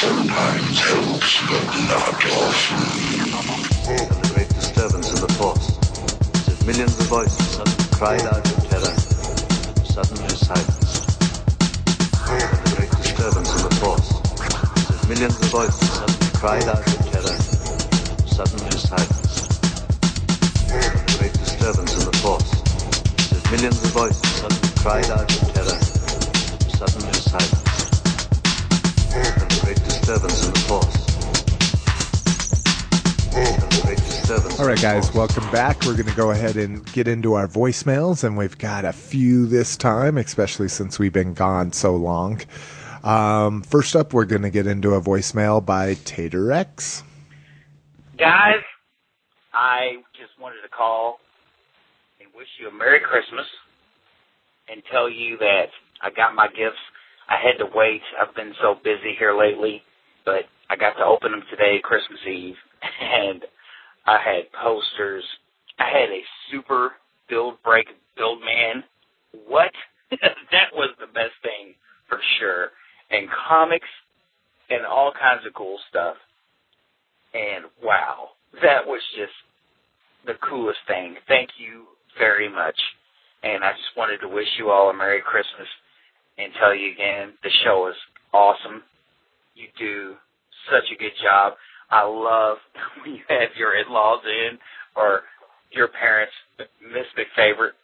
sometimes 0.00 0.80
helps, 0.80 1.32
but 1.44 1.66
not 1.92 2.24
often. 2.32 2.80
A 3.84 4.28
great 4.32 4.48
disturbance 4.48 5.12
in 5.12 5.20
the 5.20 5.32
force. 5.36 5.76
As 6.48 6.64
millions 6.64 6.98
of 7.00 7.06
voices 7.12 7.46
suddenly 7.48 7.84
cried 7.92 8.22
out 8.22 8.40
in 8.48 8.60
terror. 8.70 8.96
Suddenly 9.84 10.28
silence. 10.40 11.04
A 12.32 12.72
great 12.76 12.92
disturbance 12.96 13.52
in 13.52 13.62
the 13.68 13.76
force. 13.76 14.08
As 14.88 15.06
millions 15.06 15.36
of 15.36 15.48
voices 15.52 15.90
suddenly 15.92 16.32
cried 16.32 16.64
out 16.64 16.86
in 16.88 17.00
terror. 17.12 17.36
Suddenly 18.24 18.76
silence. 18.80 19.52
A 20.72 21.18
great 21.18 21.34
disturbance 21.44 21.92
in 22.00 22.04
the 22.08 22.16
force. 22.24 22.50
As 23.36 23.44
millions 23.52 23.84
of 23.84 23.90
voices 23.90 24.30
suddenly 24.40 24.72
cried 24.80 25.10
out 25.10 25.28
in 25.28 25.48
terror. 25.52 25.78
Suddenly 26.72 27.12
silence. 27.12 27.69
A 30.10 30.18
great 30.18 30.28
disturbance 30.28 30.46
in 30.46 30.52
the 30.52 30.60
force. 30.66 30.96
A 33.36 33.82
great 33.86 33.98
disturbance 33.98 34.58
All 34.58 34.64
in 34.64 34.66
right, 34.66 34.76
the 34.76 34.82
guys, 34.82 35.14
welcome 35.14 35.48
back. 35.52 35.80
We're 35.82 35.94
going 35.94 36.08
to 36.08 36.16
go 36.16 36.32
ahead 36.32 36.56
and 36.56 36.84
get 36.92 37.06
into 37.06 37.34
our 37.34 37.46
voicemails, 37.46 38.24
and 38.24 38.36
we've 38.36 38.58
got 38.58 38.84
a 38.84 38.92
few 38.92 39.46
this 39.46 39.76
time, 39.76 40.18
especially 40.18 40.66
since 40.66 40.98
we've 40.98 41.12
been 41.12 41.34
gone 41.34 41.72
so 41.72 41.94
long. 41.94 42.40
Um, 43.04 43.62
first 43.62 43.94
up, 43.94 44.12
we're 44.12 44.24
going 44.24 44.42
to 44.42 44.50
get 44.50 44.66
into 44.66 44.94
a 44.94 45.00
voicemail 45.00 45.64
by 45.64 45.94
Tater 46.04 46.50
X. 46.50 47.04
Guys, 48.18 48.64
I 49.54 49.98
just 50.18 50.32
wanted 50.40 50.62
to 50.62 50.68
call 50.70 51.20
and 52.20 52.28
wish 52.34 52.48
you 52.60 52.66
a 52.68 52.72
Merry 52.72 52.98
Christmas 52.98 53.46
and 54.68 54.82
tell 54.90 55.08
you 55.08 55.38
that 55.38 55.66
I 56.02 56.10
got 56.10 56.34
my 56.34 56.48
gifts. 56.48 56.82
I 57.28 57.36
had 57.36 57.64
to 57.64 57.70
wait. 57.72 58.02
I've 58.20 58.34
been 58.34 58.54
so 58.60 58.74
busy 58.82 59.14
here 59.16 59.38
lately, 59.38 59.82
but 60.24 60.44
I 60.68 60.76
got 60.76 60.94
to 60.94 61.04
open 61.04 61.32
them 61.32 61.42
today, 61.50 61.80
Christmas 61.82 62.20
Eve, 62.26 62.56
and 63.00 63.42
I 64.06 64.18
had 64.18 64.52
posters. 64.52 65.24
I 65.78 65.84
had 65.84 66.10
a 66.10 66.22
super 66.50 66.92
build 67.28 67.62
break 67.62 67.86
build 68.16 68.40
man. 68.40 68.84
What? 69.46 69.72
that 70.10 70.74
was 70.74 70.90
the 70.98 71.06
best 71.06 71.36
thing 71.42 71.74
for 72.08 72.18
sure. 72.38 72.68
And 73.10 73.28
comics 73.48 73.88
and 74.68 74.86
all 74.86 75.12
kinds 75.12 75.46
of 75.46 75.54
cool 75.54 75.78
stuff. 75.88 76.16
And 77.34 77.64
wow, 77.82 78.30
that 78.62 78.86
was 78.86 79.02
just 79.16 79.32
the 80.26 80.34
coolest 80.48 80.80
thing. 80.86 81.16
Thank 81.28 81.50
you 81.58 81.86
very 82.18 82.48
much. 82.48 82.78
And 83.42 83.64
I 83.64 83.72
just 83.72 83.96
wanted 83.96 84.18
to 84.18 84.28
wish 84.28 84.48
you 84.58 84.70
all 84.70 84.90
a 84.90 84.94
Merry 84.94 85.22
Christmas 85.22 85.68
and 86.38 86.52
tell 86.58 86.74
you 86.74 86.92
again, 86.92 87.32
the 87.42 87.50
show 87.64 87.88
is 87.88 87.96
awesome. 88.32 88.82
You 89.54 89.66
do 89.78 90.14
such 90.70 90.84
a 90.94 90.98
good 90.98 91.14
job. 91.22 91.54
I 91.90 92.04
love 92.06 92.58
when 93.04 93.14
you 93.14 93.22
have 93.28 93.50
your 93.56 93.74
in-laws 93.76 94.22
in 94.24 94.58
or 94.96 95.22
your 95.72 95.88
parents, 95.88 96.32
Miss 96.58 97.06
McFavorite. 97.18 97.76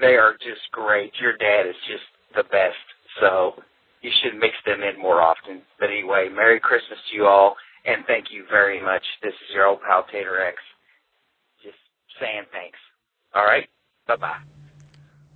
They 0.00 0.16
are 0.16 0.32
just 0.34 0.62
great. 0.72 1.12
Your 1.20 1.36
dad 1.36 1.68
is 1.68 1.76
just 1.88 2.04
the 2.34 2.44
best. 2.44 2.80
So 3.20 3.54
you 4.00 4.10
should 4.22 4.38
mix 4.38 4.54
them 4.66 4.82
in 4.82 5.00
more 5.00 5.20
often. 5.22 5.62
But 5.78 5.90
anyway, 5.90 6.28
Merry 6.34 6.60
Christmas 6.60 6.98
to 7.10 7.16
you 7.16 7.26
all, 7.26 7.56
and 7.84 8.04
thank 8.06 8.26
you 8.30 8.44
very 8.50 8.82
much. 8.82 9.02
This 9.22 9.32
is 9.32 9.54
your 9.54 9.66
old 9.66 9.80
pal 9.86 10.04
Tater 10.10 10.40
X. 10.44 10.56
Just 11.62 11.78
saying 12.20 12.44
thanks. 12.52 12.78
All 13.34 13.44
right? 13.44 13.68
Bye-bye. 14.08 14.61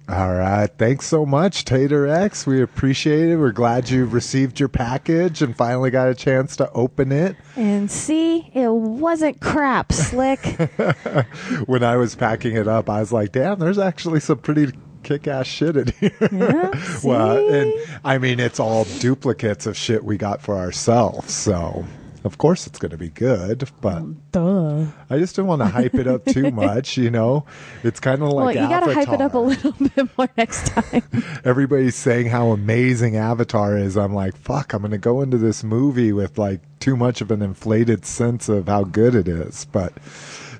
All 0.08 0.34
right. 0.34 0.70
Thanks 0.78 1.04
so 1.06 1.26
much, 1.26 1.64
Tater 1.64 2.06
X. 2.06 2.46
We 2.46 2.62
appreciate 2.62 3.28
it. 3.30 3.36
We're 3.38 3.50
glad 3.50 3.90
you 3.90 4.04
received 4.04 4.60
your 4.60 4.68
package 4.68 5.42
and 5.42 5.56
finally 5.56 5.90
got 5.90 6.08
a 6.08 6.14
chance 6.14 6.54
to 6.56 6.70
open 6.72 7.10
it. 7.10 7.36
And 7.56 7.90
see, 7.90 8.48
it 8.54 8.70
wasn't 8.70 9.40
crap, 9.40 9.92
Slick. 9.92 10.44
when 11.66 11.82
I 11.82 11.96
was 11.96 12.14
packing 12.14 12.54
it 12.54 12.68
up, 12.68 12.88
I 12.88 13.00
was 13.00 13.12
like, 13.12 13.32
damn, 13.32 13.58
there's 13.58 13.78
actually 13.78 14.20
some 14.20 14.38
pretty 14.38 14.70
kick 15.02 15.26
ass 15.26 15.46
shit 15.46 15.76
in 15.76 15.88
here. 15.98 16.12
Yeah, 16.32 16.98
well, 17.02 17.52
and 17.52 17.72
I 18.04 18.18
mean, 18.18 18.38
it's 18.40 18.60
all 18.60 18.84
duplicates 19.00 19.66
of 19.66 19.76
shit 19.76 20.04
we 20.04 20.16
got 20.16 20.40
for 20.40 20.56
ourselves. 20.56 21.32
So, 21.32 21.84
of 22.26 22.38
course, 22.38 22.66
it's 22.66 22.78
going 22.78 22.90
to 22.90 22.98
be 22.98 23.08
good, 23.08 23.68
but 23.80 24.02
Duh. 24.32 24.86
I 25.08 25.18
just 25.18 25.36
don't 25.36 25.46
want 25.46 25.62
to 25.62 25.66
hype 25.68 25.94
it 25.94 26.06
up 26.06 26.24
too 26.24 26.50
much, 26.52 26.96
you 26.96 27.10
know? 27.10 27.46
It's 27.82 28.00
kind 28.00 28.22
of 28.22 28.28
well, 28.32 28.44
like 28.46 28.56
you 28.56 28.68
gotta 28.68 28.92
hype 28.92 29.08
it 29.08 29.20
up 29.20 29.34
a 29.34 29.38
little 29.38 29.72
bit 29.94 30.18
more 30.18 30.28
next 30.36 30.66
time. 30.68 31.02
Everybody's 31.44 31.96
saying 31.96 32.26
how 32.26 32.48
amazing 32.48 33.16
Avatar 33.16 33.78
is. 33.78 33.96
I'm 33.96 34.14
like, 34.14 34.36
fuck, 34.36 34.72
I'm 34.72 34.82
going 34.82 34.90
to 34.90 34.98
go 34.98 35.22
into 35.22 35.38
this 35.38 35.64
movie 35.64 36.12
with 36.12 36.36
like 36.36 36.60
too 36.80 36.96
much 36.96 37.20
of 37.20 37.30
an 37.30 37.42
inflated 37.42 38.04
sense 38.04 38.48
of 38.48 38.66
how 38.68 38.84
good 38.84 39.14
it 39.14 39.28
is. 39.28 39.64
But 39.66 39.92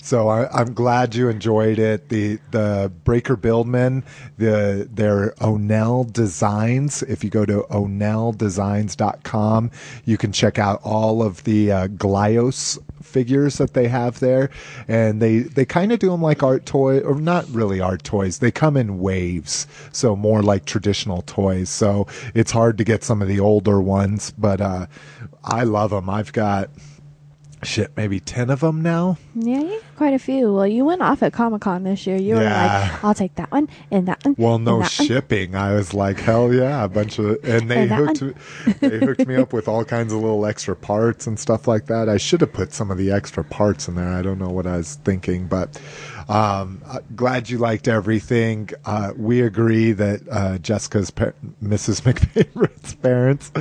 so 0.06 0.28
I, 0.28 0.48
I'm 0.56 0.72
glad 0.72 1.16
you 1.16 1.28
enjoyed 1.28 1.80
it. 1.80 2.10
The 2.10 2.38
the 2.52 2.92
Breaker 3.02 3.34
Buildmen, 3.34 4.04
the 4.38 4.88
their 4.88 5.32
Onell 5.40 6.12
Designs. 6.12 7.02
If 7.02 7.24
you 7.24 7.30
go 7.30 7.44
to 7.44 7.66
onelldesigns.com, 7.70 9.70
you 10.04 10.16
can 10.16 10.30
check 10.30 10.60
out 10.60 10.80
all 10.84 11.24
of 11.24 11.42
the 11.42 11.72
uh, 11.72 11.88
Glyos 11.88 12.78
figures 13.02 13.58
that 13.58 13.74
they 13.74 13.88
have 13.88 14.20
there, 14.20 14.48
and 14.86 15.20
they 15.20 15.40
they 15.40 15.64
kind 15.64 15.90
of 15.90 15.98
do 15.98 16.10
them 16.10 16.22
like 16.22 16.40
art 16.40 16.66
toy, 16.66 17.00
or 17.00 17.20
not 17.20 17.44
really 17.50 17.80
art 17.80 18.04
toys. 18.04 18.38
They 18.38 18.52
come 18.52 18.76
in 18.76 19.00
waves, 19.00 19.66
so 19.90 20.14
more 20.14 20.40
like 20.40 20.66
traditional 20.66 21.22
toys. 21.22 21.68
So 21.68 22.06
it's 22.32 22.52
hard 22.52 22.78
to 22.78 22.84
get 22.84 23.02
some 23.02 23.22
of 23.22 23.26
the 23.26 23.40
older 23.40 23.80
ones, 23.80 24.32
but 24.38 24.60
uh, 24.60 24.86
I 25.42 25.64
love 25.64 25.90
them. 25.90 26.08
I've 26.08 26.32
got 26.32 26.70
shit, 27.66 27.90
maybe 27.96 28.20
ten 28.20 28.48
of 28.50 28.60
them 28.60 28.80
now. 28.82 29.18
yeah, 29.34 29.60
you 29.60 29.82
quite 29.96 30.14
a 30.14 30.18
few. 30.18 30.52
Well, 30.54 30.66
you 30.66 30.84
went 30.84 31.02
off 31.02 31.22
at 31.22 31.32
Comic 31.32 31.62
Con 31.62 31.82
this 31.84 32.06
year. 32.06 32.16
You 32.16 32.36
were 32.36 32.42
Yeah. 32.42 32.90
like, 32.92 33.04
I'll 33.04 33.14
take 33.14 33.34
that 33.36 33.50
one 33.50 33.68
and 33.90 34.06
that 34.08 34.24
one. 34.24 34.34
Well, 34.38 34.58
no 34.58 34.78
that 34.80 34.94
one. 34.98 35.06
shipping. 35.08 35.54
I 35.54 35.74
was 35.74 35.92
like, 35.94 36.18
hell 36.20 36.52
yeah, 36.52 36.84
a 36.84 36.88
bunch 36.88 37.18
of, 37.18 37.38
and 37.44 37.70
they 37.70 37.88
And 37.88 37.90
hooked, 37.90 38.80
they 38.80 38.98
hooked 38.98 39.26
me 39.26 39.36
up 39.36 39.52
with 39.52 39.68
all 39.68 39.84
kinds 39.84 40.12
of 40.12 40.20
little 40.20 40.44
extra 40.46 40.76
parts 40.76 41.26
and 41.26 41.38
stuff 41.38 41.66
like 41.66 41.86
that. 41.86 42.08
I 42.08 42.16
should 42.18 42.40
have 42.42 42.52
put 42.52 42.72
some 42.72 42.90
of 42.90 42.98
the 42.98 43.10
extra 43.10 43.42
parts 43.44 43.88
in 43.88 43.94
there. 43.94 44.08
I 44.12 44.22
don't 44.22 44.38
know 44.38 44.50
what 44.50 44.66
I 44.66 44.76
was 44.76 44.96
thinking, 45.04 45.46
but 45.46 45.80
um, 46.28 46.82
uh, 46.84 46.98
glad 47.14 47.48
you 47.48 47.58
liked 47.58 47.86
everything. 47.86 48.70
Uh, 48.84 49.12
we 49.16 49.42
agree 49.42 49.92
that 49.92 50.22
uh, 50.30 50.58
Jessica's 50.58 51.10
pa- 51.10 51.32
Mrs. 51.62 52.00
McFavorite's 52.02 52.94
parents 52.94 53.52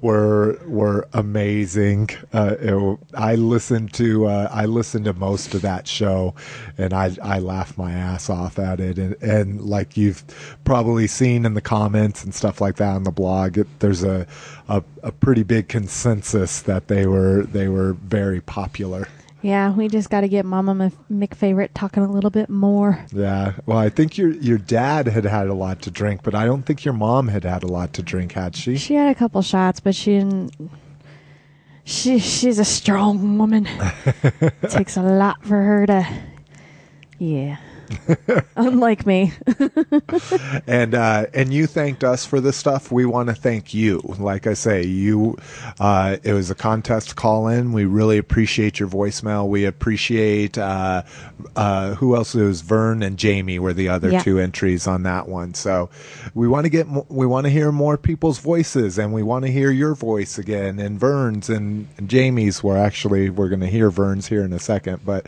were 0.00 0.58
were 0.66 1.08
amazing. 1.12 2.10
Uh, 2.32 2.56
it, 2.60 2.98
I 3.14 3.34
listened 3.34 3.92
to 3.94 4.26
uh, 4.26 4.48
I 4.52 4.66
listened 4.66 5.06
to 5.06 5.14
most 5.14 5.54
of 5.54 5.62
that 5.62 5.88
show, 5.88 6.34
and 6.78 6.92
I 6.92 7.16
I 7.22 7.40
laughed 7.40 7.76
my 7.76 7.92
ass 7.92 8.30
off 8.30 8.58
at 8.58 8.78
it. 8.78 8.98
And, 8.98 9.20
and 9.22 9.60
like 9.60 9.96
you've 9.96 10.22
probably 10.64 11.08
seen 11.08 11.44
in 11.44 11.54
the 11.54 11.60
comments 11.60 12.22
and 12.22 12.32
stuff 12.34 12.60
like 12.60 12.76
that 12.76 12.94
on 12.94 13.02
the 13.02 13.10
blog, 13.10 13.58
it, 13.58 13.66
there's 13.80 14.04
a, 14.04 14.26
a 14.68 14.82
a 15.02 15.10
pretty 15.10 15.42
big 15.42 15.68
consensus 15.68 16.62
that 16.62 16.86
they 16.86 17.06
were 17.06 17.42
they 17.44 17.66
were 17.66 17.94
very 17.94 18.40
popular. 18.40 19.08
Yeah, 19.42 19.72
we 19.72 19.88
just 19.88 20.08
got 20.08 20.20
to 20.20 20.28
get 20.28 20.44
Mama 20.44 20.74
Mc- 20.74 21.08
McFavorite 21.10 21.70
talking 21.74 22.04
a 22.04 22.10
little 22.10 22.30
bit 22.30 22.48
more. 22.48 23.04
Yeah. 23.12 23.54
Well, 23.66 23.78
I 23.78 23.88
think 23.88 24.16
your 24.16 24.30
your 24.30 24.58
dad 24.58 25.08
had 25.08 25.24
had 25.24 25.48
a 25.48 25.54
lot 25.54 25.82
to 25.82 25.90
drink, 25.90 26.22
but 26.22 26.34
I 26.34 26.46
don't 26.46 26.62
think 26.62 26.84
your 26.84 26.94
mom 26.94 27.28
had 27.28 27.42
had 27.42 27.64
a 27.64 27.66
lot 27.66 27.92
to 27.94 28.02
drink, 28.02 28.32
had 28.32 28.54
she? 28.54 28.76
She 28.76 28.94
had 28.94 29.08
a 29.08 29.14
couple 29.14 29.42
shots, 29.42 29.80
but 29.80 29.94
she 29.96 30.12
didn't. 30.18 30.52
She 31.84 32.20
she's 32.20 32.60
a 32.60 32.64
strong 32.64 33.36
woman. 33.36 33.66
it 34.22 34.70
takes 34.70 34.96
a 34.96 35.02
lot 35.02 35.44
for 35.44 35.60
her 35.60 35.86
to. 35.86 36.06
Yeah. 37.18 37.56
Unlike 38.56 39.06
me. 39.06 39.32
and 40.66 40.94
uh, 40.94 41.26
and 41.34 41.52
you 41.52 41.66
thanked 41.66 42.04
us 42.04 42.24
for 42.24 42.40
this 42.40 42.56
stuff. 42.56 42.90
We 42.90 43.04
want 43.04 43.28
to 43.28 43.34
thank 43.34 43.74
you. 43.74 44.00
Like 44.18 44.46
I 44.46 44.54
say, 44.54 44.84
you. 44.84 45.36
Uh, 45.80 46.16
it 46.22 46.32
was 46.32 46.50
a 46.50 46.54
contest 46.54 47.16
call 47.16 47.48
in. 47.48 47.72
We 47.72 47.84
really 47.84 48.18
appreciate 48.18 48.78
your 48.80 48.88
voicemail. 48.88 49.48
We 49.48 49.64
appreciate 49.64 50.58
uh, 50.58 51.02
uh, 51.56 51.94
who 51.94 52.14
else? 52.16 52.34
It 52.34 52.42
was 52.44 52.60
Vern 52.60 53.02
and 53.02 53.18
Jamie 53.18 53.58
were 53.58 53.72
the 53.72 53.88
other 53.88 54.10
Yeah. 54.10 54.22
two 54.22 54.38
entries 54.38 54.86
on 54.86 55.02
that 55.04 55.28
one. 55.28 55.54
So 55.54 55.90
we 56.34 56.48
want 56.48 56.64
to 56.64 56.70
get 56.70 56.88
mo- 56.88 57.06
we 57.08 57.26
want 57.26 57.44
to 57.44 57.50
hear 57.50 57.72
more 57.72 57.96
people's 57.96 58.38
voices, 58.38 58.98
and 58.98 59.12
we 59.12 59.22
want 59.22 59.44
to 59.44 59.50
hear 59.50 59.70
your 59.70 59.94
voice 59.94 60.38
again. 60.38 60.78
And 60.78 60.98
Vern's 60.98 61.48
and, 61.50 61.88
and 61.98 62.08
Jamie's. 62.08 62.62
We're 62.62 62.76
actually 62.78 63.30
we're 63.30 63.48
going 63.48 63.60
to 63.60 63.66
hear 63.66 63.90
Vern's 63.90 64.26
here 64.26 64.44
in 64.44 64.52
a 64.52 64.58
second, 64.58 65.00
but 65.04 65.26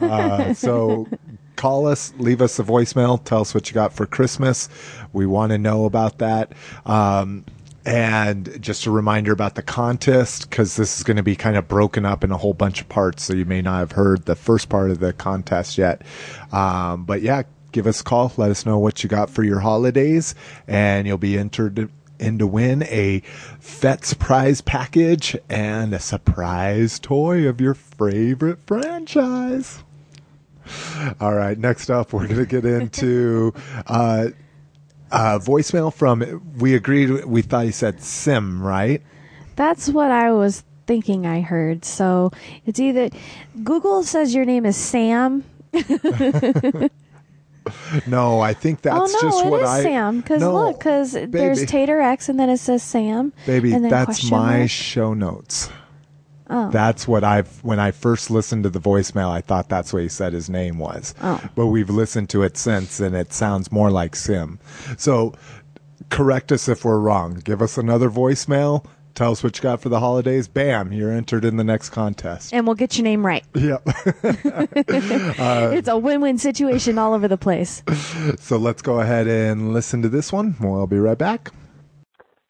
uh, 0.00 0.54
so 0.54 1.06
call 1.60 1.86
us, 1.86 2.14
leave 2.16 2.40
us 2.40 2.58
a 2.58 2.62
voicemail, 2.62 3.22
tell 3.22 3.42
us 3.42 3.54
what 3.54 3.68
you 3.68 3.74
got 3.74 3.92
for 3.92 4.06
Christmas. 4.06 4.70
We 5.12 5.26
want 5.26 5.52
to 5.52 5.58
know 5.58 5.84
about 5.84 6.16
that. 6.18 6.52
Um, 6.86 7.44
and 7.84 8.62
just 8.62 8.86
a 8.86 8.90
reminder 8.90 9.30
about 9.32 9.56
the 9.56 9.62
contest 9.62 10.48
because 10.48 10.76
this 10.76 10.96
is 10.96 11.04
going 11.04 11.18
to 11.18 11.22
be 11.22 11.36
kind 11.36 11.56
of 11.56 11.68
broken 11.68 12.06
up 12.06 12.24
in 12.24 12.30
a 12.30 12.38
whole 12.38 12.54
bunch 12.54 12.80
of 12.80 12.88
parts, 12.88 13.24
so 13.24 13.34
you 13.34 13.44
may 13.44 13.60
not 13.60 13.78
have 13.80 13.92
heard 13.92 14.24
the 14.24 14.36
first 14.36 14.70
part 14.70 14.90
of 14.90 15.00
the 15.00 15.12
contest 15.12 15.76
yet. 15.76 16.00
Um, 16.50 17.04
but 17.04 17.20
yeah, 17.20 17.42
give 17.72 17.86
us 17.86 18.00
a 18.00 18.04
call. 18.04 18.32
Let 18.38 18.50
us 18.50 18.64
know 18.64 18.78
what 18.78 19.02
you 19.02 19.10
got 19.10 19.28
for 19.28 19.42
your 19.42 19.60
holidays, 19.60 20.34
and 20.66 21.06
you'll 21.06 21.18
be 21.18 21.36
entered 21.36 21.90
in 22.18 22.38
to 22.38 22.46
win 22.46 22.84
a 22.84 23.20
FET 23.60 24.14
prize 24.18 24.62
package 24.62 25.36
and 25.50 25.92
a 25.92 26.00
surprise 26.00 26.98
toy 26.98 27.46
of 27.46 27.60
your 27.60 27.74
favorite 27.74 28.60
franchise. 28.66 29.82
All 31.20 31.34
right, 31.34 31.58
next 31.58 31.90
up, 31.90 32.12
we're 32.12 32.26
going 32.26 32.38
to 32.40 32.46
get 32.46 32.64
into 32.64 33.52
uh, 33.86 34.28
uh, 35.10 35.38
voicemail 35.38 35.92
from, 35.92 36.54
we 36.58 36.74
agreed, 36.74 37.24
we 37.24 37.42
thought 37.42 37.64
he 37.64 37.70
said 37.72 38.02
Sim, 38.02 38.62
right? 38.62 39.02
That's 39.56 39.88
what 39.88 40.10
I 40.10 40.32
was 40.32 40.64
thinking 40.86 41.26
I 41.26 41.40
heard. 41.40 41.84
So 41.84 42.32
it's 42.66 42.80
either 42.80 43.10
Google 43.62 44.02
says 44.02 44.34
your 44.34 44.44
name 44.44 44.66
is 44.66 44.76
Sam. 44.76 45.44
No, 48.06 48.40
I 48.40 48.54
think 48.54 48.82
that's 48.82 48.96
oh 48.96 49.04
no, 49.04 49.20
just 49.20 49.44
it 49.44 49.50
what 49.50 49.62
is 49.62 49.68
I. 49.68 49.82
Sam. 49.82 50.20
Because 50.20 50.40
No, 50.40 50.52
look, 50.52 50.78
because 50.78 51.12
there's. 51.12 51.64
Tater 51.66 52.00
X, 52.00 52.28
and 52.28 52.40
then 52.40 52.48
it 52.48 52.56
says 52.58 52.82
Sam. 52.82 53.32
Baby, 53.46 53.72
and 53.72 53.84
that's 53.90 54.30
my 54.30 54.66
show 54.66 55.14
notes. 55.14 55.68
Oh. 56.50 56.68
That's 56.70 57.06
what 57.06 57.22
I've 57.22 57.62
when 57.62 57.78
I 57.78 57.92
first 57.92 58.30
listened 58.30 58.64
to 58.64 58.70
the 58.70 58.80
voicemail, 58.80 59.30
I 59.30 59.40
thought 59.40 59.68
that's 59.68 59.92
what 59.92 60.02
he 60.02 60.08
said 60.08 60.32
his 60.32 60.50
name 60.50 60.78
was. 60.78 61.14
Oh. 61.22 61.40
But 61.54 61.68
we've 61.68 61.88
listened 61.90 62.28
to 62.30 62.42
it 62.42 62.56
since 62.56 62.98
and 63.00 63.14
it 63.14 63.32
sounds 63.32 63.70
more 63.70 63.90
like 63.90 64.16
Sim. 64.16 64.58
So 64.98 65.32
correct 66.10 66.50
us 66.50 66.68
if 66.68 66.84
we're 66.84 66.98
wrong. 66.98 67.34
Give 67.44 67.62
us 67.62 67.78
another 67.78 68.10
voicemail. 68.10 68.84
Tell 69.14 69.32
us 69.32 69.42
what 69.42 69.56
you 69.56 69.62
got 69.62 69.80
for 69.80 69.88
the 69.88 70.00
holidays. 70.00 70.48
Bam, 70.48 70.92
you're 70.92 71.12
entered 71.12 71.44
in 71.44 71.56
the 71.56 71.64
next 71.64 71.90
contest. 71.90 72.52
and 72.52 72.66
we'll 72.66 72.76
get 72.76 72.96
your 72.96 73.04
name 73.04 73.24
right. 73.24 73.44
Yep. 73.54 73.82
Uh, 75.40 75.70
it's 75.72 75.88
a 75.88 75.96
win-win 75.96 76.38
situation 76.38 76.98
all 76.98 77.14
over 77.14 77.28
the 77.28 77.36
place. 77.38 77.82
so 78.38 78.56
let's 78.56 78.82
go 78.82 79.00
ahead 79.00 79.26
and 79.26 79.72
listen 79.72 80.02
to 80.02 80.08
this 80.08 80.32
one. 80.32 80.56
We'll 80.60 80.86
be 80.86 80.98
right 80.98 81.16
back. 81.18 81.50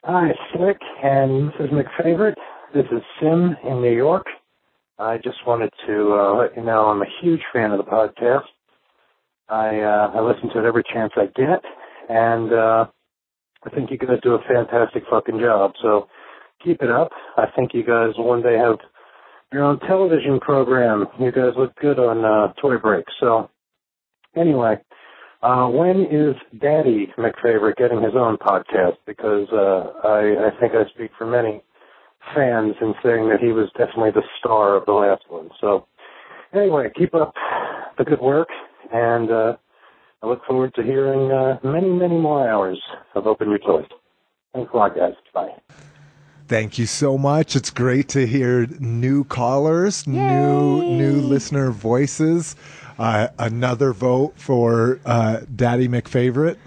Hi, 0.05 0.31
Slick 0.53 0.79
and 1.03 1.49
this 1.49 1.55
is 1.61 1.70
McFavorite. 1.70 2.35
This 2.72 2.87
is 2.93 3.02
Sim 3.19 3.56
in 3.64 3.82
New 3.82 3.93
York. 3.93 4.26
I 4.96 5.17
just 5.17 5.38
wanted 5.44 5.72
to 5.88 6.12
uh, 6.12 6.37
let 6.37 6.56
you 6.56 6.62
know 6.62 6.84
I'm 6.87 7.02
a 7.02 7.06
huge 7.20 7.40
fan 7.52 7.72
of 7.72 7.78
the 7.78 7.84
podcast. 7.84 8.44
I 9.49 9.81
uh, 9.81 10.12
I 10.14 10.20
listen 10.20 10.50
to 10.50 10.61
it 10.61 10.69
every 10.69 10.84
chance 10.84 11.12
I 11.17 11.26
get, 11.34 11.64
and 12.08 12.52
uh, 12.52 12.87
I 13.64 13.70
think 13.70 13.90
you 13.90 13.99
guys 13.99 14.20
do 14.22 14.34
a 14.34 14.43
fantastic 14.46 15.02
fucking 15.11 15.40
job. 15.40 15.72
So 15.82 16.06
keep 16.64 16.81
it 16.81 16.93
up. 16.93 17.11
I 17.37 17.46
think 17.56 17.75
you 17.75 17.82
guys 17.82 18.11
will 18.17 18.28
one 18.28 18.43
day 18.43 18.56
have 18.56 18.78
your 19.52 19.64
own 19.64 19.81
television 19.81 20.38
program. 20.38 21.06
You 21.19 21.32
guys 21.32 21.55
look 21.56 21.75
good 21.81 21.99
on 21.99 22.25
uh, 22.25 22.52
Toy 22.62 22.78
Break. 22.78 23.06
So 23.19 23.50
anyway, 24.37 24.76
uh, 25.43 25.67
when 25.67 26.06
is 26.08 26.37
Daddy 26.61 27.12
McFavorite 27.19 27.78
getting 27.78 28.00
his 28.00 28.14
own 28.14 28.37
podcast? 28.37 28.99
Because 29.08 29.49
uh, 29.52 30.06
I, 30.06 30.46
I 30.46 30.61
think 30.61 30.75
I 30.75 30.88
speak 30.94 31.11
for 31.19 31.26
many 31.26 31.64
fans 32.34 32.75
in 32.81 32.94
saying 33.02 33.28
that 33.31 33.40
he 33.40 33.52
was 33.52 33.69
definitely 33.76 34.11
the 34.11 34.22
star 34.38 34.76
of 34.76 34.87
the 34.87 34.93
last 34.93 35.25
one. 35.28 35.50
So 35.61 35.87
anyway, 36.52 36.90
keep 36.96 37.14
up 37.14 37.34
the 37.99 38.05
good 38.05 38.20
work, 38.20 38.49
and 38.93 39.31
uh, 39.31 39.56
I 40.22 40.26
look 40.26 40.44
forward 40.44 40.75
to 40.75 40.82
hearing 40.82 41.31
uh, 41.32 41.58
many, 41.64 41.88
many 41.88 42.19
more 42.19 42.49
hours 42.49 42.81
of 43.14 43.26
Open 43.26 43.49
Your 43.49 43.58
Toys. 43.58 43.87
Thanks 44.55 44.70
a 44.72 44.76
lot, 44.76 44.96
guys. 44.96 45.14
Bye. 45.32 45.49
Thank 46.49 46.78
you 46.78 46.87
so 46.87 47.17
much. 47.17 47.55
It's 47.55 47.70
great 47.70 48.08
to 48.08 48.26
hear 48.26 48.67
new 48.81 49.22
callers, 49.22 50.06
new 50.06 50.82
Yay. 50.82 50.96
new 50.99 51.20
listener 51.20 51.70
voices. 51.70 52.56
Uh, 52.99 53.28
another 53.38 53.93
vote 53.93 54.32
for 54.37 54.99
uh, 55.06 55.43
Daddy 55.55 55.87
McFavorite. 55.87 56.58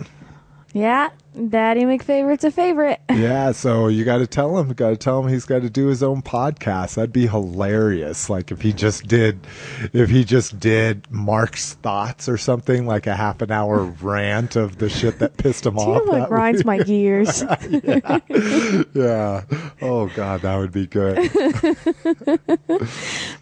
Yeah, 0.75 1.11
Daddy 1.49 1.81
McFavorite's 1.81 2.43
a 2.43 2.51
favorite. 2.51 2.99
Yeah, 3.13 3.51
so 3.51 3.87
you 3.89 4.03
got 4.05 4.17
to 4.17 4.27
tell 4.27 4.57
him. 4.57 4.69
Got 4.73 4.89
to 4.89 4.97
tell 4.97 5.21
him 5.23 5.29
he's 5.31 5.45
got 5.45 5.61
to 5.61 5.69
do 5.69 5.85
his 5.87 6.01
own 6.03 6.23
podcast. 6.23 6.95
That'd 6.95 7.13
be 7.13 7.27
hilarious. 7.27 8.27
Like 8.29 8.51
if 8.51 8.59
he 8.61 8.73
just 8.73 9.07
did, 9.07 9.45
if 9.93 10.09
he 10.09 10.25
just 10.25 10.59
did 10.59 11.09
Mark's 11.11 11.73
thoughts 11.75 12.27
or 12.27 12.37
something, 12.37 12.87
like 12.87 13.05
a 13.07 13.15
half 13.15 13.41
an 13.43 13.51
hour 13.51 13.83
rant 13.83 14.55
of 14.55 14.79
the 14.79 14.89
shit 14.89 15.19
that 15.19 15.37
pissed 15.37 15.65
him 15.65 15.77
off. 15.79 15.87
you 15.87 15.93
know 15.93 16.11
what 16.11 16.19
that 16.21 16.29
grinds 16.29 16.65
my 16.65 16.79
gears? 16.79 17.41
yeah. 18.93 19.43
Oh 19.81 20.07
God, 20.15 20.41
that 20.41 20.57
would 20.57 20.71
be 20.71 20.87
good. 20.87 21.29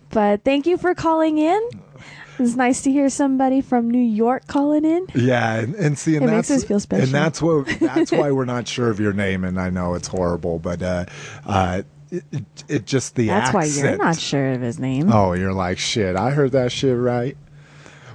but 0.10 0.44
thank 0.44 0.68
you 0.68 0.78
for 0.78 0.94
calling 0.94 1.38
in. 1.38 1.62
It's 2.42 2.56
nice 2.56 2.82
to 2.84 2.92
hear 2.92 3.10
somebody 3.10 3.62
from 3.62 3.90
New 3.90 4.00
York 4.00 4.48
calling 4.48 4.86
in. 4.86 5.08
Yeah, 5.14 5.56
and, 5.56 5.76
and 5.76 5.98
see, 5.98 6.16
and 6.16 6.26
It 6.26 6.28
makes 6.32 6.48
that's 6.48 6.64
us 6.64 6.68
feel 6.68 6.80
special. 6.80 7.06
and 7.06 7.14
that's 7.14 7.42
what 7.42 7.68
that's 7.80 8.12
why 8.12 8.32
we're 8.32 8.46
not 8.46 8.68
sure 8.68 8.90
of 8.90 9.00
your 9.00 9.14
name, 9.14 9.44
and 9.44 9.60
I 9.60 9.70
know 9.70 9.94
it's 9.94 10.08
horrible, 10.08 10.60
but 10.60 10.82
uh, 10.82 11.06
uh, 11.46 11.84
it, 12.12 12.24
it, 12.32 12.46
it 12.68 12.86
just 12.86 13.16
the 13.16 13.28
That's 13.28 13.54
why 13.54 13.66
you're 13.66 13.98
not 13.98 14.20
sure 14.20 14.54
of 14.54 14.62
his 14.62 14.80
name. 14.80 15.12
Oh, 15.12 15.34
you're 15.34 15.54
like 15.54 15.78
shit. 15.78 16.16
I 16.16 16.32
heard 16.32 16.52
that 16.52 16.72
shit 16.72 16.98
right. 16.98 17.38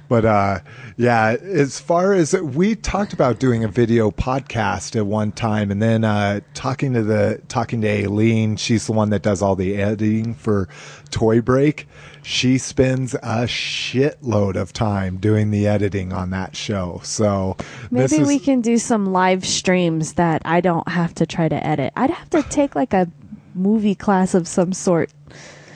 But 0.09 0.23
uh, 0.25 0.59
yeah, 0.95 1.35
as 1.41 1.79
far 1.79 2.13
as 2.13 2.33
we 2.33 2.75
talked 2.75 3.11
about 3.11 3.39
doing 3.39 3.63
a 3.63 3.67
video 3.67 4.09
podcast 4.09 4.95
at 4.95 5.05
one 5.05 5.31
time, 5.33 5.69
and 5.69 5.81
then 5.81 6.03
uh, 6.03 6.39
talking 6.53 6.93
to 6.93 7.03
the 7.03 7.41
talking 7.49 7.81
to 7.81 7.89
Aileen, 7.89 8.55
she's 8.55 8.85
the 8.87 8.93
one 8.93 9.09
that 9.09 9.21
does 9.21 9.41
all 9.41 9.55
the 9.55 9.75
editing 9.75 10.33
for 10.33 10.69
Toy 11.11 11.41
Break. 11.41 11.87
She 12.27 12.57
spends 12.57 13.13
a 13.13 13.47
shitload 13.47 14.57
of 14.57 14.73
time 14.73 15.15
doing 15.15 15.49
the 15.49 15.65
editing 15.65 16.11
on 16.11 16.31
that 16.31 16.57
show. 16.57 16.99
So 17.05 17.55
Maybe 17.89 18.17
is, 18.17 18.27
we 18.27 18.37
can 18.37 18.59
do 18.59 18.77
some 18.79 19.13
live 19.13 19.45
streams 19.45 20.15
that 20.15 20.41
I 20.43 20.59
don't 20.59 20.89
have 20.89 21.15
to 21.15 21.25
try 21.25 21.47
to 21.47 21.65
edit. 21.65 21.93
I'd 21.95 22.09
have 22.09 22.29
to 22.31 22.43
take 22.43 22.75
like 22.75 22.93
a 22.93 23.09
movie 23.55 23.95
class 23.95 24.33
of 24.33 24.45
some 24.45 24.73
sort. 24.73 25.09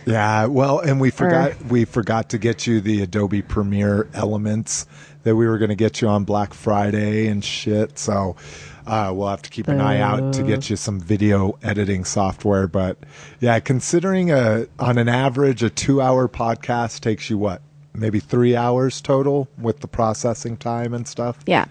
Yeah, 0.06 0.48
well, 0.48 0.80
and 0.80 1.00
we 1.00 1.09
forgot 1.09 1.56
we 1.68 1.86
forgot 1.86 2.27
to 2.31 2.38
get 2.38 2.68
you 2.68 2.81
the 2.81 3.01
Adobe 3.01 3.42
Premiere 3.42 4.09
Elements 4.13 4.88
that 5.24 5.38
we 5.38 5.47
were 5.47 5.57
going 5.57 5.69
to 5.69 5.75
get 5.75 6.01
you 6.01 6.09
on 6.09 6.25
Black 6.25 6.54
Friday 6.54 7.27
and 7.27 7.45
shit. 7.45 7.97
So 7.97 8.36
uh, 8.88 9.12
we'll 9.13 9.28
have 9.28 9.42
to 9.44 9.50
keep 9.50 9.68
an 9.68 9.80
eye 9.81 10.00
out 10.00 10.33
to 10.33 10.44
get 10.44 10.69
you 10.69 10.75
some 10.75 11.00
video 11.00 11.57
editing 11.63 12.04
software. 12.06 12.68
But 12.68 12.98
yeah, 13.39 13.60
considering 13.60 14.31
a 14.31 14.68
on 14.80 14.98
an 14.98 15.10
average 15.10 15.63
a 15.63 15.69
two 15.69 16.01
hour 16.01 16.28
podcast 16.28 17.00
takes 17.01 17.30
you 17.30 17.38
what 17.38 17.62
maybe 17.94 18.19
three 18.19 18.56
hours 18.56 19.01
total 19.01 19.48
with 19.57 19.81
the 19.81 19.88
processing 19.88 20.56
time 20.56 20.94
and 20.94 21.06
stuff. 21.07 21.38
Yeah. 21.45 21.66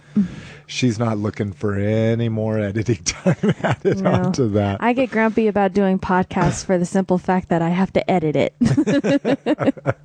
She's 0.67 0.99
not 0.99 1.17
looking 1.19 1.53
for 1.53 1.75
any 1.77 2.29
more 2.29 2.59
editing 2.59 2.97
time 3.05 3.55
added 3.63 4.03
No. 4.03 4.13
onto 4.13 4.49
that. 4.51 4.83
I 4.83 4.93
get 4.93 5.11
grumpy 5.11 5.49
about 5.49 5.73
doing 5.73 5.99
podcasts 5.99 6.65
for 6.65 6.77
the 6.79 6.85
simple 6.87 7.17
fact 7.19 7.49
that 7.49 7.63
I 7.63 7.71
have 7.71 7.93
to 7.95 8.11
edit 8.11 8.37
it. 8.37 8.55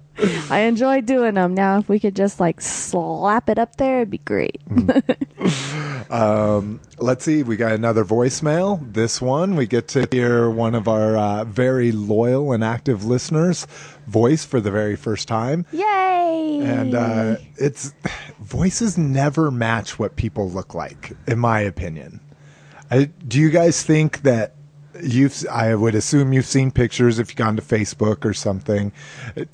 I 0.49 0.59
enjoy 0.61 1.01
doing 1.01 1.35
them. 1.35 1.53
Now, 1.53 1.79
if 1.79 1.89
we 1.89 1.99
could 1.99 2.15
just 2.15 2.39
like 2.39 2.61
slap 2.61 3.49
it 3.49 3.59
up 3.59 3.75
there, 3.77 3.97
it'd 3.97 4.09
be 4.09 4.19
great. 4.19 4.61
Um, 6.09 6.81
let's 6.99 7.25
see. 7.25 7.43
We 7.43 7.55
got 7.57 7.71
another 7.71 8.05
voicemail. 8.05 8.93
This 8.93 9.21
one, 9.21 9.55
we 9.55 9.65
get 9.65 9.87
to 9.89 10.07
hear 10.11 10.49
one 10.49 10.75
of 10.75 10.87
our 10.87 11.17
uh, 11.17 11.43
very 11.45 11.91
loyal 11.91 12.51
and 12.53 12.63
active 12.63 13.05
listeners 13.05 13.65
voice 14.07 14.45
for 14.45 14.61
the 14.61 14.71
very 14.71 14.95
first 14.95 15.27
time. 15.27 15.65
Yay! 15.71 16.59
And 16.63 16.93
uh, 16.93 17.37
it's 17.57 17.93
voices 18.39 18.97
never 18.97 19.51
match 19.51 19.97
what 19.97 20.15
people 20.15 20.49
look 20.49 20.73
like, 20.73 21.13
in 21.27 21.39
my 21.39 21.61
opinion. 21.61 22.19
I, 22.91 23.05
do 23.27 23.39
you 23.39 23.49
guys 23.49 23.83
think 23.83 24.21
that 24.21 24.55
you've? 25.01 25.45
I 25.49 25.75
would 25.75 25.95
assume 25.95 26.33
you've 26.33 26.45
seen 26.45 26.71
pictures 26.71 27.19
if 27.19 27.29
you've 27.29 27.37
gone 27.37 27.55
to 27.55 27.61
Facebook 27.61 28.25
or 28.25 28.33
something. 28.33 28.91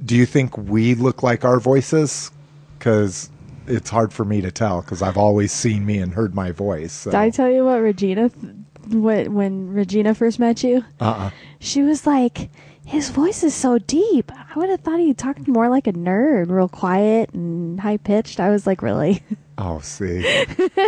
Do 0.04 0.16
you 0.16 0.26
think 0.26 0.58
we 0.58 0.96
look 0.96 1.24
like 1.24 1.46
our 1.46 1.60
voices? 1.60 2.32
Because 2.78 3.30
it's 3.68 3.90
hard 3.90 4.12
for 4.12 4.26
me 4.26 4.42
to 4.42 4.52
tell 4.52 4.82
because 4.82 5.02
I've 5.02 5.18
always 5.18 5.52
seen 5.52 5.86
me 5.86 6.00
and 6.00 6.14
heard 6.14 6.36
my 6.36 6.52
voice. 6.52 6.92
So. 6.92 7.12
Did 7.12 7.18
I 7.18 7.30
tell 7.30 7.50
you 7.50 7.66
what 7.66 7.82
Regina, 7.82 8.30
th- 8.30 8.54
what 8.90 9.30
when 9.30 9.70
Regina 9.70 10.16
first 10.16 10.40
met 10.40 10.64
you? 10.64 10.84
Uh-uh. 11.00 11.32
She 11.60 11.82
was 11.82 12.08
like, 12.08 12.50
his 12.92 13.10
voice 13.10 13.42
is 13.42 13.56
so 13.56 13.78
deep. 13.78 14.30
I 14.36 14.60
would 14.60 14.70
have 14.70 14.82
thought 14.82 15.00
he 15.00 15.14
talked 15.14 15.48
more 15.48 15.70
like 15.70 15.88
a 15.88 15.94
nerd, 15.94 16.50
real 16.52 16.68
quiet 16.68 17.34
and 17.34 17.80
high 17.80 17.96
pitched. 17.96 18.42
I 18.42 18.50
was 18.50 18.68
like, 18.68 18.82
really? 18.82 19.24
Oh, 19.58 19.80
see, 19.80 20.22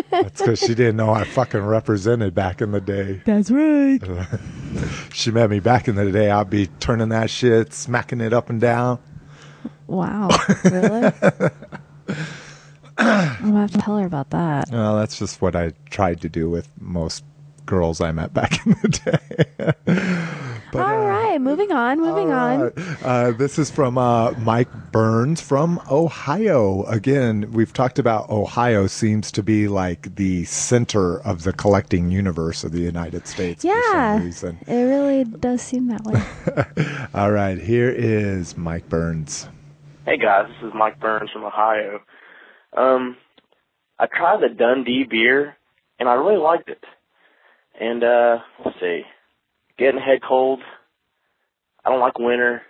that's 0.10 0.42
because 0.42 0.58
she 0.58 0.74
didn't 0.74 0.96
know 0.96 1.12
I 1.12 1.26
fucking 1.26 1.62
represented 1.64 2.34
back 2.34 2.60
in 2.60 2.72
the 2.72 2.82
day. 2.82 3.22
That's 3.24 3.52
right. 3.52 4.00
She 5.14 5.30
met 5.30 5.52
me 5.52 5.60
back 5.60 5.88
in 5.88 5.94
the 5.94 6.12
day. 6.12 6.32
I'd 6.32 6.50
be 6.50 6.66
turning 6.80 7.10
that 7.10 7.30
shit, 7.30 7.72
smacking 7.72 8.20
it 8.20 8.34
up 8.34 8.50
and 8.50 8.60
down. 8.60 8.98
Wow, 9.86 10.30
really? 10.64 11.12
I'm 12.98 13.44
gonna 13.44 13.62
have 13.62 13.72
to 13.74 13.78
tell 13.78 14.00
her 14.00 14.08
about 14.08 14.32
that. 14.32 14.70
Well, 14.72 14.96
that's 14.98 15.20
just 15.20 15.40
what 15.40 15.56
I 15.56 15.74
tried 15.92 16.22
to 16.22 16.30
do 16.30 16.50
with 16.50 16.68
most 16.80 17.24
girls 17.66 18.02
I 18.02 18.12
met 18.12 18.34
back 18.34 18.54
in 18.66 18.74
the 18.82 18.90
day. 18.90 19.74
But, 20.72 20.82
All 20.82 21.04
uh, 21.04 21.06
right, 21.06 21.40
moving 21.40 21.72
on, 21.72 22.00
moving 22.00 22.32
all 22.32 22.40
on. 22.40 22.60
right. 22.62 23.04
Uh, 23.04 23.32
this 23.32 23.60
is 23.60 23.70
from 23.70 23.96
uh, 24.00 24.32
Mike 24.40 24.70
Burns 24.92 25.40
from 25.40 25.80
Ohio. 25.92 26.84
Again, 26.86 27.52
we've 27.52 27.72
talked 27.72 28.00
about 28.00 28.28
Ohio 28.32 28.88
seems 28.88 29.32
to 29.34 29.44
be 29.44 29.68
like 29.68 30.16
the 30.16 30.46
center 30.46 31.20
of 31.22 31.44
the 31.44 31.54
collecting 31.54 32.10
universe 32.10 32.64
of 32.64 32.72
the 32.72 32.80
United 32.82 33.28
States 33.28 33.62
for 33.62 33.68
Yeah, 33.68 34.16
some 34.18 34.26
reason. 34.26 34.58
it 34.66 34.74
really 34.84 35.26
does 35.26 35.62
seem 35.62 35.90
that 35.90 36.02
way. 36.06 37.06
All 37.14 37.32
right, 37.32 37.60
here 37.60 37.92
is 37.92 38.58
Mike 38.58 38.90
Burns. 38.90 39.48
Hey 40.06 40.18
guys, 40.18 40.48
this 40.60 40.70
is 40.70 40.74
Mike 40.74 41.00
Burns 41.00 41.30
from 41.30 41.44
Ohio. 41.44 42.02
Um, 42.76 43.16
I 44.00 44.08
tried 44.08 44.42
the 44.42 44.50
Dundee 44.50 45.04
beer 45.04 45.56
and 46.00 46.10
I 46.10 46.14
really 46.16 46.38
liked 46.38 46.68
it. 46.70 46.84
And 47.80 48.04
uh, 48.04 48.38
let's 48.64 48.80
see, 48.80 49.02
getting 49.78 50.00
head 50.00 50.20
cold. 50.28 50.60
I 51.84 51.90
don't 51.90 52.00
like 52.00 52.20
winter. 52.20 52.62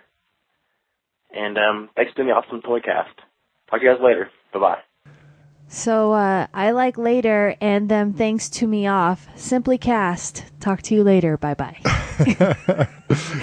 And 1.34 1.58
um, 1.58 1.90
thanks 1.96 2.12
for 2.12 2.16
doing 2.16 2.28
the 2.28 2.34
awesome 2.34 2.62
toy 2.62 2.80
cast. 2.80 3.16
Talk 3.70 3.80
to 3.80 3.86
you 3.86 3.92
guys 3.92 4.02
later. 4.02 4.30
Bye 4.52 4.60
bye. 4.60 4.78
So 5.74 6.12
uh, 6.12 6.46
I 6.54 6.70
like 6.70 6.96
later, 6.96 7.56
and 7.60 7.88
them 7.88 8.12
thanks 8.12 8.48
to 8.50 8.66
me 8.68 8.86
off. 8.86 9.26
Simply 9.34 9.76
cast. 9.76 10.44
Talk 10.60 10.82
to 10.82 10.94
you 10.94 11.02
later. 11.02 11.36
Bye 11.36 11.54
bye. 11.54 11.76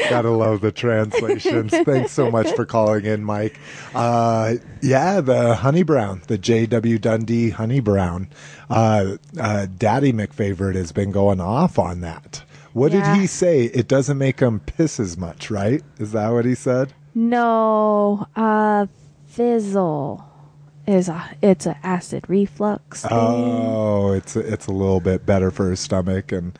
Gotta 0.10 0.30
love 0.32 0.62
the 0.62 0.72
translations. 0.72 1.72
Thanks 1.86 2.14
so 2.14 2.32
much 2.32 2.50
for 2.56 2.66
calling 2.66 3.04
in, 3.04 3.24
Mike. 3.26 3.60
Uh, 3.94 4.56
yeah, 4.82 5.20
the 5.20 5.56
Honey 5.56 5.84
Brown, 5.84 6.22
the 6.28 6.38
J.W. 6.38 7.00
Dundee 7.00 7.50
Honey 7.50 7.82
Brown. 7.82 8.30
Uh, 8.70 9.18
uh, 9.38 9.68
Daddy 9.78 10.14
McFavorite 10.14 10.76
has 10.76 10.94
been 10.94 11.12
going 11.12 11.42
off 11.42 11.78
on 11.78 12.00
that. 12.00 12.44
What 12.72 12.94
Yeah. 12.94 13.14
did 13.14 13.20
he 13.22 13.28
say? 13.28 13.66
It 13.66 13.90
doesn't 13.90 14.18
make 14.18 14.40
him 14.40 14.62
piss 14.62 15.02
as 15.02 15.18
much, 15.18 15.52
right? 15.52 15.82
Is 16.00 16.14
that 16.14 16.30
what 16.30 16.46
he 16.46 16.56
said? 16.56 16.94
no, 17.14 18.26
uh, 18.38 18.86
fizzle 19.28 20.26
is 20.92 21.10
a 21.10 21.30
it's 21.42 21.66
a 21.66 21.78
acid 21.84 22.26
reflux. 22.28 23.02
thing. 23.04 23.12
Oh, 23.12 24.14
it's 24.14 24.36
it's 24.36 24.68
a 24.68 24.72
little 24.72 25.00
bit 25.00 25.26
better 25.26 25.52
for 25.52 25.70
his 25.70 25.80
stomach, 25.80 26.32
and 26.32 26.58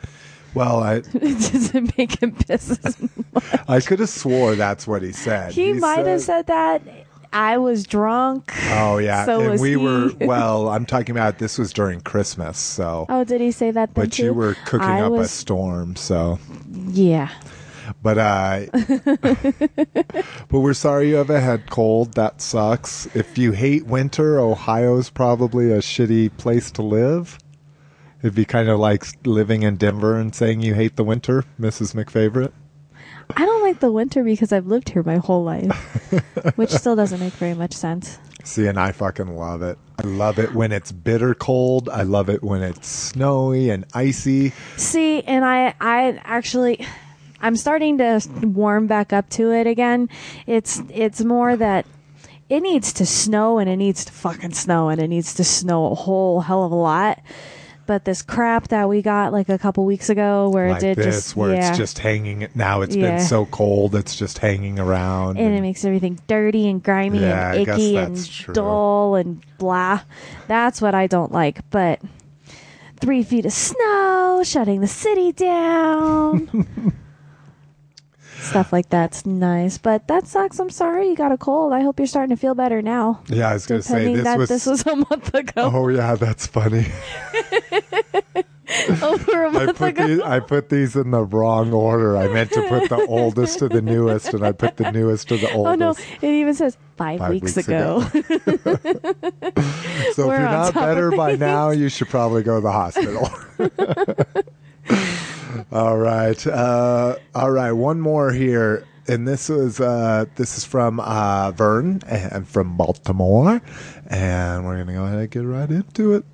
well, 0.54 0.80
I 0.82 0.94
it 1.04 1.10
doesn't 1.12 1.96
make 1.98 2.20
him 2.22 2.32
piss 2.34 2.78
as 2.84 2.96
much. 3.34 3.44
I 3.68 3.80
could 3.80 4.00
have 4.00 4.08
swore 4.08 4.54
that's 4.54 4.86
what 4.86 5.02
he 5.02 5.12
said. 5.12 5.52
He, 5.52 5.72
might 5.74 6.06
have 6.06 6.20
said 6.22 6.46
that. 6.46 6.82
I 7.34 7.56
was 7.56 7.84
drunk. 7.86 8.52
Oh 8.72 8.98
yeah, 8.98 9.24
So 9.24 9.40
and 9.40 9.50
was 9.52 9.60
we 9.60 9.70
he. 9.70 9.76
were 9.76 10.10
well. 10.20 10.68
I'm 10.68 10.84
talking 10.84 11.14
about 11.16 11.38
this 11.38 11.56
was 11.58 11.72
during 11.72 12.00
Christmas, 12.02 12.58
so. 12.58 13.06
Oh, 13.08 13.24
did 13.24 13.40
he 13.40 13.50
say 13.50 13.70
that? 13.70 13.94
Then 13.94 14.04
but 14.04 14.18
you 14.18 14.34
were 14.34 14.54
cooking 14.66 14.86
I 14.86 15.00
up 15.00 15.12
a 15.14 15.26
storm, 15.26 15.96
so. 15.96 16.38
Yeah. 16.70 17.30
But 18.02 18.18
uh, 18.18 18.66
but 20.48 20.58
we're 20.60 20.74
sorry 20.74 21.10
you 21.10 21.16
have 21.16 21.30
a 21.30 21.40
head 21.40 21.70
cold. 21.70 22.14
That 22.14 22.40
sucks. 22.40 23.06
If 23.14 23.38
you 23.38 23.52
hate 23.52 23.86
winter, 23.86 24.38
Ohio's 24.38 25.10
probably 25.10 25.72
a 25.72 25.78
shitty 25.78 26.36
place 26.36 26.70
to 26.72 26.82
live. 26.82 27.38
It'd 28.20 28.34
be 28.34 28.44
kind 28.44 28.68
of 28.68 28.78
like 28.78 29.04
living 29.26 29.64
in 29.64 29.76
Denver 29.76 30.18
and 30.18 30.34
saying 30.34 30.60
you 30.60 30.74
hate 30.74 30.96
the 30.96 31.04
winter, 31.04 31.44
Mrs. 31.58 31.94
McFavorite. 31.94 32.52
I 33.36 33.46
don't 33.46 33.62
like 33.62 33.80
the 33.80 33.90
winter 33.90 34.22
because 34.22 34.52
I've 34.52 34.66
lived 34.66 34.90
here 34.90 35.02
my 35.02 35.16
whole 35.16 35.42
life, 35.42 35.72
which 36.56 36.70
still 36.70 36.94
doesn't 36.94 37.18
make 37.18 37.32
very 37.34 37.54
much 37.54 37.72
sense. 37.72 38.18
See, 38.44 38.66
and 38.66 38.78
I 38.78 38.92
fucking 38.92 39.36
love 39.36 39.62
it. 39.62 39.78
I 39.98 40.06
love 40.06 40.38
it 40.38 40.54
when 40.54 40.72
it's 40.72 40.92
bitter 40.92 41.34
cold. 41.34 41.88
I 41.88 42.02
love 42.02 42.28
it 42.28 42.42
when 42.42 42.62
it's 42.62 42.88
snowy 42.88 43.70
and 43.70 43.84
icy. 43.94 44.52
See, 44.76 45.22
and 45.22 45.44
I, 45.44 45.74
I 45.80 46.20
actually, 46.24 46.84
I'm 47.42 47.56
starting 47.56 47.98
to 47.98 48.20
warm 48.42 48.86
back 48.86 49.12
up 49.12 49.28
to 49.30 49.52
it 49.52 49.66
again. 49.66 50.08
It's, 50.46 50.80
it's 50.90 51.22
more 51.22 51.56
that 51.56 51.84
it 52.48 52.60
needs 52.60 52.92
to 52.94 53.06
snow 53.06 53.58
and 53.58 53.68
it 53.68 53.76
needs 53.76 54.04
to 54.04 54.12
fucking 54.12 54.52
snow 54.52 54.88
and 54.88 55.00
it 55.00 55.08
needs 55.08 55.34
to 55.34 55.44
snow 55.44 55.86
a 55.90 55.94
whole 55.94 56.40
hell 56.40 56.64
of 56.64 56.72
a 56.72 56.76
lot. 56.76 57.20
But 57.84 58.04
this 58.04 58.22
crap 58.22 58.68
that 58.68 58.88
we 58.88 59.02
got 59.02 59.32
like 59.32 59.48
a 59.48 59.58
couple 59.58 59.84
weeks 59.84 60.08
ago, 60.08 60.48
where 60.50 60.70
like 60.70 60.82
it 60.84 60.94
did 60.94 60.98
this, 60.98 61.16
just 61.16 61.36
where 61.36 61.52
yeah, 61.52 61.68
it's 61.70 61.76
just 61.76 61.98
hanging. 61.98 62.46
Now 62.54 62.82
it's 62.82 62.94
Yeah. 62.94 63.16
been 63.16 63.20
so 63.20 63.44
cold, 63.46 63.96
it's 63.96 64.14
just 64.14 64.38
hanging 64.38 64.78
around. 64.78 65.36
and 65.36 65.52
it 65.52 65.60
makes 65.62 65.84
everything 65.84 66.20
dirty 66.28 66.68
and 66.68 66.80
grimy 66.80 67.18
Yeah, 67.20 67.52
and 67.54 67.68
icky 67.68 67.96
and 67.96 68.30
true. 68.30 68.54
dull 68.54 69.16
and 69.16 69.44
blah. 69.58 70.00
That's 70.46 70.80
what 70.80 70.94
I 70.94 71.08
don't 71.08 71.32
like. 71.32 71.68
But 71.70 72.00
three 73.00 73.24
feet 73.24 73.46
of 73.46 73.52
snow, 73.52 74.42
shutting 74.44 74.80
the 74.80 74.86
city 74.86 75.32
down. 75.32 76.92
Stuff 78.42 78.72
like 78.72 78.88
that's 78.88 79.24
nice, 79.24 79.78
but 79.78 80.08
that 80.08 80.26
sucks. 80.26 80.58
I'm 80.58 80.68
sorry 80.70 81.08
you 81.08 81.16
got 81.16 81.32
a 81.32 81.36
cold. 81.38 81.72
I 81.72 81.80
hope 81.80 81.98
you're 81.98 82.06
starting 82.06 82.34
to 82.34 82.40
feel 82.40 82.54
better 82.54 82.82
now. 82.82 83.22
yeah, 83.28 83.48
I 83.50 83.54
was 83.54 83.66
going 83.66 83.80
to 83.80 83.86
say 83.86 84.14
this 84.14 84.24
that 84.24 84.38
was. 84.38 84.48
this 84.48 84.66
was 84.66 84.84
a 84.86 84.96
month 84.96 85.32
ago. 85.34 85.70
oh 85.72 85.88
yeah, 85.88 86.14
that's 86.16 86.46
funny. 86.46 86.86
Over 89.02 89.44
a 89.44 89.48
I 89.48 89.52
month 89.52 89.78
put 89.78 89.88
ago. 89.90 90.06
these, 90.06 90.20
I 90.20 90.40
put 90.40 90.68
these 90.70 90.96
in 90.96 91.10
the 91.10 91.22
wrong 91.24 91.72
order. 91.72 92.16
I 92.16 92.28
meant 92.28 92.50
to 92.52 92.62
put 92.68 92.88
the 92.88 93.04
oldest 93.08 93.58
to 93.58 93.68
the 93.68 93.82
newest, 93.82 94.32
and 94.32 94.44
I 94.44 94.52
put 94.52 94.76
the 94.76 94.90
newest 94.90 95.28
to 95.28 95.36
the 95.36 95.52
oldest. 95.52 95.72
Oh 95.72 95.74
no! 95.74 96.26
It 96.26 96.32
even 96.32 96.54
says 96.54 96.78
five, 96.96 97.18
Five 97.18 97.30
weeks, 97.30 97.56
weeks 97.56 97.68
ago. 97.68 98.02
So 100.14 100.24
if 100.24 100.28
We're 100.28 100.40
you're 100.40 100.48
not 100.48 100.74
better 100.74 101.10
by 101.12 101.36
now, 101.36 101.70
you 101.70 101.88
should 101.88 102.08
probably 102.08 102.42
go 102.42 102.56
to 102.56 102.60
the 102.60 102.72
hospital. 102.72 103.30
All 105.72 105.96
right, 105.96 106.46
uh, 106.46 107.16
all 107.34 107.50
right. 107.50 107.72
One 107.72 108.00
more 108.00 108.30
here, 108.30 108.84
and 109.08 109.26
this 109.26 109.48
was 109.48 109.80
uh, 109.80 110.26
this 110.36 110.58
is 110.58 110.64
from 110.64 111.00
uh, 111.00 111.50
Vern 111.52 112.00
and 112.06 112.46
from 112.46 112.76
Baltimore, 112.76 113.60
and 114.06 114.66
we're 114.66 114.78
gonna 114.78 114.92
go 114.92 115.04
ahead 115.04 115.18
and 115.18 115.30
get 115.30 115.40
right 115.40 115.70
into 115.70 116.14
it. 116.14 116.24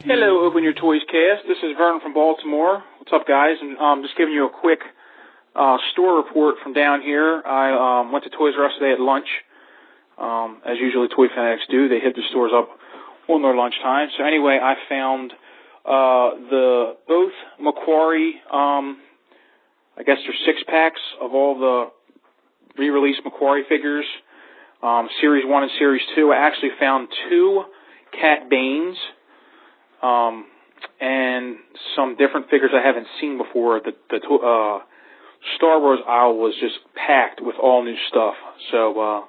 Hello, 0.00 0.46
Open 0.46 0.62
Your 0.62 0.72
Toys 0.72 1.02
cast. 1.10 1.48
This 1.48 1.58
is 1.64 1.76
Vern 1.76 2.00
from 2.00 2.14
Baltimore. 2.14 2.84
What's 2.98 3.12
up, 3.12 3.26
guys? 3.26 3.56
And 3.60 3.76
um, 3.78 4.02
just 4.02 4.16
giving 4.16 4.32
you 4.32 4.46
a 4.46 4.50
quick 4.50 4.80
uh, 5.56 5.78
store 5.92 6.18
report 6.18 6.56
from 6.62 6.74
down 6.74 7.02
here. 7.02 7.42
I 7.44 8.00
um, 8.00 8.12
went 8.12 8.24
to 8.24 8.30
Toys 8.30 8.54
R 8.56 8.66
Us 8.66 8.72
today 8.78 8.92
at 8.92 9.00
lunch. 9.00 9.26
Um, 10.16 10.62
as 10.64 10.78
usually 10.78 11.08
toy 11.08 11.26
fanatics 11.28 11.64
do, 11.68 11.88
they 11.88 11.98
hit 11.98 12.14
the 12.14 12.22
stores 12.30 12.52
up 12.54 12.70
on 13.28 13.42
their 13.42 13.56
lunchtime. 13.56 14.08
So 14.16 14.24
anyway, 14.24 14.60
I 14.62 14.76
found 14.88 15.32
the 15.86 16.96
both 17.06 17.32
McQuarrie. 17.60 18.32
Um, 18.52 18.98
I 19.98 20.02
guess 20.04 20.18
there's 20.24 20.40
six 20.44 20.62
packs 20.66 21.00
of 21.20 21.32
all 21.32 21.58
the 21.58 21.90
re-released 22.78 23.20
McQuarrie 23.24 23.66
figures, 23.68 24.04
um, 24.82 25.08
Series 25.20 25.44
One 25.46 25.62
and 25.62 25.72
Series 25.78 26.02
Two. 26.14 26.32
I 26.32 26.46
actually 26.46 26.70
found 26.78 27.08
two 27.28 27.64
Cad 28.12 28.48
Banes 28.50 28.96
um, 30.02 30.46
and 31.00 31.56
some 31.94 32.16
different 32.16 32.50
figures 32.50 32.70
I 32.74 32.86
haven't 32.86 33.06
seen 33.20 33.38
before. 33.38 33.80
The 33.80 33.92
the 34.10 34.18
uh, 34.18 34.80
Star 35.56 35.80
Wars 35.80 36.00
aisle 36.06 36.36
was 36.36 36.54
just 36.60 36.76
packed 36.94 37.40
with 37.40 37.56
all 37.62 37.84
new 37.84 37.96
stuff. 38.08 38.34
So 38.72 39.00
uh, 39.00 39.20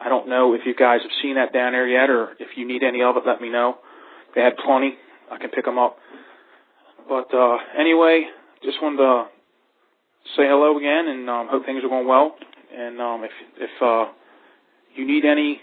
I 0.00 0.08
don't 0.08 0.28
know 0.28 0.54
if 0.54 0.62
you 0.66 0.74
guys 0.74 1.00
have 1.02 1.10
seen 1.22 1.36
that 1.36 1.52
down 1.52 1.72
there 1.72 1.86
yet, 1.86 2.10
or 2.10 2.32
if 2.40 2.56
you 2.56 2.66
need 2.66 2.82
any 2.82 3.02
of 3.02 3.16
it, 3.16 3.22
let 3.26 3.40
me 3.40 3.48
know. 3.48 3.78
They 4.34 4.40
had 4.40 4.56
plenty. 4.56 4.94
I 5.30 5.38
can 5.38 5.50
pick 5.50 5.64
them 5.64 5.78
up. 5.78 5.96
But 7.08 7.32
uh, 7.34 7.58
anyway, 7.78 8.24
just 8.62 8.78
wanted 8.82 8.98
to 8.98 9.24
say 10.36 10.44
hello 10.48 10.76
again, 10.78 11.08
and 11.08 11.28
um, 11.28 11.48
hope 11.50 11.66
things 11.66 11.84
are 11.84 11.88
going 11.88 12.08
well. 12.08 12.34
And 12.76 13.00
um, 13.00 13.24
if 13.24 13.30
if 13.58 13.70
uh, 13.82 14.06
you 14.94 15.06
need 15.06 15.24
any 15.24 15.60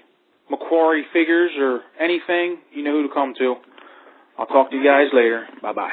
McQuarrie 0.52 1.04
figures 1.12 1.52
or 1.58 1.82
anything, 2.00 2.60
you 2.74 2.84
know 2.84 2.92
who 2.92 3.08
to 3.08 3.14
come 3.14 3.34
to. 3.40 3.56
I'll 4.38 4.46
talk 4.46 4.72
to 4.72 4.78
you 4.78 4.84
guys 4.84 5.08
later. 5.14 5.48
Bye 5.62 5.74
bye. 5.74 5.92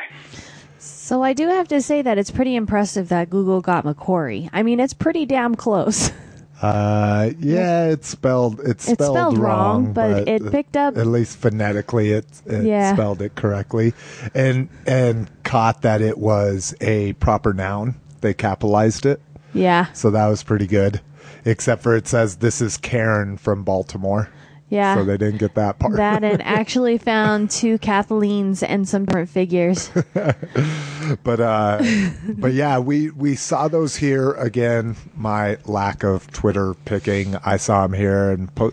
So 0.79 1.23
I 1.23 1.33
do 1.33 1.49
have 1.49 1.69
to 1.69 1.83
say 1.83 2.03
that 2.03 2.19
it's 2.19 2.31
pretty 2.31 2.55
impressive 2.55 3.09
that 3.09 3.31
Google 3.31 3.61
got 3.61 3.85
McQuarrie. 3.85 4.49
I 4.53 4.63
mean, 4.63 4.79
it's 4.79 4.95
pretty 4.95 5.27
damn 5.27 5.55
close. 5.55 6.11
Uh, 6.61 7.31
yeah, 7.39 7.87
it's 7.87 8.09
spelled 8.09 8.59
it's 8.65 8.85
spelled, 8.85 9.17
spelled 9.17 9.39
wrong, 9.39 9.93
but 9.93 10.25
but 10.25 10.29
it 10.29 10.51
picked 10.51 10.77
up- 10.77 10.97
at 10.99 11.07
least 11.07 11.39
phonetically 11.39 12.11
it, 12.11 12.27
it 12.47 12.65
Yeah. 12.65 12.93
spelled 12.95 13.23
it 13.23 13.37
correctly, 13.37 13.95
and 14.35 14.69
and 14.87 15.31
caught 15.45 15.83
that 15.83 16.01
it 16.01 16.19
was 16.19 16.75
a 16.81 17.13
proper 17.15 17.53
noun. 17.55 17.95
They 18.23 18.35
capitalized 18.35 19.07
it, 19.07 19.21
yeah, 19.55 19.87
so 19.93 20.11
that 20.11 20.27
was 20.27 20.43
pretty 20.43 20.67
good. 20.67 21.01
Except 21.45 21.81
for 21.83 21.95
it 21.95 22.09
says 22.09 22.37
this 22.37 22.61
is 22.61 22.77
Karen 22.77 23.37
from 23.37 23.63
Baltimore, 23.63 24.29
yeah. 24.69 24.95
so 24.95 25.05
they 25.05 25.17
didn't 25.17 25.39
get 25.39 25.55
that 25.55 25.79
part. 25.79 25.97
that 25.97 26.25
and 26.25 26.43
actually 26.43 26.99
found 26.99 27.51
two 27.51 27.79
Kathleen's 27.79 28.63
and 28.63 28.89
some 28.89 29.05
different 29.05 29.31
figures. 29.31 29.91
but 31.25 31.41
uh 31.41 31.79
but 32.29 32.53
yeah 32.53 32.79
we 32.79 33.11
we 33.11 33.35
saw 33.35 33.69
those 33.69 33.97
here 33.97 34.33
again 34.33 34.97
my 35.15 35.57
lack 35.65 36.03
of 36.03 36.31
twitter 36.33 36.75
picking 36.85 37.35
i 37.37 37.57
saw 37.57 37.87
them 37.87 37.97
here 37.99 38.31
and 38.31 38.55
po- 38.55 38.73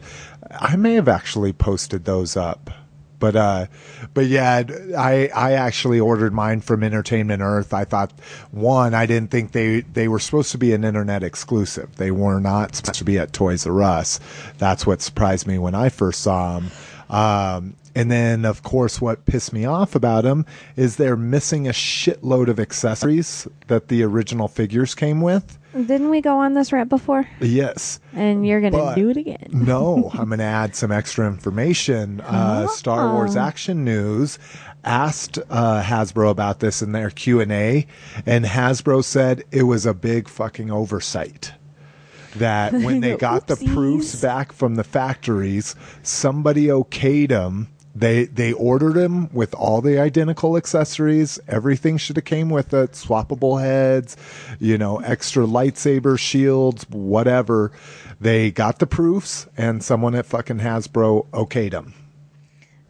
i 0.52 0.76
may 0.76 0.96
have 0.96 1.08
actually 1.08 1.54
posted 1.54 2.04
those 2.06 2.36
up 2.36 2.70
But 3.20 3.36
uh, 3.36 3.68
but 4.14 4.28
yeah, 4.28 4.64
I 4.98 5.30
I 5.34 5.54
actually 5.54 6.00
ordered 6.00 6.34
mine 6.34 6.62
from 6.62 6.84
Entertainment 6.84 7.42
Earth. 7.42 7.74
I 7.74 7.86
thought 7.86 8.12
one, 8.52 8.94
I 8.94 9.06
didn't 9.06 9.32
think 9.32 9.52
they 9.52 9.82
they 9.82 10.08
were 10.08 10.20
supposed 10.20 10.52
to 10.52 10.58
be 10.58 10.74
an 10.74 10.84
internet 10.84 11.24
exclusive. 11.24 11.96
They 11.96 12.12
were 12.12 12.40
not 12.40 12.76
supposed 12.76 13.00
to 13.00 13.06
be 13.06 13.18
at 13.18 13.34
Toys 13.34 13.66
R 13.66 13.84
Us. 13.84 14.20
That's 14.58 14.86
what 14.86 15.02
surprised 15.02 15.48
me 15.48 15.58
when 15.58 15.76
I 15.76 15.90
first 15.90 16.22
saw 16.22 16.60
them. 16.60 16.72
Um, 17.10 17.76
and 17.96 18.12
then, 18.12 18.44
of 18.44 18.62
course, 18.62 19.00
what 19.00 19.26
pissed 19.26 19.54
me 19.54 19.64
off 19.64 19.96
about 19.96 20.26
them 20.26 20.46
is 20.76 20.98
they're 20.98 21.16
missing 21.16 21.68
a 21.68 21.72
shitload 21.72 22.50
of 22.50 22.60
accessories 22.60 23.48
that 23.68 23.88
the 23.88 24.04
original 24.04 24.50
figures 24.50 24.94
came 24.94 25.22
with. 25.22 25.58
Didn't 25.76 26.10
we 26.10 26.22
go 26.22 26.38
on 26.40 26.54
this 26.54 26.72
rant 26.72 26.90
before? 26.90 27.28
Yes. 27.42 28.00
And 28.14 28.48
you're 28.48 28.62
gonna 28.62 28.96
do 28.96 29.10
it 29.10 29.18
again. 29.18 29.48
no, 29.52 30.10
I'm 30.14 30.30
going 30.30 30.40
to 30.40 30.46
add 30.46 30.74
some 30.76 30.92
extra 30.92 31.28
information. 31.28 32.22
Uh, 32.22 32.68
Star 32.68 33.14
Wars 33.14 33.36
Oh. 33.36 33.42
Action 33.42 33.84
News 33.84 34.40
asked 34.86 35.38
uh, 35.50 35.82
Hasbro 35.84 36.30
about 36.32 36.60
this 36.62 36.82
in 36.82 36.94
their 36.94 37.10
Q 37.10 37.42
and 37.42 37.52
A, 37.52 37.86
and 38.26 38.46
Hasbro 38.46 39.04
said 39.04 39.44
it 39.52 39.64
was 39.64 39.86
a 39.86 39.94
big 39.94 40.30
fucking 40.30 40.72
oversight. 40.72 41.52
That 42.38 42.72
when 42.74 43.00
they 43.02 43.18
got 43.18 43.48
the 43.48 43.56
proofs 43.58 44.22
back 44.22 44.52
from 44.54 44.76
the 44.76 44.84
factories, 44.84 45.76
somebody 46.04 46.68
okayed 46.68 47.30
them. 47.30 47.68
They 47.96 48.26
they 48.26 48.52
ordered 48.52 48.96
them 48.96 49.30
with 49.34 49.56
all 49.56 49.82
the 49.82 50.00
identical 50.00 50.58
accessories. 50.58 51.40
Everything 51.48 51.98
should 51.98 52.18
have 52.18 52.26
came 52.26 52.50
with 52.50 52.74
it. 52.74 52.92
Swappable 52.92 53.62
heads, 53.62 54.18
you 54.60 54.78
know, 54.78 54.98
extra 55.00 55.46
lightsaber 55.46 56.20
shields, 56.20 56.86
whatever. 56.90 57.72
They 58.20 58.52
got 58.52 58.80
the 58.80 58.88
proofs, 58.88 59.48
and 59.56 59.82
someone 59.82 60.16
at 60.16 60.26
fucking 60.26 60.60
Hasbro 60.60 61.28
okayed 61.28 61.72
them, 61.72 61.94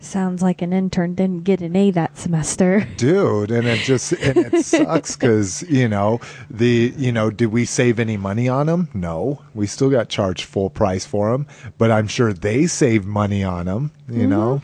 Sounds 0.05 0.43
like 0.43 0.61
an 0.61 0.71
intern 0.71 1.15
didn't 1.15 1.45
get 1.45 1.61
an 1.61 1.75
A 1.75 1.89
that 1.91 2.15
semester. 2.15 2.87
dude. 2.97 3.49
And 3.49 3.67
it 3.67 3.79
just 3.79 4.11
and 4.13 4.37
it 4.37 4.63
sucks 4.63 5.15
because 5.15 5.63
you 5.63 5.87
know 5.87 6.19
the 6.49 6.93
you 6.95 7.11
know 7.11 7.31
did 7.31 7.47
we 7.47 7.65
save 7.65 7.99
any 7.99 8.15
money 8.15 8.47
on 8.47 8.67
them? 8.67 8.89
No, 8.93 9.41
we 9.55 9.65
still 9.65 9.89
got 9.89 10.09
charged 10.09 10.43
full 10.45 10.69
price 10.69 11.05
for 11.05 11.31
them, 11.31 11.47
but 11.79 11.89
I'm 11.89 12.07
sure 12.07 12.33
they 12.33 12.67
saved 12.67 13.05
money 13.05 13.43
on 13.43 13.65
them. 13.65 13.91
You 14.07 14.19
mm-hmm. 14.19 14.29
know, 14.29 14.61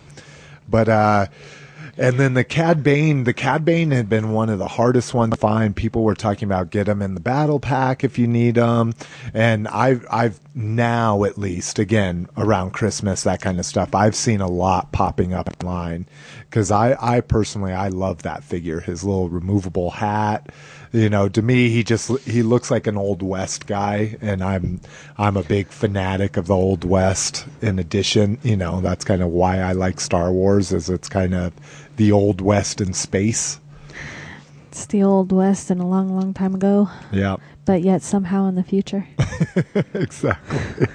but 0.72 0.90
uh. 0.90 1.28
And 1.98 2.18
then 2.18 2.36
the 2.36 2.46
Cad 2.46 2.84
Bane, 2.84 3.26
the 3.26 3.34
Cad 3.34 3.66
Bane 3.66 3.92
had 3.92 4.08
been 4.08 4.32
one 4.32 4.50
of 4.50 4.60
the 4.60 4.68
hardest 4.68 5.14
ones 5.14 5.34
to 5.34 5.38
find. 5.38 5.76
People 5.76 6.04
were 6.04 6.16
talking 6.16 6.48
about 6.48 6.70
get 6.70 6.86
them 6.86 7.02
in 7.02 7.16
the 7.16 7.20
battle 7.20 7.60
pack 7.60 8.04
if 8.04 8.18
you 8.18 8.28
need 8.28 8.56
them. 8.56 8.94
And 9.34 9.68
I've, 9.68 10.06
I've 10.10 10.40
now 10.56 11.26
at 11.26 11.38
least, 11.38 11.80
again, 11.80 12.28
around 12.38 12.72
Christmas, 12.72 13.24
that 13.24 13.42
kind 13.42 13.60
of 13.60 13.66
stuff, 13.66 13.94
I've 13.94 14.16
seen 14.16 14.40
a 14.40 14.48
lot 14.48 14.94
popping 14.94 15.34
up 15.34 15.50
online. 15.62 16.08
Cause 16.50 16.72
I, 16.72 16.96
I 17.00 17.22
personally, 17.22 17.74
I 17.74 17.90
love 17.90 18.24
that 18.24 18.44
figure. 18.44 18.80
His 18.80 19.04
little 19.04 19.30
removable 19.30 19.92
hat. 19.92 20.50
You 20.94 21.10
know, 21.10 21.30
to 21.30 21.42
me, 21.42 21.70
he 21.70 21.84
just, 21.84 22.10
he 22.22 22.44
looks 22.44 22.70
like 22.70 22.86
an 22.86 22.98
old 22.98 23.22
West 23.22 23.66
guy. 23.66 24.18
And 24.22 24.44
I'm, 24.44 24.82
I'm 25.18 25.38
a 25.38 25.44
big 25.44 25.68
fanatic 25.70 26.36
of 26.38 26.48
the 26.48 26.56
old 26.56 26.84
West. 26.84 27.46
In 27.62 27.80
addition, 27.80 28.38
you 28.44 28.58
know, 28.58 28.82
that's 28.82 29.06
kind 29.06 29.22
of 29.22 29.30
why 29.30 29.60
I 29.60 29.72
like 29.72 30.00
Star 30.00 30.32
Wars 30.32 30.72
is 30.72 30.90
it's 30.90 31.08
kind 31.08 31.34
of 31.34 31.54
the 31.96 32.12
old 32.12 32.42
West 32.42 32.82
in 32.82 32.94
space. 32.94 33.60
It's 34.72 34.86
the 34.86 35.04
old 35.04 35.34
west 35.34 35.70
and 35.70 35.82
a 35.82 35.86
long, 35.86 36.16
long 36.16 36.34
time 36.34 36.56
ago, 36.56 36.90
Yeah, 37.12 37.36
but 37.66 37.82
yet 37.82 38.02
somehow 38.02 38.48
in 38.48 38.56
the 38.56 38.64
future. 38.64 39.06
exactly. 39.94 40.88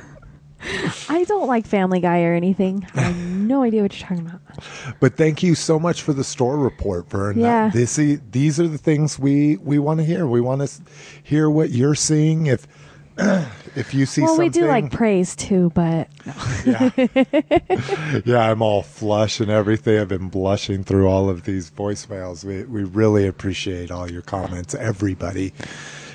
I 1.09 1.25
don't 1.25 1.47
like 1.47 1.67
Family 1.67 2.01
Guy 2.01 2.23
or 2.23 2.35
anything. 2.35 2.87
I 2.95 3.03
have 3.03 3.17
no 3.27 3.63
idea 3.63 3.83
what 3.83 3.99
you're 3.99 4.09
talking 4.09 4.27
about. 4.27 4.41
But 5.01 5.17
thank 5.17 5.43
you 5.43 5.55
so 5.55 5.79
much 5.79 6.03
for 6.03 6.13
the 6.13 6.25
store 6.25 6.57
report, 6.59 7.09
Vern. 7.11 7.39
Yeah. 7.39 7.69
This, 7.69 7.97
these 7.97 8.59
are 8.59 8.69
the 8.69 8.79
things 8.79 9.19
we, 9.19 9.57
we 9.59 9.79
want 9.79 10.01
to 10.01 10.05
hear. 10.05 10.27
We 10.27 10.41
want 10.41 10.67
to 10.67 10.83
hear 11.23 11.51
what 11.51 11.71
you're 11.71 11.95
seeing. 11.95 12.47
If, 12.47 12.67
if 13.77 13.95
you 13.95 14.07
see 14.07 14.23
well, 14.23 14.37
something. 14.37 14.47
we 14.47 14.51
do 14.51 14.67
like 14.67 14.91
praise 14.91 15.35
too, 15.37 15.71
but 15.75 16.09
yeah. 16.67 16.91
yeah, 18.25 18.51
I'm 18.51 18.61
all 18.63 18.83
flush 18.83 19.41
and 19.41 19.51
everything. 19.51 19.99
I've 19.99 20.09
been 20.09 20.29
blushing 20.29 20.85
through 20.85 21.09
all 21.09 21.31
of 21.31 21.45
these 21.45 21.71
voicemails. 21.71 22.45
We 22.45 22.65
we 22.65 22.85
really 22.85 23.27
appreciate 23.27 23.91
all 23.91 24.11
your 24.11 24.23
comments, 24.23 24.75
everybody. 24.75 25.55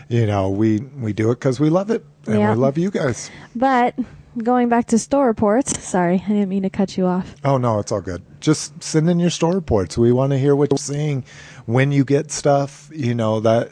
You 0.10 0.27
know, 0.27 0.49
we 0.49 0.80
we 0.80 1.13
do 1.13 1.32
it 1.32 1.36
because 1.39 1.60
we 1.60 1.69
love 1.69 1.89
it 1.89 2.06
and 2.27 2.38
Yeah. 2.39 2.51
we 2.51 2.58
love 2.58 2.77
you 2.77 2.91
guys. 2.91 3.32
but 3.56 3.95
going 4.37 4.69
back 4.69 4.87
to 4.87 4.99
store 4.99 5.27
reports. 5.27 5.81
Sorry, 5.83 6.23
I 6.25 6.29
didn't 6.29 6.49
mean 6.49 6.63
to 6.63 6.69
cut 6.69 6.97
you 6.97 7.05
off. 7.05 7.35
Oh 7.43 7.57
no, 7.57 7.79
it's 7.79 7.91
all 7.91 8.01
good. 8.01 8.23
Just 8.39 8.81
send 8.83 9.09
in 9.09 9.19
your 9.19 9.29
store 9.29 9.53
reports. 9.53 9.97
We 9.97 10.11
want 10.11 10.31
to 10.31 10.39
hear 10.39 10.55
what 10.55 10.71
you're 10.71 10.77
seeing 10.77 11.23
when 11.65 11.91
you 11.91 12.03
get 12.03 12.31
stuff. 12.31 12.89
You 12.93 13.13
know 13.13 13.39
that 13.41 13.71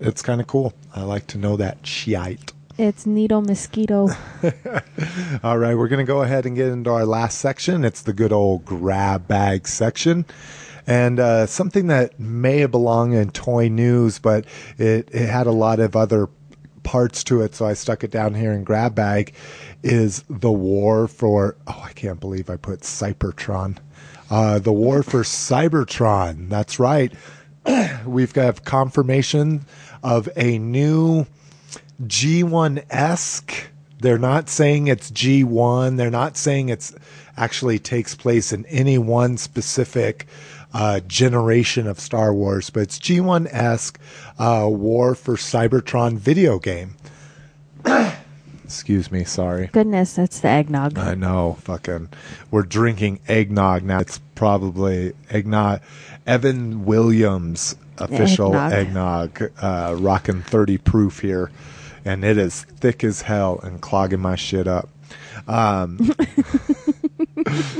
it's 0.00 0.22
kind 0.22 0.40
of 0.40 0.46
cool. 0.46 0.72
I 0.94 1.02
like 1.02 1.26
to 1.28 1.38
know 1.38 1.56
that 1.56 1.86
shite. 1.86 2.52
It's 2.78 3.04
Needle 3.04 3.42
Mosquito. 3.42 4.08
All 5.42 5.58
right, 5.58 5.74
we're 5.74 5.88
going 5.88 6.04
to 6.04 6.10
go 6.10 6.22
ahead 6.22 6.46
and 6.46 6.56
get 6.56 6.68
into 6.68 6.90
our 6.90 7.04
last 7.04 7.38
section. 7.38 7.84
It's 7.84 8.00
the 8.00 8.14
good 8.14 8.32
old 8.32 8.64
grab 8.64 9.28
bag 9.28 9.68
section. 9.68 10.24
And 10.86 11.20
uh, 11.20 11.44
something 11.44 11.88
that 11.88 12.18
may 12.18 12.64
belong 12.64 13.12
in 13.12 13.32
toy 13.32 13.68
news, 13.68 14.18
but 14.18 14.46
it, 14.78 15.10
it 15.12 15.28
had 15.28 15.46
a 15.46 15.52
lot 15.52 15.78
of 15.78 15.94
other 15.94 16.30
parts 16.90 17.22
to 17.22 17.40
it, 17.40 17.54
so 17.54 17.66
I 17.66 17.74
stuck 17.74 18.02
it 18.02 18.10
down 18.10 18.34
here 18.34 18.50
in 18.52 18.64
grab 18.64 18.96
bag, 18.96 19.32
is 19.80 20.24
the 20.28 20.50
war 20.50 21.06
for, 21.06 21.54
oh, 21.68 21.82
I 21.84 21.92
can't 21.92 22.18
believe 22.18 22.50
I 22.50 22.56
put 22.56 22.80
Cybertron. 22.80 23.76
Uh, 24.28 24.58
the 24.58 24.72
war 24.72 25.04
for 25.04 25.22
Cybertron. 25.22 26.48
That's 26.48 26.80
right. 26.80 27.12
We've 28.04 28.32
got 28.32 28.64
confirmation 28.64 29.66
of 30.02 30.28
a 30.34 30.58
new 30.58 31.28
G1 32.02 32.84
esque. 32.90 33.54
They're 34.00 34.18
not 34.18 34.48
saying 34.48 34.88
it's 34.88 35.12
G1. 35.12 35.96
They're 35.96 36.10
not 36.10 36.36
saying 36.36 36.70
it's 36.70 36.92
actually 37.36 37.78
takes 37.78 38.16
place 38.16 38.52
in 38.52 38.66
any 38.66 38.98
one 38.98 39.36
specific 39.36 40.26
uh, 40.72 41.00
generation 41.00 41.86
of 41.86 41.98
Star 42.00 42.32
Wars, 42.32 42.70
but 42.70 42.80
it's 42.80 42.98
G1 42.98 43.48
esque 43.52 43.98
uh, 44.38 44.66
War 44.70 45.14
for 45.14 45.36
Cybertron 45.36 46.16
video 46.16 46.58
game. 46.58 46.94
Excuse 48.64 49.10
me, 49.10 49.24
sorry. 49.24 49.68
Goodness, 49.72 50.14
that's 50.14 50.40
the 50.40 50.48
eggnog. 50.48 50.96
I 50.96 51.14
know, 51.14 51.58
fucking. 51.62 52.08
We're 52.52 52.62
drinking 52.62 53.18
eggnog 53.26 53.82
now. 53.82 53.98
It's 53.98 54.18
probably 54.36 55.12
eggnog. 55.28 55.80
Evan 56.24 56.84
Williams 56.84 57.74
official 57.98 58.54
Eggnog. 58.54 58.72
eggnog, 59.42 59.52
uh, 59.60 59.96
rocking 59.98 60.42
30 60.42 60.78
proof 60.78 61.20
here. 61.20 61.50
And 62.04 62.24
it 62.24 62.38
is 62.38 62.62
thick 62.62 63.04
as 63.04 63.22
hell 63.22 63.60
and 63.62 63.80
clogging 63.80 64.20
my 64.20 64.36
shit 64.36 64.66
up. 64.66 64.88
Um, 65.46 65.98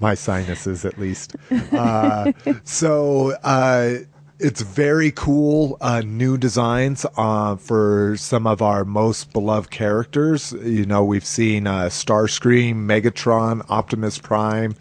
my 0.00 0.14
sinuses, 0.14 0.84
at 0.84 0.98
least. 0.98 1.36
Uh, 1.72 2.32
so, 2.64 3.32
uh, 3.42 3.98
it's 4.40 4.62
very 4.62 5.10
cool 5.10 5.76
uh, 5.80 6.00
new 6.00 6.38
designs 6.38 7.04
uh, 7.16 7.56
for 7.56 8.16
some 8.16 8.46
of 8.46 8.62
our 8.62 8.84
most 8.84 9.32
beloved 9.32 9.70
characters. 9.70 10.52
You 10.52 10.86
know, 10.86 11.04
we've 11.04 11.24
seen 11.24 11.66
uh, 11.66 11.86
Starscream, 11.86 12.86
Megatron, 12.86 13.66
Optimus 13.68 14.18
Prime. 14.18 14.76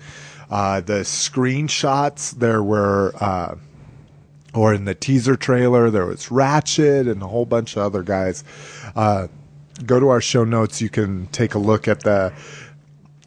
Uh, 0.50 0.82
the 0.82 1.00
screenshots 1.00 2.32
there 2.38 2.62
were, 2.62 3.14
uh, 3.20 3.56
or 4.54 4.74
in 4.74 4.86
the 4.86 4.96
teaser 4.96 5.36
trailer, 5.36 5.90
there 5.90 6.06
was 6.06 6.30
Ratchet 6.30 7.08
and 7.08 7.22
a 7.22 7.28
whole 7.28 7.46
bunch 7.46 7.76
of 7.76 7.84
other 7.84 8.04
guys. 8.04 8.44
Uh, 8.96 9.28
go 9.86 10.00
to 10.00 10.10
our 10.10 10.22
show 10.22 10.44
notes. 10.44 10.82
You 10.82 10.90
can 10.90 11.28
take 11.28 11.56
a 11.56 11.60
look 11.60 11.88
at 11.88 12.02
the 12.04 12.32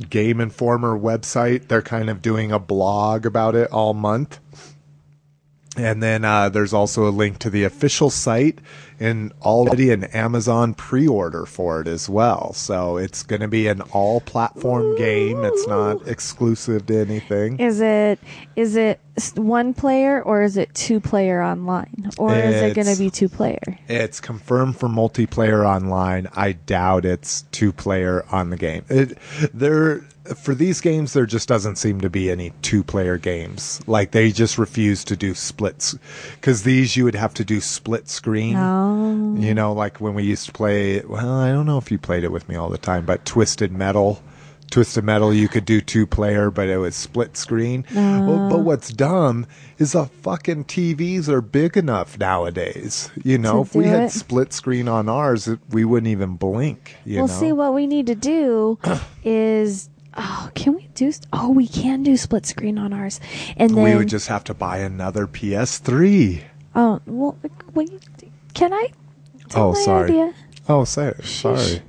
Game 0.08 0.40
Informer 0.40 0.98
website. 0.98 1.68
They're 1.68 1.82
kind 1.82 2.08
of 2.08 2.22
doing 2.22 2.52
a 2.52 2.58
blog 2.58 3.26
about 3.26 3.54
it 3.54 3.70
all 3.70 3.92
month. 3.94 4.40
And 5.84 6.02
then 6.02 6.24
uh, 6.24 6.48
there's 6.48 6.72
also 6.72 7.08
a 7.08 7.10
link 7.10 7.38
to 7.40 7.50
the 7.50 7.64
official 7.64 8.10
site 8.10 8.58
and 8.98 9.32
already 9.40 9.90
an 9.90 10.04
Amazon 10.04 10.74
pre-order 10.74 11.46
for 11.46 11.80
it 11.80 11.88
as 11.88 12.08
well. 12.08 12.52
So 12.52 12.98
it's 12.98 13.22
going 13.22 13.40
to 13.40 13.48
be 13.48 13.66
an 13.66 13.80
all-platform 13.80 14.96
game. 14.96 15.42
It's 15.42 15.66
not 15.66 16.06
exclusive 16.06 16.86
to 16.86 17.00
anything. 17.00 17.58
Is 17.58 17.80
it 17.80 18.18
is 18.56 18.76
it 18.76 19.00
one 19.36 19.74
player 19.74 20.22
or 20.22 20.42
is 20.42 20.56
it 20.56 20.72
two 20.74 21.00
player 21.00 21.42
online 21.42 22.10
or 22.18 22.34
is 22.34 22.62
it 22.62 22.74
going 22.74 22.86
to 22.86 22.98
be 22.98 23.10
two 23.10 23.28
player? 23.28 23.78
It's 23.88 24.20
confirmed 24.20 24.76
for 24.76 24.88
multiplayer 24.88 25.64
online. 25.64 26.28
I 26.34 26.52
doubt 26.52 27.04
it's 27.04 27.42
two-player 27.52 28.26
on 28.30 28.50
the 28.50 28.56
game. 28.56 28.84
It 28.88 29.18
there 29.54 30.04
for 30.36 30.54
these 30.54 30.80
games 30.80 31.12
there 31.12 31.26
just 31.26 31.48
doesn't 31.48 31.76
seem 31.76 32.00
to 32.00 32.10
be 32.10 32.30
any 32.30 32.52
two-player 32.62 33.18
games. 33.18 33.80
Like 33.86 34.10
they 34.12 34.30
just 34.32 34.58
refuse 34.58 35.04
to 35.04 35.16
do 35.16 35.34
splits 35.34 35.96
cuz 36.40 36.62
these 36.62 36.96
you 36.96 37.04
would 37.04 37.14
have 37.14 37.34
to 37.34 37.44
do 37.44 37.60
split 37.60 38.08
screen. 38.08 38.56
Oh, 38.56 39.36
You 39.38 39.54
know, 39.54 39.72
like 39.72 40.00
when 40.00 40.14
we 40.14 40.22
used 40.22 40.46
to 40.46 40.52
play. 40.52 41.00
Well, 41.00 41.34
I 41.38 41.50
don't 41.52 41.66
know 41.66 41.78
if 41.78 41.90
you 41.90 41.98
played 41.98 42.24
it 42.24 42.32
with 42.32 42.48
me 42.48 42.56
all 42.56 42.68
the 42.68 42.78
time, 42.78 43.04
but 43.04 43.24
Twisted 43.24 43.72
Metal 43.72 44.22
Twisted 44.70 45.02
Metal, 45.02 45.34
you 45.34 45.48
could 45.48 45.64
do 45.64 45.80
two 45.80 46.06
player, 46.06 46.50
but 46.50 46.68
it 46.68 46.78
was 46.78 46.94
split 46.94 47.36
screen. 47.36 47.84
Well, 47.92 48.46
oh, 48.46 48.48
but 48.50 48.60
what's 48.60 48.90
dumb 48.92 49.46
is 49.78 49.92
the 49.92 50.06
fucking 50.06 50.66
TVs 50.66 51.28
are 51.28 51.40
big 51.40 51.76
enough 51.76 52.16
nowadays. 52.18 53.10
You 53.24 53.38
know, 53.38 53.62
if 53.62 53.74
we 53.74 53.86
had 53.86 54.04
it? 54.04 54.10
split 54.12 54.52
screen 54.52 54.86
on 54.86 55.08
ours, 55.08 55.48
we 55.70 55.84
wouldn't 55.84 56.10
even 56.10 56.36
blink. 56.36 56.96
You 57.04 57.18
well, 57.18 57.26
know? 57.26 57.34
see, 57.34 57.52
what 57.52 57.74
we 57.74 57.86
need 57.86 58.06
to 58.06 58.14
do 58.14 58.78
is. 59.24 59.90
Oh, 60.16 60.50
can 60.54 60.74
we 60.74 60.88
do? 60.94 61.12
Oh, 61.32 61.50
we 61.50 61.68
can 61.68 62.02
do 62.02 62.16
split 62.16 62.44
screen 62.46 62.78
on 62.78 62.92
ours, 62.92 63.20
and 63.56 63.70
then 63.70 63.82
we 63.84 63.94
would 63.94 64.08
just 64.08 64.28
have 64.28 64.44
to 64.44 64.54
buy 64.54 64.78
another 64.78 65.26
PS3. 65.26 66.42
Oh, 66.74 67.00
well, 67.06 67.38
wait. 67.74 67.90
Can 68.54 68.72
I? 68.72 68.88
Oh, 69.54 69.74
sorry. 69.74 70.10
Idea? 70.10 70.34
Oh, 70.68 70.84
say, 70.84 71.12
sorry. 71.22 71.82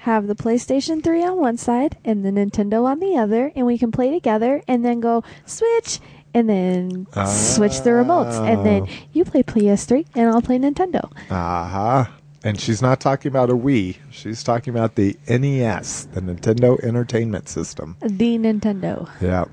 Have 0.00 0.28
the 0.28 0.34
PlayStation 0.34 1.02
3 1.04 1.24
on 1.24 1.36
one 1.38 1.56
side 1.58 1.98
and 2.04 2.24
the 2.24 2.30
Nintendo 2.30 2.84
on 2.84 3.00
the 3.00 3.16
other, 3.18 3.52
and 3.54 3.66
we 3.66 3.76
can 3.76 3.92
play 3.92 4.10
together 4.10 4.62
and 4.66 4.84
then 4.84 5.00
go 5.00 5.22
switch 5.44 6.00
and 6.32 6.48
then 6.48 7.06
switch 7.26 7.82
the 7.82 7.90
remotes. 7.90 8.38
And 8.40 8.64
then 8.64 8.82
Oh. 8.82 8.88
you 9.12 9.24
play 9.24 9.42
PS3 9.42 10.06
and 10.14 10.30
I'll 10.30 10.40
play 10.40 10.58
Nintendo. 10.58 11.10
Uh 11.30 11.66
huh. 11.68 12.04
And 12.42 12.58
she's 12.58 12.80
not 12.80 13.00
talking 13.00 13.28
about 13.28 13.50
a 13.50 13.54
Wii. 13.54 13.96
She's 14.10 14.42
talking 14.42 14.74
about 14.74 14.94
the 14.94 15.16
NES, 15.28 16.06
the 16.12 16.22
Nintendo 16.22 16.82
Entertainment 16.82 17.48
System. 17.48 17.96
The 18.00 18.38
Nintendo. 18.38 19.10
Yeah. 19.20 19.44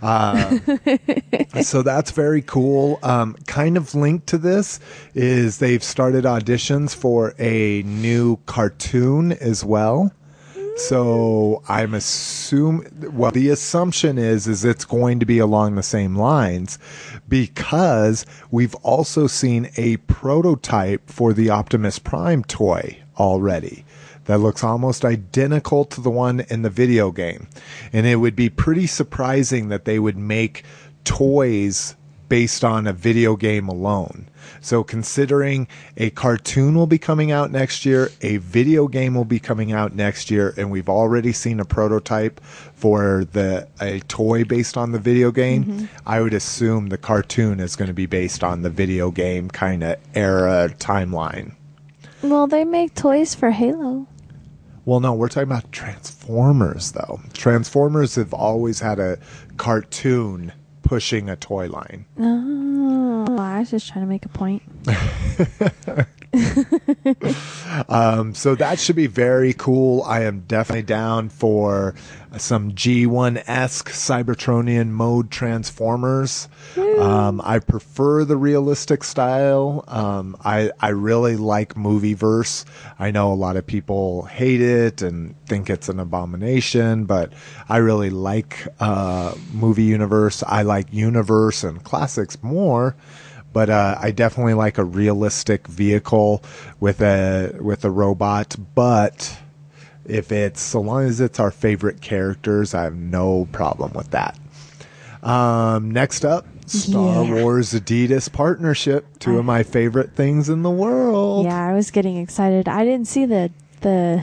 Uh, 0.00 0.58
so 1.62 1.82
that's 1.82 2.10
very 2.10 2.42
cool. 2.42 2.98
Um, 3.02 3.34
kind 3.46 3.76
of 3.76 3.94
linked 3.94 4.26
to 4.28 4.38
this 4.38 4.80
is 5.14 5.58
they've 5.58 5.82
started 5.82 6.24
auditions 6.24 6.94
for 6.94 7.34
a 7.38 7.82
new 7.82 8.36
cartoon 8.46 9.32
as 9.32 9.64
well. 9.64 10.12
So 10.76 11.62
I'm 11.68 11.94
assume 11.94 12.86
well 13.12 13.30
the 13.30 13.48
assumption 13.50 14.18
is 14.18 14.48
is 14.48 14.64
it's 14.64 14.84
going 14.84 15.20
to 15.20 15.26
be 15.26 15.38
along 15.38 15.76
the 15.76 15.82
same 15.82 16.16
lines 16.16 16.78
because 17.28 18.26
we've 18.50 18.74
also 18.76 19.28
seen 19.28 19.70
a 19.76 19.98
prototype 19.98 21.08
for 21.08 21.32
the 21.32 21.50
Optimus 21.50 22.00
Prime 22.00 22.42
toy 22.42 22.98
already 23.18 23.84
that 24.24 24.38
looks 24.38 24.64
almost 24.64 25.04
identical 25.04 25.84
to 25.84 26.00
the 26.00 26.10
one 26.10 26.40
in 26.40 26.62
the 26.62 26.70
video 26.70 27.12
game. 27.12 27.46
And 27.92 28.06
it 28.06 28.16
would 28.16 28.34
be 28.34 28.48
pretty 28.48 28.86
surprising 28.86 29.68
that 29.68 29.84
they 29.84 29.98
would 29.98 30.16
make 30.16 30.64
toys 31.04 31.94
based 32.34 32.64
on 32.64 32.88
a 32.88 32.92
video 32.92 33.36
game 33.36 33.68
alone. 33.68 34.28
So 34.60 34.82
considering 34.82 35.68
a 35.96 36.10
cartoon 36.10 36.74
will 36.74 36.88
be 36.88 36.98
coming 36.98 37.30
out 37.30 37.52
next 37.52 37.86
year, 37.86 38.10
a 38.22 38.38
video 38.38 38.88
game 38.88 39.14
will 39.14 39.24
be 39.24 39.38
coming 39.38 39.70
out 39.70 39.94
next 39.94 40.32
year, 40.32 40.52
and 40.56 40.68
we've 40.68 40.88
already 40.88 41.30
seen 41.30 41.60
a 41.60 41.64
prototype 41.64 42.40
for 42.74 43.24
the 43.30 43.68
a 43.80 44.00
toy 44.08 44.42
based 44.42 44.76
on 44.76 44.90
the 44.90 44.98
video 44.98 45.30
game, 45.30 45.64
mm-hmm. 45.64 45.84
I 46.08 46.20
would 46.22 46.34
assume 46.34 46.88
the 46.88 46.98
cartoon 46.98 47.60
is 47.60 47.76
going 47.76 47.86
to 47.86 47.94
be 47.94 48.06
based 48.06 48.42
on 48.42 48.62
the 48.62 48.70
video 48.70 49.12
game 49.12 49.48
kind 49.48 49.84
of 49.84 50.00
era 50.16 50.70
timeline. 50.80 51.54
Well, 52.20 52.48
they 52.48 52.64
make 52.64 52.96
toys 52.96 53.36
for 53.36 53.52
Halo. 53.52 54.08
Well, 54.84 54.98
no, 54.98 55.14
we're 55.14 55.28
talking 55.28 55.52
about 55.52 55.70
Transformers, 55.70 56.90
though. 56.90 57.20
Transformers 57.32 58.16
have 58.16 58.34
always 58.34 58.80
had 58.80 58.98
a 58.98 59.20
cartoon 59.56 60.52
pushing 60.84 61.28
a 61.28 61.36
toy 61.36 61.66
line. 61.66 62.06
Oh, 62.18 63.26
I 63.38 63.58
was 63.60 63.70
just 63.70 63.88
trying 63.88 64.04
to 64.04 64.08
make 64.08 64.24
a 64.24 64.28
point. 64.28 64.62
Um, 67.88 68.34
so 68.34 68.54
that 68.54 68.78
should 68.78 68.96
be 68.96 69.08
very 69.08 69.52
cool. 69.52 70.02
I 70.02 70.22
am 70.22 70.40
definitely 70.46 70.82
down 70.82 71.28
for 71.28 71.94
some 72.36 72.72
G1 72.72 73.42
esque 73.46 73.90
Cybertronian 73.90 74.88
mode 74.88 75.30
Transformers. 75.30 76.48
Um, 76.98 77.40
I 77.44 77.58
prefer 77.58 78.24
the 78.24 78.36
realistic 78.36 79.02
style. 79.04 79.84
Um, 79.88 80.36
I, 80.44 80.70
I 80.80 80.90
really 80.90 81.36
like 81.36 81.74
Movieverse. 81.74 82.64
I 82.98 83.10
know 83.10 83.32
a 83.32 83.34
lot 83.34 83.56
of 83.56 83.66
people 83.66 84.24
hate 84.24 84.60
it 84.60 85.02
and 85.02 85.34
think 85.46 85.68
it's 85.68 85.88
an 85.88 85.98
abomination, 85.98 87.04
but 87.04 87.32
I 87.68 87.78
really 87.78 88.10
like 88.10 88.66
uh, 88.80 89.34
Movie 89.52 89.84
Universe. 89.84 90.42
I 90.46 90.62
like 90.62 90.92
Universe 90.92 91.64
and 91.64 91.82
Classics 91.82 92.42
more 92.42 92.94
but 93.54 93.70
uh, 93.70 93.96
I 93.98 94.10
definitely 94.10 94.52
like 94.52 94.76
a 94.76 94.84
realistic 94.84 95.66
vehicle 95.68 96.42
with 96.80 97.00
a 97.00 97.56
with 97.60 97.86
a 97.86 97.90
robot. 97.90 98.56
But 98.74 99.38
if 100.04 100.30
it's 100.30 100.60
so 100.60 100.82
long 100.82 101.04
as 101.04 101.22
it's 101.22 101.40
our 101.40 101.50
favorite 101.50 102.02
characters, 102.02 102.74
I 102.74 102.82
have 102.82 102.96
no 102.96 103.48
problem 103.52 103.92
with 103.94 104.10
that. 104.10 104.38
Um, 105.22 105.90
next 105.90 106.26
up, 106.26 106.46
Star 106.66 107.24
Yeah. 107.24 107.42
Wars 107.42 107.72
Adidas 107.72 108.30
partnership, 108.30 109.06
two 109.20 109.38
of 109.38 109.44
my 109.46 109.62
favorite 109.62 110.14
things 110.14 110.50
in 110.50 110.62
the 110.62 110.70
world. 110.70 111.46
Yeah, 111.46 111.68
I 111.68 111.72
was 111.72 111.90
getting 111.90 112.18
excited. 112.18 112.68
I 112.68 112.84
didn't 112.84 113.08
see 113.08 113.24
the 113.24 113.50
the 113.80 114.22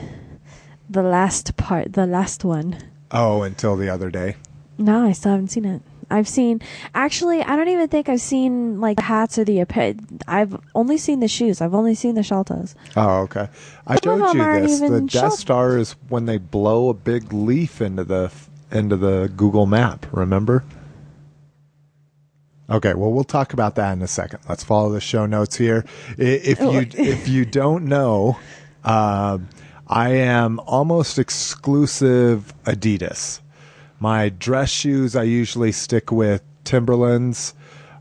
the 0.88 1.02
last 1.02 1.56
part, 1.56 1.94
the 1.94 2.06
last 2.06 2.44
one. 2.44 2.76
Oh, 3.10 3.42
until 3.42 3.76
the 3.76 3.88
other 3.88 4.10
day. 4.10 4.36
No, 4.78 5.06
I 5.06 5.12
still 5.12 5.32
haven't 5.32 5.48
seen 5.48 5.64
it. 5.64 5.82
I've 6.12 6.28
seen 6.28 6.60
actually. 6.94 7.42
I 7.42 7.56
don't 7.56 7.68
even 7.68 7.88
think 7.88 8.08
I've 8.08 8.20
seen 8.20 8.80
like 8.80 8.96
the 8.96 9.02
hats 9.02 9.38
or 9.38 9.44
the 9.44 9.64
I've 10.28 10.56
only 10.74 10.98
seen 10.98 11.20
the 11.20 11.28
shoes. 11.28 11.60
I've 11.60 11.74
only 11.74 11.94
seen 11.94 12.14
the 12.14 12.22
shelters. 12.22 12.74
Oh, 12.96 13.20
okay. 13.22 13.48
I 13.86 13.96
Some 13.96 14.20
showed 14.20 14.34
you 14.34 14.66
this. 14.68 14.80
The 14.80 15.00
Death 15.00 15.10
shot- 15.10 15.32
Star 15.32 15.78
is 15.78 15.92
when 16.08 16.26
they 16.26 16.38
blow 16.38 16.88
a 16.88 16.94
big 16.94 17.32
leaf 17.32 17.80
into 17.80 18.04
the 18.04 18.30
into 18.70 18.96
the 18.96 19.32
Google 19.36 19.66
Map. 19.66 20.06
Remember? 20.12 20.64
Okay, 22.70 22.94
well, 22.94 23.12
we'll 23.12 23.24
talk 23.24 23.52
about 23.52 23.74
that 23.74 23.92
in 23.92 24.00
a 24.02 24.06
second. 24.06 24.38
Let's 24.48 24.64
follow 24.64 24.90
the 24.92 25.00
show 25.00 25.26
notes 25.26 25.56
here. 25.56 25.84
If 26.16 26.60
Oh. 26.60 26.70
you 26.70 26.86
if 26.94 27.28
you 27.28 27.44
don't 27.44 27.84
know, 27.84 28.38
um, 28.84 29.48
I 29.86 30.10
am 30.10 30.58
almost 30.60 31.18
exclusive 31.18 32.54
Adidas. 32.64 33.40
My 34.02 34.30
dress 34.30 34.68
shoes, 34.68 35.14
I 35.14 35.22
usually 35.22 35.70
stick 35.70 36.10
with 36.10 36.42
Timberlands. 36.64 37.54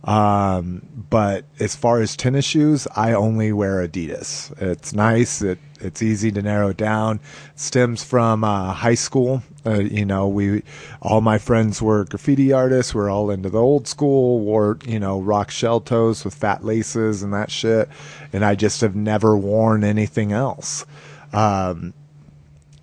Um, 0.04 0.82
but 1.12 1.46
as 1.60 1.76
far 1.76 2.02
as 2.02 2.18
tennis 2.18 2.44
shoes, 2.44 2.88
I 2.96 3.14
only 3.14 3.54
wear 3.54 3.88
Adidas. 3.88 4.52
It's 4.60 4.94
nice. 4.94 5.44
It 5.44 5.60
it's 5.80 6.02
easy 6.02 6.32
to 6.32 6.42
narrow 6.42 6.74
down. 6.74 7.20
stems 7.56 8.04
from 8.04 8.44
uh, 8.44 8.74
high 8.74 8.96
school. 8.96 9.44
Uh, 9.64 9.82
you 9.82 10.04
know, 10.04 10.28
we 10.28 10.64
all 11.04 11.22
my 11.22 11.38
friends 11.38 11.84
were 11.84 12.06
graffiti 12.06 12.52
artists. 12.52 12.96
We're 12.96 13.12
all 13.12 13.30
into 13.30 13.52
the 13.52 13.62
old 13.62 13.88
school. 13.88 14.40
Wore 14.40 14.80
you 14.84 15.00
know 15.00 15.22
rock 15.22 15.52
shell 15.52 15.82
toes 15.82 16.26
with 16.26 16.34
fat 16.34 16.66
laces 16.66 17.22
and 17.22 17.32
that 17.32 17.52
shit. 17.52 17.88
And 18.34 18.44
I 18.44 18.56
just 18.56 18.82
have 18.82 18.96
never 18.96 19.38
worn 19.38 19.84
anything 19.84 20.32
else. 20.32 20.84
Um, 21.32 21.94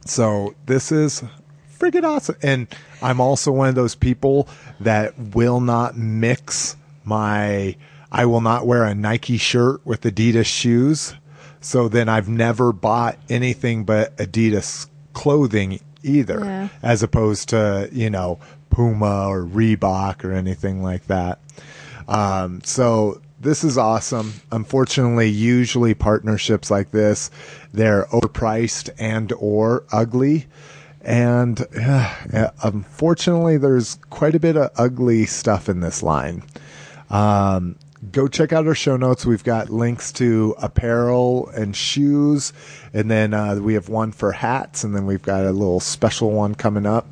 so 0.05 0.55
this 0.67 0.93
is 0.93 1.25
freaking 1.81 2.05
awesome. 2.05 2.37
And 2.45 2.69
I'm 3.03 3.21
also 3.21 3.53
one 3.53 3.69
of 3.69 3.75
those 3.75 3.95
people 3.95 4.49
that 4.81 5.19
will 5.19 5.61
not 5.61 5.97
mix 5.97 6.77
my, 7.05 7.77
I 8.11 8.27
will 8.27 8.41
not 8.41 8.67
wear 8.67 8.85
a 8.85 8.95
Nike 8.95 9.39
shirt 9.39 9.85
with 9.87 10.03
Adidas 10.03 10.47
shoes. 10.47 11.15
So 11.61 11.89
then 11.89 12.09
I've 12.09 12.29
never 12.29 12.73
bought 12.73 13.19
anything 13.29 13.85
but 13.85 14.17
Adidas 14.17 14.89
clothing 15.13 15.81
either, 16.03 16.41
Yeah. 16.45 16.69
as 16.83 17.03
opposed 17.03 17.49
to, 17.51 17.89
you 17.93 18.11
know, 18.11 18.39
Puma 18.71 19.27
or 19.29 19.43
Reebok 19.45 20.25
or 20.25 20.33
anything 20.33 20.83
like 20.83 21.07
that. 21.09 21.41
Um, 22.07 22.61
so 22.65 23.21
this 23.41 23.65
is 23.65 23.77
awesome. 23.79 24.35
Unfortunately, 24.53 25.29
usually 25.29 25.95
partnerships 25.95 26.71
like 26.71 26.91
this, 26.91 27.31
they're 27.73 28.05
overpriced 28.07 28.91
and 28.99 29.33
or 29.39 29.85
ugly. 29.93 30.47
And 31.09 31.67
uh, 31.75 32.51
unfortunately, 32.63 33.57
there's 33.57 33.95
quite 34.11 34.35
a 34.35 34.39
bit 34.39 34.59
of 34.59 34.71
ugly 34.77 35.25
stuff 35.25 35.71
in 35.71 35.81
this 35.81 36.03
line. 36.03 36.43
Um, 37.09 37.77
go 38.13 38.29
check 38.29 38.53
out 38.53 38.67
our 38.67 38.75
show 38.75 38.99
notes. 38.99 39.25
We've 39.25 39.43
got 39.43 39.71
links 39.71 40.13
to 40.13 40.55
apparel 40.59 41.49
and 41.55 41.75
shoes, 41.75 42.53
and 42.93 43.11
then 43.11 43.33
uh, 43.33 43.55
we 43.55 43.73
have 43.73 43.89
one 43.89 44.13
for 44.13 44.33
hats, 44.33 44.85
and 44.85 44.95
then 44.95 45.07
we've 45.07 45.23
got 45.23 45.47
a 45.47 45.51
little 45.51 45.81
special 45.81 46.31
one 46.31 46.55
coming 46.55 46.85
up. 46.85 47.09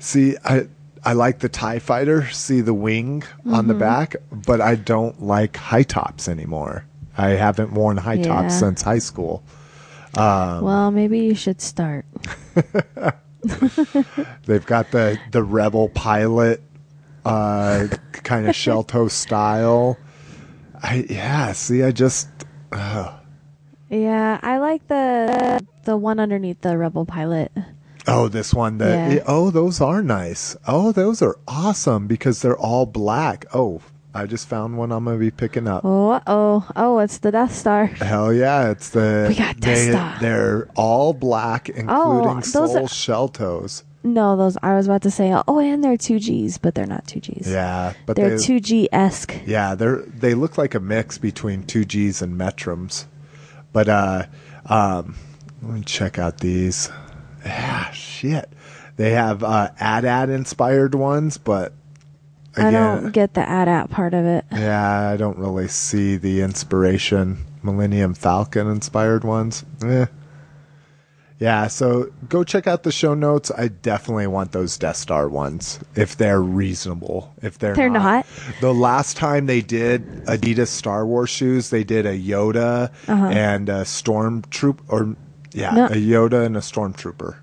See, 0.00 0.34
I 0.44 0.66
I 1.04 1.12
like 1.12 1.38
the 1.38 1.48
Tie 1.48 1.78
Fighter. 1.78 2.28
See 2.30 2.60
the 2.62 2.74
wing 2.74 3.22
on 3.46 3.68
the 3.68 3.74
back, 3.74 4.16
but 4.32 4.60
I 4.60 4.74
don't 4.74 5.22
like 5.22 5.56
high 5.56 5.84
tops 5.84 6.28
anymore. 6.28 6.84
I 7.16 7.28
haven't 7.30 7.72
worn 7.72 7.96
high 7.96 8.20
tops 8.20 8.58
since 8.58 8.82
high 8.82 8.98
school. 8.98 9.44
Um, 10.16 10.62
well, 10.62 10.90
maybe 10.90 11.20
you 11.20 11.34
should 11.34 11.60
start. 11.60 12.04
They've 14.44 14.66
got 14.66 14.90
the 14.90 15.18
the 15.30 15.42
Rebel 15.42 15.88
pilot 15.90 16.62
uh, 17.24 17.88
kind 18.12 18.48
of 18.48 18.54
shell 18.56 18.82
toe 18.82 19.08
style. 19.08 19.96
I 20.82 21.06
yeah. 21.08 21.52
See, 21.52 21.82
I 21.82 21.92
just 21.92 22.28
uh, 22.72 23.18
Yeah, 23.88 24.40
I 24.42 24.58
like 24.58 24.86
the 24.88 25.60
the 25.84 25.96
one 25.96 26.18
underneath 26.20 26.60
the 26.60 26.76
Rebel 26.76 27.06
pilot. 27.06 27.52
Oh, 28.06 28.28
this 28.28 28.52
one 28.54 28.78
that 28.78 29.12
Yeah. 29.12 29.22
oh, 29.26 29.50
those 29.50 29.80
are 29.80 30.02
nice. 30.02 30.56
Oh, 30.66 30.90
those 30.92 31.22
are 31.22 31.36
awesome 31.46 32.06
because 32.06 32.42
they're 32.42 32.58
all 32.58 32.86
black. 32.86 33.44
Oh, 33.54 33.80
I 34.14 34.26
just 34.26 34.48
found 34.48 34.76
one 34.76 34.90
I'm 34.92 35.04
gonna 35.04 35.18
be 35.18 35.30
picking 35.30 35.68
up. 35.68 35.82
Oh, 35.84 36.20
oh, 36.26 36.68
oh! 36.74 36.98
It's 36.98 37.18
the 37.18 37.30
Death 37.30 37.54
Star. 37.54 37.86
Hell 37.86 38.32
yeah, 38.32 38.70
it's 38.70 38.90
the 38.90 39.26
We 39.28 39.34
got 39.36 39.60
they, 39.60 39.90
Testa. 39.90 40.16
They're 40.20 40.68
all 40.74 41.12
black, 41.12 41.68
including 41.68 41.88
Oh, 41.90 42.34
those 42.34 42.52
Soul 42.52 42.84
are- 42.84 42.88
Shell 42.88 43.28
Toes. 43.28 43.84
No, 44.02 44.34
those 44.36 44.56
I 44.62 44.74
was 44.74 44.86
about 44.86 45.02
to 45.02 45.10
say. 45.10 45.32
Oh, 45.46 45.58
and 45.60 45.84
they're 45.84 45.96
two 45.98 46.18
Gs, 46.18 46.56
but 46.58 46.74
they're 46.74 46.86
not 46.86 47.06
two 47.06 47.20
Gs. 47.20 47.46
Yeah, 47.48 47.92
but 48.06 48.16
they're 48.16 48.38
two 48.38 48.58
G 48.58 48.88
esque. 48.90 49.34
Yeah, 49.46 49.74
they're 49.74 49.98
they 50.06 50.34
look 50.34 50.56
like 50.58 50.74
a 50.74 50.80
mix 50.80 51.18
between 51.18 51.62
two 51.64 51.84
Gs 51.84 52.22
and 52.22 52.38
Metrums. 52.40 53.04
But 53.72 53.88
uh 53.88 54.26
um 54.66 55.14
let 55.62 55.74
me 55.74 55.82
check 55.82 56.18
out 56.18 56.38
these. 56.38 56.90
Yeah, 57.44 57.90
shit. 57.92 58.48
They 58.96 59.10
have 59.12 59.44
uh 59.44 59.70
AT-AT 59.78 60.30
inspired 60.30 60.94
ones, 60.94 61.36
but 61.38 61.74
I 62.56 62.70
don't 62.70 63.10
get 63.12 63.34
the 63.34 63.48
AT-AT 63.48 63.90
part 63.90 64.12
of 64.14 64.24
it. 64.24 64.44
yeah, 64.52 65.10
I 65.10 65.16
don't 65.16 65.38
really 65.38 65.68
see 65.68 66.16
the 66.16 66.40
inspiration. 66.42 67.38
Millennium 67.62 68.14
Falcon 68.14 68.66
inspired 68.68 69.22
ones. 69.24 69.64
Eh. 69.84 70.06
Yeah, 71.38 71.68
so 71.68 72.12
go 72.28 72.44
check 72.44 72.66
out 72.66 72.82
the 72.82 72.92
show 72.92 73.14
notes. 73.14 73.50
I 73.56 73.68
definitely 73.68 74.26
want 74.26 74.52
those 74.52 74.76
Death 74.76 74.96
Star 74.96 75.26
ones 75.28 75.80
if 75.94 76.16
they're 76.16 76.42
reasonable. 76.42 77.34
If 77.40 77.58
they're 77.58 77.74
They're 77.74 77.88
not. 77.88 78.26
The 78.60 78.74
last 78.74 79.16
time 79.16 79.46
they 79.46 79.62
did 79.62 80.06
Adidas 80.26 80.68
Star 80.68 81.06
Wars 81.06 81.30
shoes, 81.30 81.70
they 81.70 81.82
did 81.84 82.04
a 82.04 82.18
Yoda 82.18 82.90
and 83.08 83.68
a 83.70 83.82
Stormtroop 83.84 84.80
or 84.88 85.16
yeah, 85.52 85.68
Uh-huh. 85.68 85.76
No. 85.76 85.84
a 85.86 85.96
Yoda 85.96 86.44
and 86.44 86.56
a 86.58 86.60
Stormtrooper. 86.60 87.36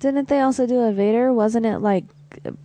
Didn't 0.00 0.28
they 0.28 0.40
also 0.40 0.66
do 0.66 0.80
a 0.80 0.92
Vader? 0.92 1.32
Wasn't 1.32 1.64
it 1.66 1.78
like 1.78 2.04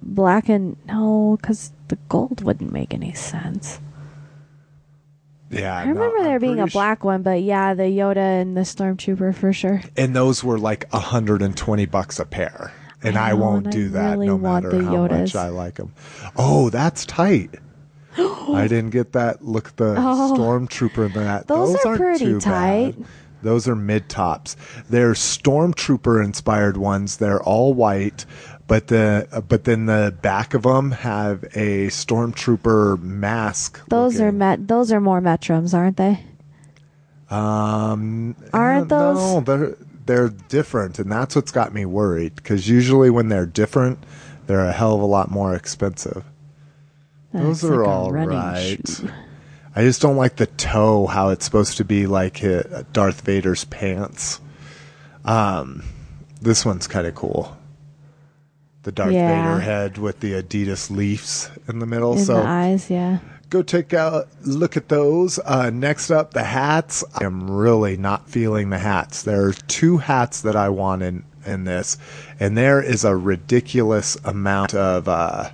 black 0.02 0.50
and 0.50 0.78
no? 0.86 1.38
Because 1.42 1.72
the 1.88 1.98
gold 2.10 2.44
wouldn't 2.44 2.72
make 2.72 2.94
any 2.94 3.14
sense. 3.14 3.80
Yeah, 5.52 5.76
I 5.78 5.84
remember 5.86 6.24
there 6.24 6.40
being 6.40 6.60
a 6.60 6.68
black 6.68 7.04
one, 7.04 7.22
but 7.22 7.42
yeah, 7.44 7.74
the 7.76 7.84
Yoda 7.84 8.42
and 8.42 8.58
the 8.58 8.62
Stormtrooper 8.62 9.34
for 9.36 9.54
sure. 9.54 9.82
and 9.96 10.16
those 10.16 10.44
were 10.44 10.58
like 10.58 10.92
120 10.92 11.86
bucks 11.86 12.20
a 12.20 12.26
pair 12.26 12.74
and 13.04 13.18
I 13.18 13.30
i, 13.30 13.34
won't 13.34 13.66
and 13.66 13.74
do 13.74 13.86
I 13.86 13.90
that 13.90 14.12
really 14.14 14.28
no 14.28 14.38
matter 14.40 14.82
how 14.82 15.06
much 15.08 15.36
i 15.36 15.50
like 15.50 15.76
them 15.76 15.94
oh 16.38 16.70
that's 16.72 17.06
tight 17.06 17.52
i 18.18 18.66
didn't 18.68 18.90
get 18.90 19.12
that 19.14 19.46
look 19.46 19.68
at 19.68 19.78
the 19.78 19.94
Oh. 19.98 20.34
stormtrooper 20.36 21.06
in 21.08 21.14
that 21.14 21.48
Those 21.48 21.76
are 21.86 21.90
aren't 21.90 22.00
pretty 22.02 22.40
tight. 22.40 22.96
bad. 22.98 23.06
those 23.44 23.68
are 23.68 23.76
mid 23.76 24.10
tops 24.10 24.56
they're 24.90 25.14
stormtrooper 25.14 26.24
inspired 26.24 26.78
ones 26.78 27.18
they're 27.18 27.44
all 27.44 27.74
white 27.76 28.26
but 28.68 28.88
the 28.88 29.44
but 29.48 29.64
then 29.64 29.86
the 29.86 30.16
back 30.22 30.54
of 30.54 30.64
them 30.64 30.92
have 30.92 31.44
a 31.56 31.88
stormtrooper 31.88 33.02
mask 33.02 33.82
Those 33.90 34.20
are 34.20 34.32
met. 34.32 34.68
Those 34.68 34.92
are 34.92 35.02
more 35.02 35.22
Metrums, 35.22 35.74
aren't 35.74 35.98
they? 35.98 36.24
Um, 37.30 38.36
Aren't 38.54 38.92
uh, 38.92 39.14
those- 39.14 39.18
No, 39.18 39.40
they're 39.42 39.78
they're 40.06 40.30
different, 40.30 41.00
and 41.00 41.12
that's 41.12 41.36
what's 41.36 41.52
got 41.52 41.74
me 41.74 41.86
worried. 41.86 42.36
Because 42.36 42.70
usually 42.70 43.10
when 43.10 43.30
they're 43.30 43.48
different, 43.48 44.00
they're 44.48 44.66
a 44.66 44.72
hell 44.72 44.96
of 44.96 45.02
a 45.02 45.06
lot 45.06 45.32
more 45.32 45.56
expensive. 45.56 46.24
Those 47.34 47.64
are 47.66 47.78
like 47.80 47.88
all 47.88 48.12
running 48.12 48.84
shoe. 48.86 49.10
I 49.76 49.82
just 49.84 50.02
don't 50.02 50.16
like 50.16 50.38
the 50.38 50.46
toe. 50.46 51.06
How 51.08 51.30
it's 51.30 51.44
supposed 51.44 51.78
to 51.78 51.84
be 51.86 52.06
like 52.08 52.44
uh, 52.44 52.84
Darth 52.94 53.22
Vader's 53.22 53.66
pants. 53.66 54.40
Um, 55.26 55.84
this 56.42 56.64
one's 56.66 56.88
kind 56.88 57.08
of 57.08 57.16
cool. 57.16 57.58
The 58.86 58.92
Darth 58.92 59.14
Yeah. 59.14 59.56
Vader 59.56 59.62
head 59.62 59.98
with 59.98 60.20
the 60.20 60.34
Adidas 60.34 60.92
leaves 60.92 61.50
in 61.68 61.80
the 61.80 61.88
middle. 61.88 62.14
In 62.14 62.20
so 62.24 62.36
the 62.36 62.48
eyes, 62.48 62.88
yeah. 62.90 63.18
go 63.50 63.64
take 63.64 63.94
a 63.94 64.28
look 64.44 64.78
at 64.78 64.90
those. 64.90 65.40
Uh, 65.44 65.72
next 65.72 66.12
up, 66.12 66.34
the 66.36 66.44
hats. 66.44 67.04
I 67.16 67.24
am 67.26 67.50
really 67.50 67.98
not 67.98 68.30
feeling 68.30 68.70
the 68.70 68.78
hats. 68.78 69.24
There 69.24 69.44
are 69.48 69.54
two 69.54 69.98
hats 69.98 70.42
that 70.42 70.56
I 70.56 70.70
want 70.70 71.02
in, 71.02 71.24
in 71.48 71.64
this, 71.64 71.98
and 72.40 72.56
there 72.56 72.80
is 72.80 73.04
a 73.04 73.16
ridiculous 73.16 74.18
amount 74.24 74.76
of 74.76 75.08
uh, 75.08 75.50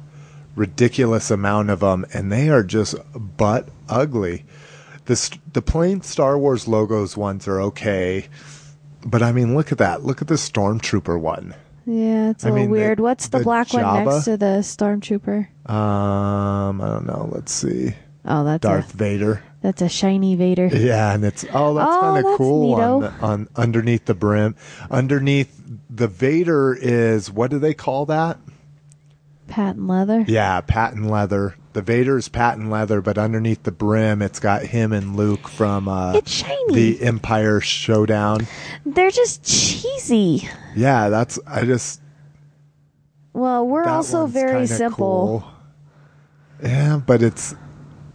ridiculous 0.58 1.32
amount 1.32 1.70
of 1.70 1.80
them, 1.80 2.06
and 2.14 2.30
they 2.34 2.50
are 2.50 2.64
just 2.64 2.96
butt 3.16 3.70
ugly. 3.88 4.44
The 5.06 5.16
st- 5.16 5.54
the 5.54 5.62
plain 5.62 6.02
Star 6.02 6.38
Wars 6.38 6.68
logos 6.68 7.16
ones 7.16 7.48
are 7.48 7.62
okay, 7.62 8.28
but 9.06 9.24
I 9.24 9.32
mean, 9.32 9.56
look 9.56 9.72
at 9.72 9.78
that. 9.78 10.04
Look 10.04 10.22
at 10.22 10.28
the 10.28 10.36
Stormtrooper 10.36 11.18
one. 11.18 11.56
Yeah, 11.86 12.30
it's 12.32 12.44
a 12.44 12.48
I 12.48 12.52
little 12.52 12.56
mean, 12.56 12.66
the- 12.68 12.72
weird. 12.80 13.00
What's 13.00 13.28
the, 13.30 13.40
the 13.40 13.44
black 13.44 13.74
one 13.74 13.84
Jabba? 13.84 14.06
next 14.06 14.26
to 14.26 14.38
the 14.38 14.46
Stormtrooper? 14.62 15.48
Um, 15.70 16.82
I 16.82 16.88
don't 16.88 17.06
know. 17.08 17.30
Let's 17.32 17.52
see. 17.52 17.94
Oh, 18.24 18.44
that's 18.44 18.62
Darth 18.62 18.94
a 18.94 18.98
Vader. 18.98 19.44
that's 19.62 19.82
a 19.82 19.90
shiny 19.90 20.36
Vader. 20.36 20.68
Yeah, 20.68 21.14
and 21.14 21.26
it's 21.26 21.44
oh, 21.54 21.74
that's 21.74 21.90
Oh, 21.90 22.02
kind 22.02 22.18
of 22.20 22.24
that's 22.26 22.38
cool 22.38 22.74
on, 22.76 22.82
neato. 23.02 23.20
the, 23.20 23.26
on 23.26 23.48
underneath 23.56 24.06
the 24.06 24.14
brim. 24.14 24.56
Underneath 24.92 25.60
the 25.90 26.08
Vader 26.08 26.78
is 26.80 27.32
what 27.32 27.50
do 27.50 27.58
they 27.58 27.74
call 27.74 28.06
that? 28.06 28.38
Patent 29.48 29.88
leather. 29.88 30.24
Yeah, 30.28 30.62
patent 30.62 31.08
leather. 31.08 31.56
The 31.74 31.82
Vader 31.82 32.18
is 32.18 32.30
patent 32.30 32.70
leather, 32.70 33.02
but 33.02 33.18
underneath 33.18 33.64
the 33.64 33.72
brim, 33.72 34.22
it's 34.22 34.40
got 34.40 34.64
him 34.64 34.92
and 34.94 35.16
Luke 35.16 35.48
from 35.48 35.88
uh, 35.88 36.14
It's 36.14 36.32
shiny. 36.32 36.74
the 36.74 37.02
Empire 37.04 37.60
Showdown. 37.60 38.46
They're 38.86 39.10
just 39.12 39.44
cheesy. 39.44 40.48
Yeah, 40.76 41.10
that's 41.10 41.40
I 41.48 41.66
just 41.66 42.02
Well, 43.34 43.68
we're 43.68 43.86
also 43.88 44.26
very 44.28 44.68
simple. 44.68 45.44
cool. 45.44 45.52
Yeah, 46.64 47.02
but 47.06 47.22
it's 47.22 47.56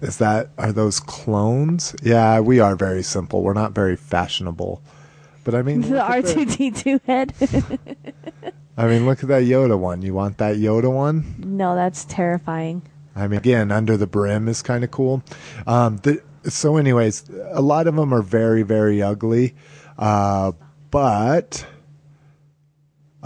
is 0.00 0.18
that 0.18 0.50
are 0.58 0.72
those 0.72 1.00
clones? 1.00 1.94
Yeah, 2.02 2.40
we 2.40 2.60
are 2.60 2.76
very 2.76 3.02
simple. 3.02 3.42
We're 3.42 3.54
not 3.54 3.72
very 3.72 3.96
fashionable. 3.96 4.82
But 5.44 5.54
I 5.54 5.62
mean, 5.62 5.80
The 5.90 6.00
R 6.02 6.22
two 6.22 6.44
D 6.44 6.70
two 6.70 7.00
head. 7.06 7.32
I 8.78 8.86
mean, 8.88 9.06
look 9.06 9.22
at 9.22 9.28
that 9.30 9.44
Yoda 9.44 9.78
one. 9.78 10.02
You 10.02 10.12
want 10.14 10.38
that 10.38 10.56
Yoda 10.56 10.92
one? 10.92 11.34
no, 11.38 11.74
that's 11.74 12.04
terrifying. 12.04 12.82
I 13.14 13.26
mean, 13.26 13.38
again, 13.38 13.72
under 13.72 13.96
the 13.96 14.06
brim 14.06 14.46
is 14.48 14.60
kind 14.60 14.84
of 14.84 14.90
cool. 14.90 15.22
Um, 15.66 15.96
the, 15.98 16.22
so, 16.44 16.76
anyways, 16.76 17.24
a 17.52 17.62
lot 17.62 17.86
of 17.86 17.96
them 17.96 18.12
are 18.12 18.20
very, 18.20 18.62
very 18.62 19.00
ugly, 19.00 19.54
uh, 19.98 20.52
but 20.90 21.66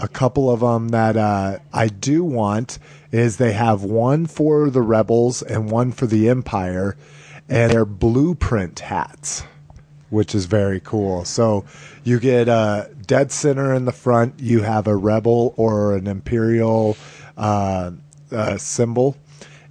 a 0.01 0.07
couple 0.07 0.49
of 0.49 0.61
them 0.61 0.89
that 0.89 1.15
uh, 1.15 1.59
I 1.73 1.87
do 1.87 2.23
want 2.23 2.79
is 3.11 3.37
they 3.37 3.53
have 3.53 3.83
one 3.83 4.25
for 4.25 4.69
the 4.69 4.81
rebels 4.81 5.41
and 5.41 5.69
one 5.69 5.91
for 5.91 6.07
the 6.07 6.29
Empire, 6.29 6.97
and 7.47 7.71
they're 7.71 7.85
blueprint 7.85 8.79
hats 8.79 9.43
which 10.11 10.35
is 10.35 10.45
very 10.45 10.79
cool. 10.81 11.25
So 11.25 11.65
you 12.03 12.19
get 12.19 12.47
a 12.47 12.91
dead 13.07 13.31
center 13.31 13.73
in 13.73 13.85
the 13.85 13.91
front. 13.91 14.39
You 14.39 14.61
have 14.61 14.85
a 14.85 14.95
rebel 14.95 15.53
or 15.57 15.95
an 15.95 16.05
imperial 16.05 16.97
uh, 17.37 17.91
uh, 18.31 18.57
symbol, 18.57 19.17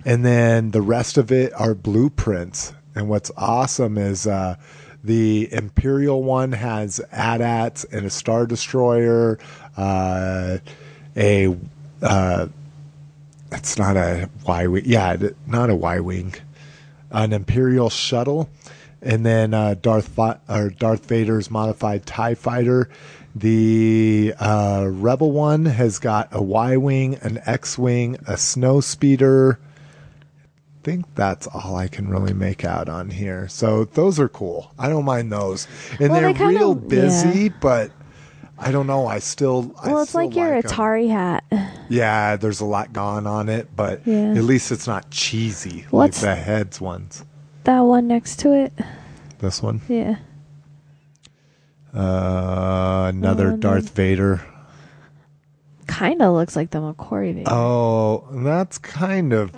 and 0.04 0.24
then 0.24 0.72
the 0.72 0.82
rest 0.82 1.18
of 1.18 1.30
it 1.30 1.52
are 1.54 1.74
blueprints. 1.74 2.72
And 2.94 3.08
what's 3.08 3.30
awesome 3.36 3.98
is 3.98 4.26
uh, 4.26 4.56
the 5.04 5.52
imperial 5.52 6.22
one 6.22 6.52
has 6.52 7.00
AT-ATs 7.12 7.84
and 7.84 8.06
a 8.06 8.10
star 8.10 8.46
destroyer, 8.46 9.38
uh, 9.80 10.58
a 11.16 11.56
uh, 12.02 12.46
it's 13.52 13.78
not 13.78 13.96
a 13.96 14.28
Y 14.46 14.66
wing, 14.66 14.82
yeah, 14.86 15.16
not 15.46 15.70
a 15.70 15.74
Y 15.74 16.00
wing, 16.00 16.34
an 17.10 17.32
imperial 17.32 17.90
shuttle 17.90 18.48
and 19.02 19.24
then 19.24 19.54
uh, 19.54 19.74
Darth 19.80 20.18
or 20.48 20.70
Darth 20.70 21.06
Vader's 21.06 21.50
modified 21.50 22.04
Tie 22.06 22.34
Fighter. 22.34 22.88
The 23.34 24.34
uh, 24.38 24.86
Rebel 24.90 25.30
one 25.32 25.64
has 25.64 25.98
got 25.98 26.28
a 26.32 26.42
Y 26.42 26.76
wing, 26.76 27.14
an 27.22 27.40
X 27.46 27.78
wing, 27.78 28.16
a 28.26 28.36
snow 28.36 28.80
speeder. 28.80 29.58
I 29.62 30.82
think 30.82 31.06
that's 31.14 31.46
all 31.46 31.76
I 31.76 31.88
can 31.88 32.08
really 32.08 32.32
make 32.32 32.64
out 32.64 32.88
on 32.88 33.10
here. 33.10 33.48
So 33.48 33.84
those 33.84 34.18
are 34.18 34.28
cool. 34.28 34.72
I 34.78 34.88
don't 34.88 35.04
mind 35.04 35.30
those, 35.32 35.66
and 36.00 36.10
Well, 36.10 36.20
they're 36.20 36.32
they 36.32 36.38
kinda- 36.38 36.58
real 36.58 36.74
busy, 36.74 37.44
yeah. 37.44 37.48
but. 37.60 37.90
I 38.62 38.70
don't 38.72 38.86
know. 38.86 39.06
I 39.06 39.18
still. 39.20 39.74
I 39.82 39.88
Well, 39.90 40.02
it's 40.02 40.10
still 40.10 40.26
like 40.26 40.36
your 40.36 40.54
'em. 40.54 40.62
Atari 40.62 41.08
hat. 41.10 41.44
Yeah, 41.88 42.36
there's 42.36 42.60
a 42.60 42.64
lot 42.66 42.92
gone 42.92 43.26
on 43.26 43.48
it, 43.48 43.74
but 43.74 44.02
Yeah. 44.06 44.32
at 44.36 44.44
least 44.44 44.70
it's 44.70 44.86
not 44.86 45.10
cheesy 45.10 45.86
What's- 45.90 46.22
like 46.22 46.36
the 46.36 46.42
heads 46.42 46.80
ones. 46.80 47.24
That 47.64 47.80
one 47.80 48.06
next 48.06 48.38
to 48.40 48.52
it. 48.52 48.72
This 49.38 49.62
one. 49.62 49.80
Yeah. 49.88 50.16
Uh, 51.94 53.06
another 53.12 53.56
Darth 53.56 53.90
Vader. 53.90 54.42
Kind 55.86 56.22
of 56.22 56.34
looks 56.34 56.54
like 56.54 56.70
the 56.70 56.78
McQuarrie 56.78 57.34
Vader. 57.34 57.50
Oh, 57.50 58.24
that's 58.30 58.78
kind 58.78 59.32
of 59.32 59.50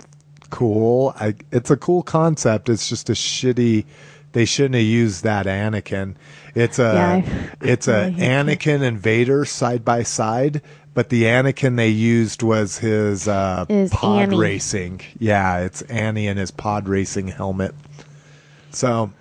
cool. 0.49 1.13
I, 1.19 1.35
it's 1.51 1.69
a 1.69 1.77
cool 1.77 2.01
concept. 2.01 2.69
It's 2.69 2.89
just 2.89 3.09
a 3.09 3.13
shitty 3.13 3.85
they 4.31 4.45
shouldn't 4.45 4.73
have 4.75 4.83
used 4.83 5.23
that 5.23 5.45
Anakin. 5.45 6.15
It's 6.55 6.79
a 6.79 6.93
Yeah, 6.93 7.49
it's 7.61 7.87
a. 7.87 8.11
Anakin 8.17 8.81
and 8.81 8.99
Vader 8.99 9.45
side 9.45 9.83
by 9.83 10.03
side, 10.03 10.61
but 10.93 11.09
the 11.09 11.23
Anakin 11.23 11.75
they 11.77 11.89
used 11.89 12.43
was 12.43 12.77
his 12.77 13.27
uh, 13.27 13.65
pod 13.91 14.21
Annie. 14.23 14.37
racing. 14.37 15.01
Yeah, 15.19 15.59
it's 15.59 15.81
Annie 15.83 16.27
and 16.27 16.37
his 16.39 16.51
pod 16.51 16.87
racing 16.87 17.29
helmet. 17.29 17.73
So 18.71 19.11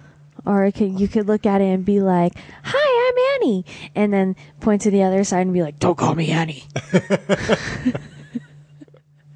Or 0.45 0.71
could, 0.73 1.01
you 1.01 1.09
could 1.09 1.27
look 1.29 1.47
at 1.47 1.61
it 1.61 1.67
and 1.67 1.85
be 1.85 2.01
like, 2.01 2.33
"Hi, 2.65 3.09
I'm 3.09 3.43
Annie," 3.43 3.65
and 3.95 4.13
then 4.13 4.37
point 4.61 4.83
to 4.83 4.91
the 4.91 5.03
other 5.03 5.25
side 5.25 5.41
and 5.41 5.53
be 5.55 5.63
like, 5.63 5.79
"Don't 5.79 5.97
call 5.97 6.15
me 6.15 6.31
Annie." 6.31 6.65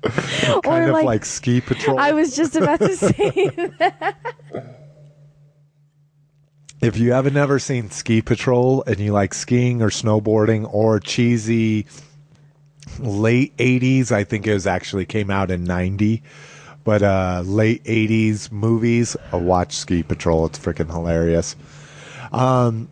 or 0.06 0.60
kind 0.62 0.84
of 0.84 0.92
like, 0.92 1.04
like, 1.04 1.24
ski 1.24 1.60
patrol. 1.60 1.98
I 1.98 2.12
was 2.12 2.36
just 2.36 2.56
about 2.56 2.80
to 2.80 2.94
say 2.96 3.48
that. 3.78 4.16
If 6.80 6.96
you 6.98 7.12
haven't 7.12 7.36
ever 7.36 7.58
seen 7.58 7.90
Ski 7.90 8.20
Patrol 8.20 8.84
and 8.86 8.98
you 8.98 9.12
like 9.12 9.32
skiing 9.32 9.80
or 9.82 9.88
snowboarding 9.88 10.68
or 10.72 11.00
cheesy 11.00 11.86
late 12.98 13.56
80s, 13.56 14.12
I 14.12 14.24
think 14.24 14.46
it 14.46 14.52
was 14.52 14.66
actually 14.66 15.06
came 15.06 15.30
out 15.30 15.50
in 15.50 15.64
90, 15.64 16.22
but 16.84 17.02
uh, 17.02 17.42
late 17.44 17.82
80s 17.84 18.52
movies, 18.52 19.16
uh, 19.32 19.38
watch 19.38 19.74
Ski 19.74 20.02
Patrol. 20.02 20.46
It's 20.46 20.58
freaking 20.58 20.90
hilarious. 20.90 21.56
Um, 22.30 22.88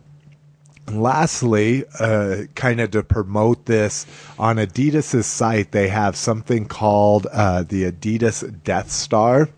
lastly, 0.91 1.85
uh, 1.99 2.43
kind 2.55 2.79
of 2.81 2.91
to 2.91 3.03
promote 3.03 3.65
this 3.65 4.05
on 4.39 4.57
Adidas's 4.57 5.27
site, 5.27 5.71
they 5.71 5.89
have 5.89 6.15
something 6.15 6.65
called 6.65 7.27
uh, 7.31 7.63
the 7.63 7.91
Adidas 7.91 8.63
Death 8.63 8.91
Star, 8.91 9.49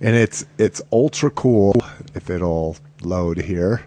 and 0.00 0.14
it's 0.14 0.44
it's 0.58 0.82
ultra 0.92 1.30
cool. 1.30 1.74
If 2.14 2.30
it'll 2.30 2.76
load 3.06 3.38
here, 3.38 3.86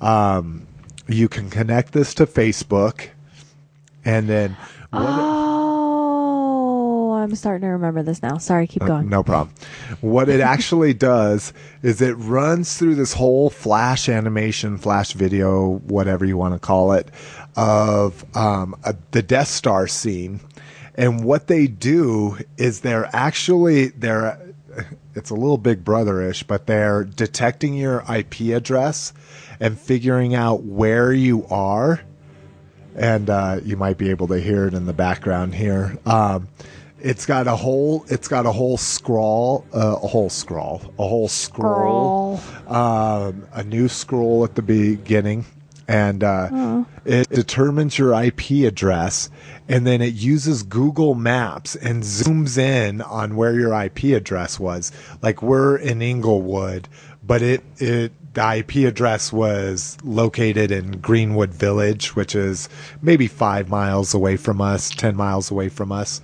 um, 0.00 0.66
you 1.06 1.28
can 1.28 1.50
connect 1.50 1.92
this 1.92 2.14
to 2.14 2.26
Facebook, 2.26 3.08
and 4.04 4.28
then 4.28 4.56
Oh, 4.92 7.12
I'm 7.12 7.34
starting 7.34 7.62
to 7.62 7.68
remember 7.68 8.02
this 8.02 8.22
now. 8.22 8.38
Sorry, 8.38 8.66
keep 8.66 8.84
going. 8.84 9.06
Uh, 9.06 9.10
no 9.10 9.22
problem. 9.22 9.54
What 10.00 10.30
it 10.30 10.40
actually 10.40 10.94
does 11.14 11.52
is 11.82 12.00
it 12.00 12.14
runs 12.14 12.78
through 12.78 12.94
this 12.94 13.12
whole 13.12 13.50
flash 13.50 14.08
animation, 14.08 14.78
flash 14.78 15.12
video, 15.12 15.78
whatever 15.86 16.24
you 16.24 16.38
want 16.38 16.54
to 16.54 16.60
call 16.60 16.92
it, 16.92 17.10
of 17.56 18.24
um, 18.36 18.74
a, 18.84 18.96
the 19.10 19.22
Death 19.22 19.48
Star 19.48 19.86
scene. 19.86 20.40
And 20.94 21.22
what 21.22 21.48
they 21.48 21.66
do 21.66 22.38
is 22.56 22.80
they're 22.80 23.14
actually 23.14 23.88
they're 23.88 24.40
it's 25.14 25.30
a 25.30 25.34
little 25.34 25.58
Big 25.58 25.84
Brother-ish, 25.84 26.44
but 26.44 26.66
they're 26.66 27.04
detecting 27.04 27.74
your 27.74 28.04
IP 28.12 28.54
address 28.54 29.12
and 29.60 29.78
figuring 29.78 30.34
out 30.34 30.62
where 30.62 31.12
you 31.12 31.46
are. 31.46 32.00
And 32.94 33.30
uh, 33.30 33.60
you 33.64 33.76
might 33.76 33.96
be 33.96 34.10
able 34.10 34.28
to 34.28 34.40
hear 34.40 34.66
it 34.66 34.74
in 34.74 34.86
the 34.86 34.92
background 34.92 35.54
here. 35.54 35.96
Um, 36.04 36.48
it's 37.00 37.26
got 37.26 37.46
a 37.46 37.54
whole, 37.54 38.04
it's 38.08 38.26
got 38.26 38.46
a 38.46 38.52
whole 38.52 38.76
scroll, 38.76 39.64
uh, 39.72 39.98
a 40.02 40.06
whole 40.06 40.30
scroll, 40.30 40.82
a 40.98 41.06
whole 41.06 41.28
scroll, 41.28 42.40
um, 42.66 43.46
a 43.52 43.62
new 43.62 43.88
scroll 43.88 44.44
at 44.44 44.56
the 44.56 44.62
beginning, 44.62 45.44
and 45.88 46.22
uh, 46.22 46.84
it 47.06 47.28
determines 47.30 47.98
your 47.98 48.12
IP 48.12 48.50
address, 48.66 49.30
and 49.68 49.86
then 49.86 50.02
it 50.02 50.14
uses 50.14 50.62
Google 50.62 51.14
Maps 51.14 51.74
and 51.74 52.02
zooms 52.02 52.58
in 52.58 53.00
on 53.00 53.34
where 53.34 53.58
your 53.58 53.72
IP 53.82 54.04
address 54.14 54.60
was. 54.60 54.92
Like 55.22 55.42
we're 55.42 55.76
in 55.76 56.02
Englewood, 56.02 56.88
but 57.26 57.40
it 57.40 57.64
it 57.78 58.12
the 58.34 58.56
IP 58.58 58.86
address 58.86 59.32
was 59.32 59.96
located 60.04 60.70
in 60.70 61.00
Greenwood 61.00 61.52
Village, 61.52 62.14
which 62.14 62.36
is 62.36 62.68
maybe 63.02 63.26
five 63.26 63.68
miles 63.68 64.14
away 64.14 64.36
from 64.36 64.60
us, 64.60 64.90
10 64.90 65.16
miles 65.16 65.50
away 65.50 65.68
from 65.68 65.90
us. 65.90 66.20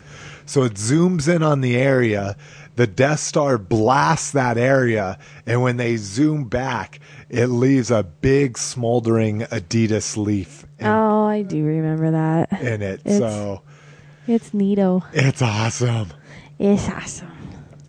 So 0.47 0.63
it 0.63 0.75
zooms 0.75 1.35
in 1.35 1.43
on 1.43 1.61
the 1.61 1.77
area. 1.77 2.37
The 2.77 2.87
Death 2.87 3.21
Star 3.21 3.57
blasts 3.57 4.33
that 4.33 4.59
area. 4.59 5.19
And 5.47 5.63
when 5.63 5.77
they 5.77 5.97
zoom 5.97 6.45
back, 6.45 7.01
it 7.35 7.49
leaves 7.49 7.91
a 7.91 8.03
big 8.03 8.57
smoldering 8.57 9.41
Adidas 9.43 10.17
leaf 10.17 10.65
in, 10.79 10.87
Oh, 10.87 11.25
I 11.27 11.43
do 11.43 11.65
remember 11.65 12.11
that. 12.13 12.53
in 12.61 12.83
it. 12.83 13.01
It's- 13.05 13.19
so 13.19 13.63
It's 14.27 14.51
neato. 14.51 15.03
it's 15.13 15.43
awesome. 15.43 16.09
It's 16.59 16.89
awesome. 16.89 17.29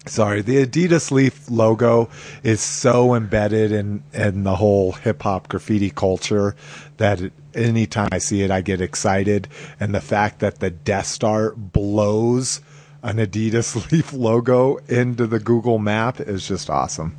Sorry, 0.07 0.41
the 0.43 0.63
Adidas 0.63 1.09
Leaf 1.09 1.49
logo 1.49 2.09
is 2.43 2.61
so 2.61 3.15
embedded 3.15 3.71
in 3.71 4.03
in 4.13 4.43
the 4.43 4.55
whole 4.57 4.91
hip 4.91 5.23
hop 5.23 5.47
graffiti 5.47 5.89
culture 5.89 6.55
that 6.97 7.21
it, 7.21 7.33
anytime 7.55 8.09
I 8.11 8.19
see 8.19 8.43
it, 8.43 8.51
I 8.51 8.61
get 8.61 8.81
excited. 8.81 9.47
And 9.79 9.95
the 9.95 10.01
fact 10.01 10.39
that 10.41 10.59
the 10.59 10.69
Death 10.69 11.07
Star 11.07 11.53
blows 11.55 12.61
an 13.01 13.17
Adidas 13.17 13.75
Leaf 13.91 14.13
logo 14.13 14.77
into 14.87 15.25
the 15.25 15.39
Google 15.39 15.79
Map 15.79 16.19
is 16.19 16.47
just 16.47 16.69
awesome. 16.69 17.15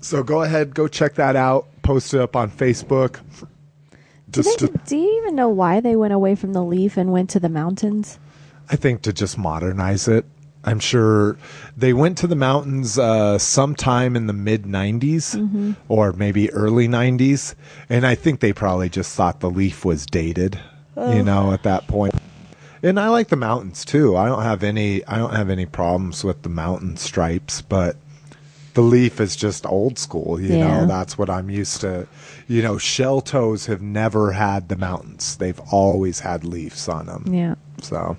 So 0.00 0.22
go 0.22 0.42
ahead, 0.42 0.74
go 0.74 0.88
check 0.88 1.14
that 1.14 1.36
out. 1.36 1.66
Post 1.82 2.14
it 2.14 2.20
up 2.20 2.36
on 2.36 2.50
Facebook. 2.50 3.20
Do, 4.30 4.42
they, 4.42 4.54
to, 4.56 4.68
do 4.86 4.96
you 4.96 5.20
even 5.22 5.34
know 5.34 5.48
why 5.48 5.80
they 5.80 5.96
went 5.96 6.12
away 6.12 6.34
from 6.34 6.52
the 6.52 6.62
leaf 6.62 6.96
and 6.96 7.12
went 7.12 7.30
to 7.30 7.40
the 7.40 7.48
mountains? 7.48 8.18
I 8.68 8.76
think 8.76 9.02
to 9.02 9.12
just 9.12 9.36
modernize 9.36 10.06
it. 10.06 10.24
I'm 10.62 10.78
sure 10.78 11.38
they 11.76 11.92
went 11.92 12.18
to 12.18 12.26
the 12.26 12.36
mountains 12.36 12.98
uh, 12.98 13.38
sometime 13.38 14.14
in 14.14 14.26
the 14.26 14.34
mid 14.34 14.64
90s 14.64 15.74
or 15.88 16.12
maybe 16.12 16.52
early 16.52 16.86
90s. 16.86 17.54
And 17.88 18.06
I 18.06 18.14
think 18.14 18.40
they 18.40 18.52
probably 18.52 18.90
just 18.90 19.14
thought 19.16 19.40
the 19.40 19.50
leaf 19.50 19.84
was 19.84 20.04
dated, 20.04 20.60
you 20.96 21.22
know, 21.22 21.52
at 21.52 21.62
that 21.62 21.88
point. 21.88 22.14
And 22.82 23.00
I 23.00 23.08
like 23.08 23.28
the 23.28 23.36
mountains 23.36 23.84
too. 23.84 24.16
I 24.16 24.26
don't 24.28 24.42
have 24.42 24.62
any 24.62 25.04
I 25.06 25.16
don't 25.18 25.34
have 25.34 25.50
any 25.50 25.66
problems 25.66 26.24
with 26.24 26.42
the 26.42 26.48
mountain 26.50 26.96
stripes, 26.96 27.62
but 27.62 27.96
the 28.74 28.82
leaf 28.82 29.20
is 29.20 29.34
just 29.36 29.66
old 29.66 29.98
school, 29.98 30.40
you 30.40 30.56
Yeah. 30.56 30.66
know. 30.80 30.86
That's 30.86 31.18
what 31.18 31.28
I'm 31.28 31.50
used 31.50 31.80
to. 31.80 32.06
You 32.48 32.62
know, 32.62 32.78
shell 32.78 33.20
toes 33.20 33.66
have 33.66 33.82
never 33.82 34.32
had 34.32 34.68
the 34.68 34.76
mountains. 34.76 35.36
They've 35.36 35.60
always 35.72 36.20
had 36.20 36.44
leaves 36.44 36.88
on 36.88 37.06
them. 37.06 37.24
Yeah. 37.32 37.54
So, 37.82 38.16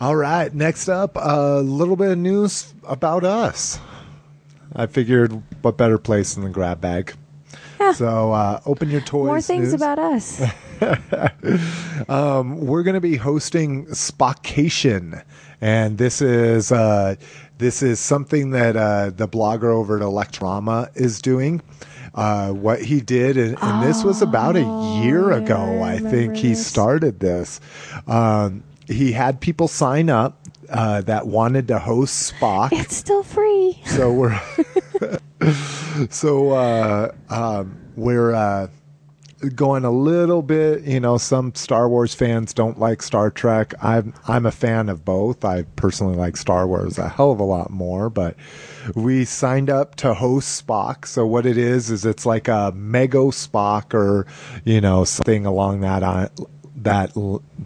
all 0.00 0.16
right. 0.16 0.52
Next 0.54 0.88
up, 0.88 1.16
a 1.16 1.60
little 1.60 1.96
bit 1.96 2.10
of 2.12 2.18
news 2.18 2.72
about 2.86 3.24
us. 3.24 3.78
I 4.76 4.86
figured 4.86 5.40
what 5.62 5.76
better 5.76 5.98
place 5.98 6.34
than 6.34 6.44
the 6.44 6.50
grab 6.50 6.80
bag. 6.80 7.14
So, 7.94 8.32
uh, 8.32 8.60
open 8.66 8.88
your 8.88 9.00
toys. 9.02 9.26
More 9.26 9.40
things 9.40 9.64
news. 9.72 9.74
about 9.74 9.98
us. 9.98 10.40
We're 12.08 12.82
going 12.82 12.94
to 12.94 13.00
be 13.00 13.16
hosting 13.16 13.86
Spockation, 13.86 15.22
and 15.60 15.98
this 15.98 16.20
is 16.22 16.72
uh, 16.72 17.16
this 17.58 17.82
is 17.82 18.00
something 18.00 18.50
that 18.50 18.76
uh, 18.76 19.10
the 19.10 19.28
blogger 19.28 19.64
over 19.72 19.96
at 19.96 20.02
Electrama 20.02 20.90
is 20.94 21.20
doing. 21.22 21.62
Uh, 22.14 22.52
what 22.52 22.80
he 22.80 23.00
did, 23.00 23.36
and, 23.36 23.58
and 23.60 23.82
this 23.82 24.04
was 24.04 24.22
about 24.22 24.54
a 24.54 24.60
year 25.02 25.32
Oh, 25.32 25.36
yeah, 25.36 25.42
ago, 25.42 25.80
I 25.82 25.94
I, 25.94 25.98
think 25.98 26.12
remember 26.12 26.34
he 26.38 26.48
this. 26.50 26.64
started 26.64 27.18
this. 27.18 27.60
Um, 28.06 28.62
he 28.86 29.10
had 29.10 29.40
people 29.40 29.66
sign 29.66 30.08
up 30.08 30.38
uh, 30.70 31.00
that 31.02 31.26
wanted 31.26 31.66
to 31.68 31.80
host 31.80 32.32
Spock. 32.32 32.68
it's 32.72 32.94
still 32.94 33.24
free. 33.24 33.80
so 33.86 34.12
we're 34.12 34.40
so 36.10 36.50
uh 36.52 37.12
um 37.28 37.76
we're 37.96 38.32
uh 38.34 38.68
going 39.50 39.84
a 39.84 39.90
little 39.90 40.42
bit 40.42 40.82
you 40.82 41.00
know 41.00 41.18
some 41.18 41.54
star 41.54 41.88
wars 41.88 42.14
fans 42.14 42.52
don't 42.52 42.78
like 42.78 43.02
star 43.02 43.30
trek. 43.30 43.74
I'm 43.82 44.14
i'm 44.28 44.46
a 44.46 44.52
fan 44.52 44.88
of 44.88 45.04
both. 45.04 45.44
I 45.44 45.62
personally 45.76 46.16
like 46.16 46.36
star 46.36 46.66
wars 46.66 46.98
a 46.98 47.08
hell 47.08 47.32
of 47.32 47.40
a 47.40 47.44
lot 47.44 47.70
more 47.70 48.10
but 48.10 48.36
we 48.94 49.24
signed 49.24 49.70
up 49.70 49.94
to 49.96 50.14
host 50.14 50.66
spock. 50.66 51.06
So 51.06 51.26
what 51.26 51.46
it 51.46 51.56
is 51.56 51.90
is 51.90 52.04
it's 52.04 52.26
like 52.26 52.48
a 52.48 52.72
mego 52.76 53.32
spock 53.32 53.94
or 53.94 54.26
you 54.64 54.80
know 54.80 55.04
something 55.04 55.46
along 55.46 55.80
that 55.80 56.02
uh, 56.02 56.28
that 56.76 57.16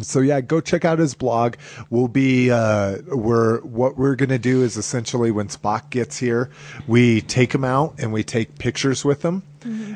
so 0.00 0.20
yeah, 0.20 0.40
go 0.40 0.60
check 0.62 0.86
out 0.86 0.98
his 0.98 1.14
blog. 1.14 1.56
We'll 1.90 2.08
be 2.08 2.50
uh 2.50 2.98
we're 3.08 3.60
what 3.60 3.98
we're 3.98 4.16
going 4.16 4.30
to 4.30 4.38
do 4.38 4.62
is 4.62 4.78
essentially 4.78 5.30
when 5.30 5.48
Spock 5.48 5.90
gets 5.90 6.16
here, 6.16 6.50
we 6.86 7.20
take 7.20 7.54
him 7.54 7.62
out 7.62 7.96
and 7.98 8.10
we 8.10 8.24
take 8.24 8.58
pictures 8.58 9.04
with 9.04 9.22
him. 9.22 9.42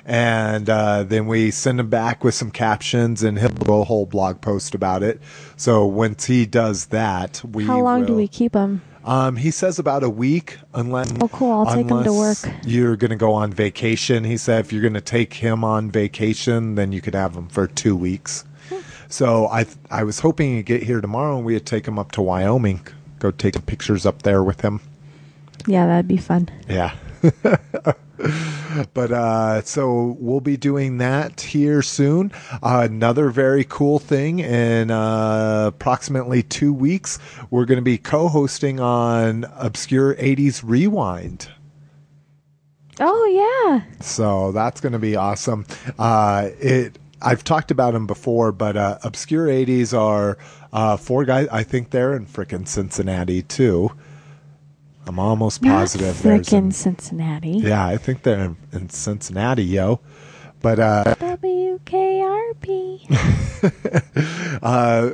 And 0.06 0.68
uh, 0.70 1.02
then 1.04 1.26
we 1.26 1.50
send 1.50 1.80
him 1.80 1.90
back 1.90 2.24
with 2.24 2.34
some 2.34 2.50
captions, 2.50 3.22
and 3.22 3.38
he'll 3.38 3.48
do 3.48 3.74
a 3.74 3.84
whole 3.84 4.06
blog 4.06 4.40
post 4.40 4.74
about 4.74 5.02
it. 5.02 5.20
So 5.56 5.84
once 5.84 6.24
he 6.26 6.46
does 6.46 6.86
that, 6.86 7.42
we 7.44 7.64
How 7.64 7.80
long 7.80 8.06
do 8.06 8.14
we 8.14 8.28
keep 8.28 8.54
him? 8.54 8.82
um, 9.04 9.36
he 9.36 9.50
says 9.50 9.78
about 9.78 10.02
a 10.02 10.10
week, 10.10 10.58
unless. 10.74 11.12
Oh, 11.20 11.28
cool. 11.28 11.52
I'll 11.52 11.74
take 11.74 11.88
him 11.88 12.04
to 12.04 12.12
work. 12.12 12.38
You're 12.64 12.96
going 12.96 13.10
to 13.10 13.16
go 13.16 13.32
on 13.32 13.52
vacation. 13.52 14.24
He 14.24 14.36
said 14.36 14.66
if 14.66 14.72
you're 14.72 14.82
going 14.82 14.94
to 14.94 15.00
take 15.00 15.34
him 15.34 15.64
on 15.64 15.90
vacation, 15.90 16.74
then 16.74 16.92
you 16.92 17.00
could 17.00 17.14
have 17.14 17.34
him 17.34 17.48
for 17.48 17.66
two 17.66 17.96
weeks. 17.96 18.44
Hmm. 18.68 18.80
So 19.08 19.46
I, 19.46 19.66
I 19.90 20.02
was 20.04 20.20
hoping 20.20 20.56
he'd 20.56 20.66
get 20.66 20.82
here 20.82 21.00
tomorrow, 21.00 21.36
and 21.36 21.46
we'd 21.46 21.64
take 21.64 21.86
him 21.86 21.98
up 21.98 22.12
to 22.12 22.22
Wyoming, 22.22 22.86
go 23.18 23.30
take 23.30 23.54
some 23.54 23.62
pictures 23.62 24.04
up 24.04 24.22
there 24.22 24.42
with 24.42 24.60
him. 24.60 24.80
Yeah, 25.66 25.86
that'd 25.86 26.08
be 26.08 26.16
fun. 26.18 26.50
Yeah. 26.68 26.94
but 28.94 29.12
uh, 29.12 29.62
so 29.62 30.16
we'll 30.18 30.40
be 30.40 30.56
doing 30.56 30.98
that 30.98 31.40
here 31.40 31.82
soon. 31.82 32.32
Uh, 32.62 32.86
another 32.90 33.30
very 33.30 33.64
cool 33.64 33.98
thing 33.98 34.40
in 34.40 34.90
uh, 34.90 35.66
approximately 35.68 36.42
two 36.42 36.72
weeks, 36.72 37.18
we're 37.50 37.64
going 37.64 37.78
to 37.78 37.82
be 37.82 37.98
co-hosting 37.98 38.80
on 38.80 39.44
Obscure 39.56 40.14
80s 40.16 40.62
Rewind. 40.64 41.48
Oh 43.00 43.24
yeah. 43.70 43.84
So 44.00 44.52
that's 44.52 44.80
going 44.80 44.92
to 44.92 44.98
be 44.98 45.16
awesome. 45.16 45.66
Uh, 45.98 46.48
it. 46.60 46.98
I've 47.20 47.42
talked 47.42 47.72
about 47.72 47.94
them 47.94 48.06
before, 48.06 48.52
but 48.52 48.76
uh, 48.76 48.98
Obscure 49.02 49.48
80s 49.48 49.96
are 49.96 50.38
uh, 50.72 50.96
four 50.96 51.24
guys. 51.24 51.48
I 51.48 51.64
think 51.64 51.90
they're 51.90 52.14
in 52.14 52.26
frickin' 52.26 52.68
Cincinnati 52.68 53.42
too. 53.42 53.90
I'm 55.08 55.18
almost 55.18 55.62
positive. 55.62 56.22
there's 56.22 56.52
an- 56.52 56.70
frickin' 56.70 56.74
Cincinnati. 56.74 57.50
yeah, 57.52 57.86
I 57.86 57.96
think 57.96 58.22
they're 58.22 58.44
in, 58.44 58.56
in 58.72 58.90
Cincinnati, 58.90 59.64
yo. 59.64 60.00
But 60.60 60.80
uh, 60.80 61.14
WKRP. 61.20 62.98
uh, 64.62 65.10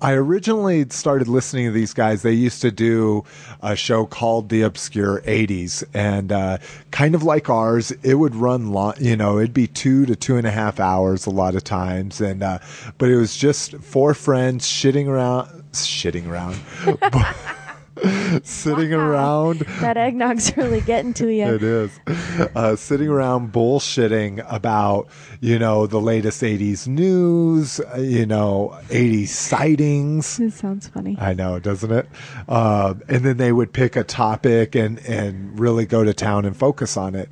I 0.00 0.12
originally 0.12 0.88
started 0.90 1.28
listening 1.28 1.66
to 1.66 1.70
these 1.72 1.94
guys. 1.94 2.22
They 2.22 2.32
used 2.32 2.60
to 2.62 2.72
do 2.72 3.24
a 3.62 3.76
show 3.76 4.06
called 4.06 4.48
The 4.48 4.62
Obscure 4.62 5.20
80s, 5.22 5.84
and 5.94 6.32
uh, 6.32 6.58
kind 6.90 7.14
of 7.14 7.22
like 7.22 7.48
ours, 7.48 7.92
it 8.02 8.14
would 8.14 8.34
run 8.34 8.72
long. 8.72 8.94
You 9.00 9.16
know, 9.16 9.38
it'd 9.38 9.54
be 9.54 9.68
two 9.68 10.04
to 10.06 10.16
two 10.16 10.36
and 10.36 10.48
a 10.48 10.50
half 10.50 10.80
hours 10.80 11.26
a 11.26 11.30
lot 11.30 11.54
of 11.54 11.62
times, 11.62 12.20
and 12.20 12.42
uh, 12.42 12.58
but 12.98 13.08
it 13.08 13.16
was 13.16 13.36
just 13.36 13.76
four 13.76 14.14
friends 14.14 14.66
shitting 14.66 15.06
around, 15.06 15.48
shitting 15.72 16.26
around. 16.28 16.58
Sitting 18.42 18.92
around 18.92 19.60
that 19.80 19.96
eggnog's 19.96 20.56
really 20.56 20.80
getting 20.80 21.14
to 21.14 21.32
you. 21.32 21.46
It 21.46 21.62
is. 21.62 22.00
Uh, 22.54 22.76
sitting 22.76 23.08
around 23.08 23.52
bullshitting 23.52 24.44
about, 24.48 25.08
you 25.40 25.58
know, 25.58 25.86
the 25.86 26.00
latest 26.00 26.42
80s 26.42 26.86
news, 26.86 27.80
uh, 27.80 27.98
you 27.98 28.26
know, 28.26 28.78
80s 28.88 29.28
sightings. 29.28 30.38
It 30.38 30.52
sounds 30.52 30.88
funny. 30.88 31.16
I 31.18 31.34
know, 31.34 31.58
doesn't 31.58 31.90
it? 31.90 32.08
Um, 32.48 33.02
and 33.08 33.24
then 33.24 33.36
they 33.36 33.52
would 33.52 33.72
pick 33.72 33.96
a 33.96 34.04
topic 34.04 34.74
and, 34.74 34.98
and 35.00 35.58
really 35.58 35.86
go 35.86 36.04
to 36.04 36.14
town 36.14 36.44
and 36.44 36.56
focus 36.56 36.96
on 36.96 37.14
it. 37.14 37.28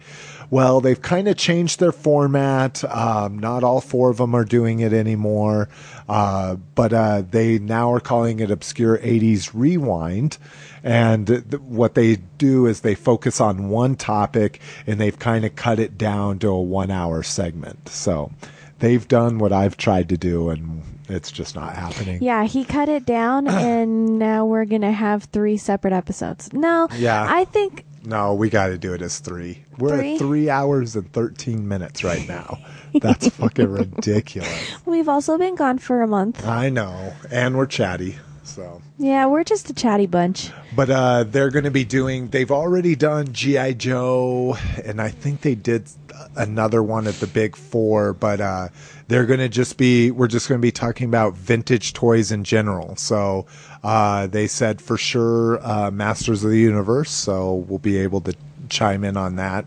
Well, 0.50 0.80
they've 0.80 1.00
kind 1.00 1.28
of 1.28 1.36
changed 1.36 1.80
their 1.80 1.92
format. 1.92 2.84
Um, 2.84 3.38
not 3.38 3.64
all 3.64 3.80
four 3.80 4.10
of 4.10 4.18
them 4.18 4.34
are 4.34 4.44
doing 4.44 4.80
it 4.80 4.92
anymore. 4.92 5.68
Uh, 6.08 6.56
but 6.74 6.92
uh, 6.92 7.22
they 7.28 7.58
now 7.58 7.92
are 7.92 8.00
calling 8.00 8.40
it 8.40 8.50
Obscure 8.50 8.98
80s 8.98 9.50
Rewind. 9.54 10.38
And 10.84 11.26
th- 11.26 11.42
what 11.62 11.94
they 11.94 12.16
do 12.38 12.66
is 12.66 12.80
they 12.82 12.94
focus 12.94 13.40
on 13.40 13.68
one 13.70 13.96
topic 13.96 14.60
and 14.86 15.00
they've 15.00 15.18
kind 15.18 15.44
of 15.44 15.56
cut 15.56 15.78
it 15.80 15.98
down 15.98 16.38
to 16.40 16.48
a 16.48 16.60
one 16.60 16.90
hour 16.92 17.22
segment. 17.24 17.88
So 17.88 18.30
they've 18.78 19.06
done 19.08 19.38
what 19.38 19.52
I've 19.52 19.76
tried 19.76 20.08
to 20.10 20.16
do 20.16 20.50
and 20.50 20.82
it's 21.08 21.30
just 21.32 21.54
not 21.56 21.74
happening. 21.74 22.22
Yeah, 22.22 22.44
he 22.44 22.64
cut 22.64 22.88
it 22.88 23.06
down, 23.06 23.46
and 23.48 24.18
now 24.18 24.44
we're 24.44 24.64
gonna 24.64 24.90
have 24.92 25.24
three 25.24 25.56
separate 25.56 25.92
episodes. 25.92 26.52
No, 26.52 26.88
Yeah. 26.96 27.24
I 27.28 27.44
think 27.44 27.84
No, 28.06 28.34
we 28.34 28.48
got 28.50 28.68
to 28.68 28.78
do 28.78 28.94
it 28.94 29.02
as 29.02 29.18
three. 29.18 29.64
We're 29.78 29.96
Three? 29.98 30.12
at 30.14 30.18
three 30.18 30.48
hours 30.48 30.94
and 30.94 31.12
13 31.12 31.66
minutes 31.66 32.04
right 32.04 32.26
now. 32.28 32.58
That's 33.00 33.28
fucking 33.28 33.68
ridiculous. 33.72 34.76
we've 34.86 35.08
also 35.08 35.36
been 35.36 35.56
gone 35.56 35.78
for 35.78 36.02
a 36.02 36.06
month. 36.06 36.46
I 36.46 36.68
know. 36.70 37.14
And 37.32 37.56
we're 37.58 37.66
chatty. 37.66 38.16
So, 38.56 38.80
Yeah, 38.96 39.26
we're 39.26 39.44
just 39.44 39.68
a 39.68 39.74
chatty 39.74 40.06
bunch. 40.06 40.50
but 40.74 40.88
uh, 40.88 41.24
they're 41.24 41.50
going 41.50 41.66
to 41.66 41.70
be 41.70 41.84
doing, 41.84 42.28
they've 42.28 42.50
already 42.50 42.96
done 42.96 43.34
G.I. 43.34 43.74
Joe, 43.74 44.56
and 44.82 44.98
I 44.98 45.10
think 45.10 45.42
they 45.42 45.54
did 45.54 45.90
another 46.36 46.82
one 46.82 47.06
at 47.06 47.16
the 47.16 47.26
Big 47.26 47.54
Four, 47.54 48.14
but 48.14 48.40
uh, 48.40 48.68
they're 49.08 49.26
going 49.26 49.40
to 49.40 49.50
just 49.50 49.76
be, 49.76 50.10
we're 50.10 50.26
just 50.26 50.48
going 50.48 50.58
to 50.58 50.62
be 50.62 50.72
talking 50.72 51.06
about 51.06 51.34
vintage 51.34 51.92
toys 51.92 52.32
in 52.32 52.44
general. 52.44 52.96
So, 52.96 53.44
uh, 53.84 54.26
they 54.26 54.46
said 54.46 54.80
for 54.80 54.96
sure 54.96 55.62
uh, 55.62 55.90
Masters 55.90 56.42
of 56.42 56.48
the 56.48 56.58
Universe, 56.58 57.10
so 57.10 57.56
we'll 57.56 57.78
be 57.78 57.98
able 57.98 58.22
to 58.22 58.34
chime 58.70 59.04
in 59.04 59.18
on 59.18 59.36
that. 59.36 59.66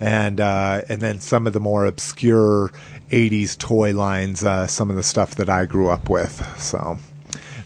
And 0.00 0.40
uh, 0.40 0.80
and 0.88 1.02
then 1.02 1.20
some 1.20 1.46
of 1.46 1.52
the 1.52 1.60
more 1.60 1.84
obscure 1.84 2.72
'80s 3.10 3.58
toy 3.58 3.92
lines, 3.94 4.42
uh, 4.42 4.66
some 4.66 4.88
of 4.88 4.96
the 4.96 5.02
stuff 5.02 5.34
that 5.34 5.50
I 5.50 5.66
grew 5.66 5.90
up 5.90 6.08
with. 6.08 6.42
So 6.58 6.98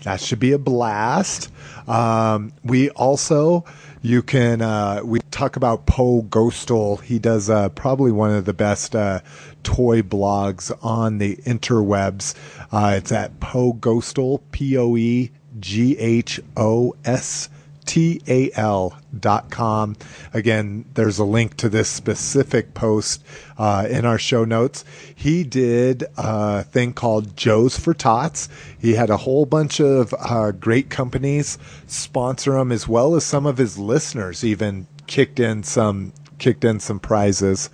that 0.07 0.21
should 0.21 0.39
be 0.39 0.53
a 0.53 0.59
blast. 0.59 1.51
Um, 1.89 2.53
we 2.63 2.91
also, 2.91 3.65
you 4.03 4.23
can, 4.23 4.63
uh, 4.63 5.01
we 5.05 5.19
talk 5.33 5.57
about 5.57 5.87
Poe 5.87 6.23
Ghostal. 6.23 7.03
He 7.03 7.19
does 7.19 7.51
uh, 7.51 7.71
probably 7.71 8.13
one 8.13 8.31
of 8.31 8.45
the 8.45 8.55
best 8.55 8.95
uh, 8.95 9.19
toy 9.65 10.03
blogs 10.03 10.71
on 10.81 11.19
the 11.19 11.35
interwebs. 11.39 12.37
Uh, 12.71 12.95
it's 12.97 13.11
at 13.11 13.41
Poe 13.41 13.73
Ghostal, 13.73 14.43
P 14.53 14.79
O 14.79 14.97
E 14.97 15.33
G 15.59 15.99
H 15.99 16.39
O 16.57 16.95
S 17.05 17.49
T-A-L 17.87 18.99
dot 19.19 19.51
com. 19.51 19.97
Again, 20.35 20.85
there's 20.95 21.19
a 21.19 21.25
link 21.25 21.57
to 21.59 21.69
this 21.69 21.89
specific 21.89 22.75
post 22.75 23.25
uh, 23.57 23.87
in 23.89 24.05
our 24.05 24.19
show 24.19 24.45
notes. 24.45 24.85
He 25.15 25.45
did 25.45 26.05
a 26.17 26.65
thing 26.65 26.93
called 26.93 27.37
Joe's 27.37 27.79
for 27.79 27.95
Tots. 27.95 28.49
He 28.79 28.95
had 28.95 29.09
a 29.09 29.17
whole 29.19 29.47
bunch 29.47 29.81
of 29.81 30.15
uh, 30.19 30.51
great 30.51 30.91
companies 30.91 31.59
sponsor 31.87 32.59
him, 32.59 32.73
as 32.73 32.87
well 32.87 33.15
as 33.15 33.25
some 33.25 33.47
of 33.47 33.59
his 33.59 33.79
listeners 33.79 34.45
even 34.45 34.87
kicked 35.07 35.41
in 35.41 35.63
some 35.63 36.13
kicked 36.39 36.65
in 36.65 36.81
some 36.81 37.01
prizes. 37.01 37.71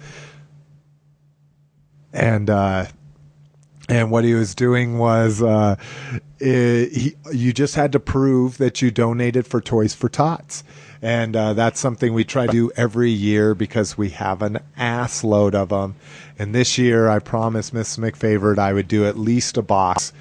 And 2.13 2.51
uh, 2.51 2.87
and 3.93 4.11
what 4.11 4.25
he 4.25 4.35
was 4.35 4.55
doing 4.55 4.99
was 4.99 5.43
uh, 5.43 5.77
eh, 6.41 6.87
he, 6.87 7.15
you 7.33 7.53
just 7.53 7.75
had 7.75 7.93
to 7.93 8.01
prove 8.01 8.59
that 8.59 8.83
you 8.83 8.91
donated 8.91 9.47
for 9.47 9.61
Toys 9.61 9.95
for 9.95 10.09
Tots. 10.09 10.65
And 11.01 11.35
uh, 11.35 11.55
that's 11.55 11.81
something 11.81 12.15
we 12.15 12.23
try 12.23 12.47
to 12.47 12.53
do 12.53 12.71
every 12.77 13.11
year 13.11 13.57
because 13.57 13.99
we 13.99 14.11
have 14.11 14.41
an 14.41 14.61
ass 14.77 15.25
load 15.25 15.55
of 15.55 15.71
them. 15.71 15.97
And 16.39 16.55
this 16.55 16.79
year, 16.79 17.09
I 17.09 17.19
promised 17.19 17.75
Miss 17.75 17.97
McFavorite 17.97 18.59
I 18.59 18.73
would 18.73 18.87
do 18.87 19.05
at 19.05 19.19
least 19.19 19.57
a 19.57 19.63
box 19.63 20.13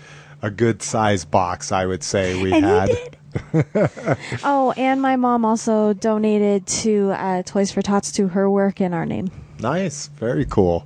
a 0.42 0.50
good 0.50 0.82
size 0.82 1.26
box, 1.26 1.72
I 1.72 1.86
would 1.86 2.04
say 2.04 2.42
we 2.42 2.52
And 2.52 2.66
had. 2.66 3.18
Oh, 4.44 4.74
and 4.76 5.02
my 5.02 5.16
mom 5.16 5.46
also 5.46 5.94
donated 5.94 6.68
to 6.68 7.12
uh, 7.12 7.44
Toys 7.44 7.72
for 7.72 7.82
Tots 7.82 8.12
to 8.14 8.28
her 8.28 8.50
work 8.50 8.82
in 8.82 8.94
our 8.94 9.06
name. 9.06 9.32
Nice, 9.60 10.08
very 10.08 10.46
cool. 10.46 10.86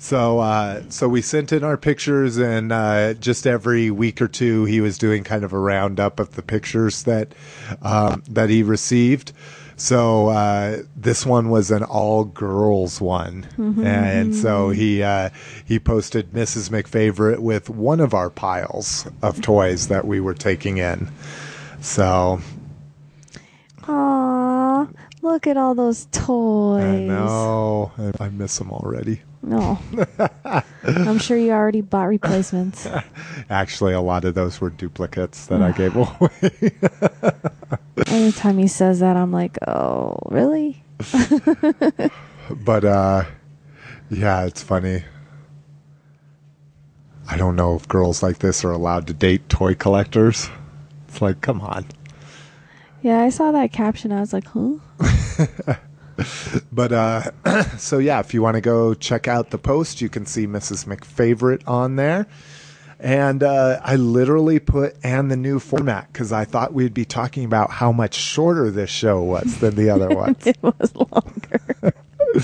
So, 0.00 0.38
uh, 0.38 0.82
so 0.88 1.08
we 1.10 1.20
sent 1.20 1.52
in 1.52 1.62
our 1.62 1.76
pictures, 1.76 2.38
and 2.38 2.72
uh, 2.72 3.12
just 3.14 3.46
every 3.46 3.90
week 3.90 4.22
or 4.22 4.28
two, 4.28 4.64
he 4.64 4.80
was 4.80 4.96
doing 4.96 5.24
kind 5.24 5.44
of 5.44 5.52
a 5.52 5.58
roundup 5.58 6.18
of 6.18 6.36
the 6.36 6.42
pictures 6.42 7.02
that 7.02 7.34
um, 7.82 8.22
that 8.30 8.48
he 8.48 8.62
received. 8.62 9.32
So 9.76 10.28
uh, 10.28 10.84
this 10.96 11.26
one 11.26 11.50
was 11.50 11.70
an 11.70 11.82
all 11.82 12.24
girls 12.24 12.98
one, 12.98 13.46
and 13.84 14.34
so 14.34 14.70
he 14.70 15.02
uh, 15.02 15.28
he 15.66 15.78
posted 15.78 16.32
Mrs. 16.32 16.70
McFavorite 16.70 17.40
with 17.40 17.68
one 17.68 18.00
of 18.00 18.14
our 18.14 18.30
piles 18.30 19.06
of 19.20 19.42
toys 19.42 19.88
that 19.88 20.06
we 20.06 20.18
were 20.18 20.34
taking 20.34 20.78
in. 20.78 21.10
So 21.82 22.40
Aw, 23.86 24.86
look 25.20 25.46
at 25.46 25.58
all 25.58 25.74
those 25.74 26.06
toys. 26.10 26.82
I 26.84 27.00
know 27.00 27.92
I 28.18 28.30
miss 28.30 28.56
them 28.56 28.70
already. 28.72 29.20
No. 29.42 29.78
I'm 30.84 31.18
sure 31.18 31.36
you 31.36 31.52
already 31.52 31.80
bought 31.80 32.08
replacements. 32.08 32.86
Actually, 33.50 33.94
a 33.94 34.00
lot 34.00 34.24
of 34.24 34.34
those 34.34 34.60
were 34.60 34.70
duplicates 34.70 35.46
that 35.46 35.62
I 35.62 35.72
gave 35.72 35.96
away. 35.96 36.72
Anytime 38.06 38.58
he 38.58 38.68
says 38.68 39.00
that, 39.00 39.16
I'm 39.16 39.32
like, 39.32 39.56
oh, 39.66 40.18
really? 40.26 40.82
but 42.50 42.84
uh, 42.84 43.24
yeah, 44.10 44.44
it's 44.44 44.62
funny. 44.62 45.04
I 47.28 47.36
don't 47.36 47.56
know 47.56 47.76
if 47.76 47.88
girls 47.88 48.22
like 48.22 48.38
this 48.38 48.64
are 48.64 48.72
allowed 48.72 49.06
to 49.06 49.14
date 49.14 49.48
toy 49.48 49.74
collectors. 49.74 50.50
It's 51.08 51.22
like, 51.22 51.40
come 51.40 51.60
on. 51.60 51.86
Yeah, 53.02 53.20
I 53.20 53.30
saw 53.30 53.52
that 53.52 53.72
caption. 53.72 54.12
I 54.12 54.20
was 54.20 54.32
like, 54.32 54.46
huh? 54.46 55.76
But 56.72 56.92
uh, 56.92 57.22
so 57.78 57.98
yeah, 57.98 58.20
if 58.20 58.32
you 58.34 58.42
want 58.42 58.54
to 58.56 58.60
go 58.60 58.94
check 58.94 59.26
out 59.28 59.50
the 59.50 59.58
post, 59.58 60.00
you 60.00 60.08
can 60.08 60.24
see 60.26 60.46
Mrs. 60.46 60.86
McFavorite 60.86 61.66
on 61.68 61.96
there. 61.96 62.26
And 62.98 63.42
uh, 63.42 63.80
I 63.82 63.96
literally 63.96 64.58
put 64.60 64.94
and 65.02 65.30
the 65.30 65.36
new 65.36 65.58
format 65.58 66.12
because 66.12 66.32
I 66.32 66.44
thought 66.44 66.74
we'd 66.74 66.92
be 66.94 67.04
talking 67.06 67.44
about 67.44 67.70
how 67.70 67.92
much 67.92 68.14
shorter 68.14 68.70
this 68.70 68.90
show 68.90 69.22
was 69.22 69.58
than 69.60 69.74
the 69.74 69.88
other 69.90 70.08
ones. 70.14 70.46
It 70.46 70.58
was 70.62 70.94
longer. 70.94 71.94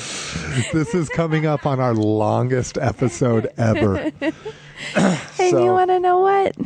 this 0.72 0.94
is 0.94 1.08
coming 1.10 1.44
up 1.46 1.66
on 1.66 1.78
our 1.78 1.94
longest 1.94 2.78
episode 2.78 3.48
ever. 3.58 4.10
and 4.20 5.14
So- 5.34 5.62
you 5.64 5.70
want 5.72 5.90
to 5.90 6.00
know 6.00 6.20
what? 6.20 6.56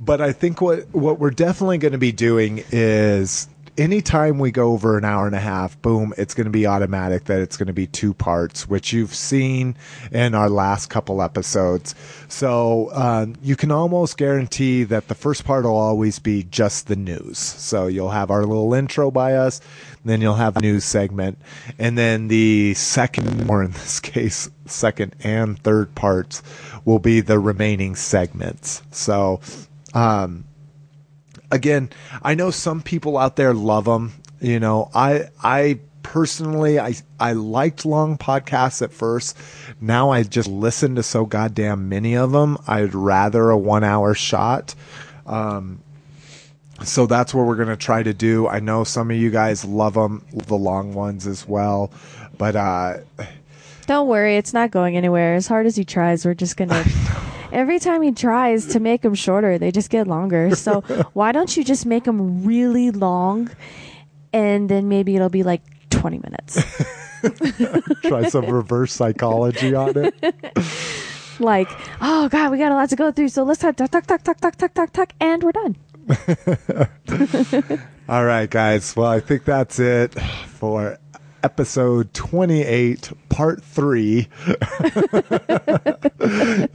But 0.00 0.22
I 0.22 0.32
think 0.32 0.62
what 0.62 0.88
what 0.94 1.18
we're 1.18 1.30
definitely 1.30 1.76
going 1.76 1.92
to 1.92 1.98
be 1.98 2.12
doing 2.12 2.64
is 2.70 3.46
anytime 3.78 4.38
we 4.38 4.50
go 4.50 4.72
over 4.72 4.98
an 4.98 5.04
hour 5.04 5.26
and 5.26 5.34
a 5.34 5.40
half, 5.40 5.80
boom, 5.80 6.12
it's 6.18 6.34
going 6.34 6.46
to 6.46 6.50
be 6.50 6.66
automatic 6.66 7.24
that 7.24 7.40
it's 7.40 7.56
going 7.56 7.68
to 7.68 7.72
be 7.72 7.86
two 7.86 8.12
parts, 8.12 8.68
which 8.68 8.92
you've 8.92 9.14
seen 9.14 9.76
in 10.10 10.34
our 10.34 10.50
last 10.50 10.90
couple 10.90 11.22
episodes. 11.22 11.94
So 12.26 12.90
um, 12.92 13.36
you 13.40 13.56
can 13.56 13.70
almost 13.70 14.18
guarantee 14.18 14.84
that 14.84 15.08
the 15.08 15.14
first 15.14 15.44
part 15.44 15.64
will 15.64 15.76
always 15.76 16.18
be 16.18 16.42
just 16.42 16.88
the 16.88 16.96
news. 16.96 17.38
So 17.38 17.86
you'll 17.86 18.10
have 18.10 18.30
our 18.30 18.44
little 18.44 18.74
intro 18.74 19.10
by 19.10 19.34
us, 19.34 19.60
then 20.04 20.20
you'll 20.20 20.34
have 20.34 20.56
a 20.56 20.60
news 20.60 20.84
segment, 20.84 21.38
and 21.78 21.96
then 21.96 22.28
the 22.28 22.74
second, 22.74 23.48
or 23.48 23.62
in 23.62 23.70
this 23.70 24.00
case, 24.00 24.50
second 24.66 25.14
and 25.22 25.58
third 25.62 25.94
parts 25.94 26.42
will 26.84 26.98
be 26.98 27.20
the 27.20 27.38
remaining 27.38 27.94
segments. 27.94 28.82
So 28.90 29.40
um, 29.94 30.44
again, 31.50 31.90
I 32.22 32.34
know 32.34 32.50
some 32.50 32.82
people 32.82 33.16
out 33.18 33.36
there 33.36 33.54
love 33.54 33.84
them. 33.84 34.12
You 34.40 34.60
know, 34.60 34.90
I 34.94 35.28
I 35.42 35.80
personally 36.02 36.78
I 36.78 36.94
I 37.18 37.32
liked 37.32 37.84
long 37.84 38.16
podcasts 38.16 38.82
at 38.82 38.92
first. 38.92 39.36
Now 39.80 40.10
I 40.10 40.22
just 40.22 40.48
listen 40.48 40.94
to 40.96 41.02
so 41.02 41.26
goddamn 41.26 41.88
many 41.88 42.16
of 42.16 42.32
them. 42.32 42.56
I'd 42.66 42.94
rather 42.94 43.50
a 43.50 43.58
one 43.58 43.84
hour 43.84 44.14
shot. 44.14 44.74
Um, 45.26 45.80
so 46.84 47.06
that's 47.06 47.34
what 47.34 47.46
we're 47.46 47.56
gonna 47.56 47.76
try 47.76 48.02
to 48.02 48.14
do. 48.14 48.46
I 48.46 48.60
know 48.60 48.84
some 48.84 49.10
of 49.10 49.16
you 49.16 49.30
guys 49.30 49.64
love 49.64 49.94
them, 49.94 50.24
the 50.32 50.54
long 50.54 50.94
ones 50.94 51.26
as 51.26 51.46
well, 51.46 51.90
but 52.38 52.54
uh, 52.54 52.98
Don't 53.86 54.06
worry, 54.06 54.36
it's 54.36 54.54
not 54.54 54.70
going 54.70 54.96
anywhere. 54.96 55.34
As 55.34 55.48
hard 55.48 55.66
as 55.66 55.74
he 55.74 55.84
tries, 55.84 56.24
we're 56.24 56.34
just 56.34 56.56
gonna. 56.56 56.84
Every 57.52 57.78
time 57.78 58.02
he 58.02 58.12
tries 58.12 58.66
to 58.66 58.80
make 58.80 59.02
them 59.02 59.14
shorter, 59.14 59.58
they 59.58 59.70
just 59.70 59.90
get 59.90 60.06
longer. 60.06 60.54
So 60.54 60.80
why 61.12 61.32
don't 61.32 61.56
you 61.56 61.64
just 61.64 61.86
make 61.86 62.04
them 62.04 62.44
really 62.44 62.90
long, 62.90 63.50
and 64.32 64.68
then 64.68 64.88
maybe 64.88 65.16
it'll 65.16 65.28
be 65.28 65.42
like 65.42 65.62
twenty 65.90 66.18
minutes. 66.18 66.62
try 68.02 68.28
some 68.28 68.46
reverse 68.46 68.92
psychology 68.92 69.74
on 69.74 69.96
it. 69.96 70.14
like, 71.40 71.68
oh 72.00 72.28
god, 72.28 72.52
we 72.52 72.58
got 72.58 72.72
a 72.72 72.74
lot 72.74 72.90
to 72.90 72.96
go 72.96 73.10
through. 73.10 73.28
So 73.28 73.42
let's 73.42 73.60
talk, 73.60 73.76
talk, 73.76 73.90
talk, 73.90 74.06
talk, 74.06 74.22
talk, 74.22 74.56
talk, 74.56 74.74
talk, 74.74 74.92
talk, 74.92 75.12
and 75.20 75.42
we're 75.42 75.52
done. 75.52 75.76
All 78.08 78.24
right, 78.24 78.48
guys. 78.48 78.96
Well, 78.96 79.08
I 79.08 79.20
think 79.20 79.44
that's 79.44 79.78
it 79.78 80.18
for 80.20 80.98
episode 81.42 82.12
28, 82.14 83.12
part 83.28 83.62
three 83.62 84.28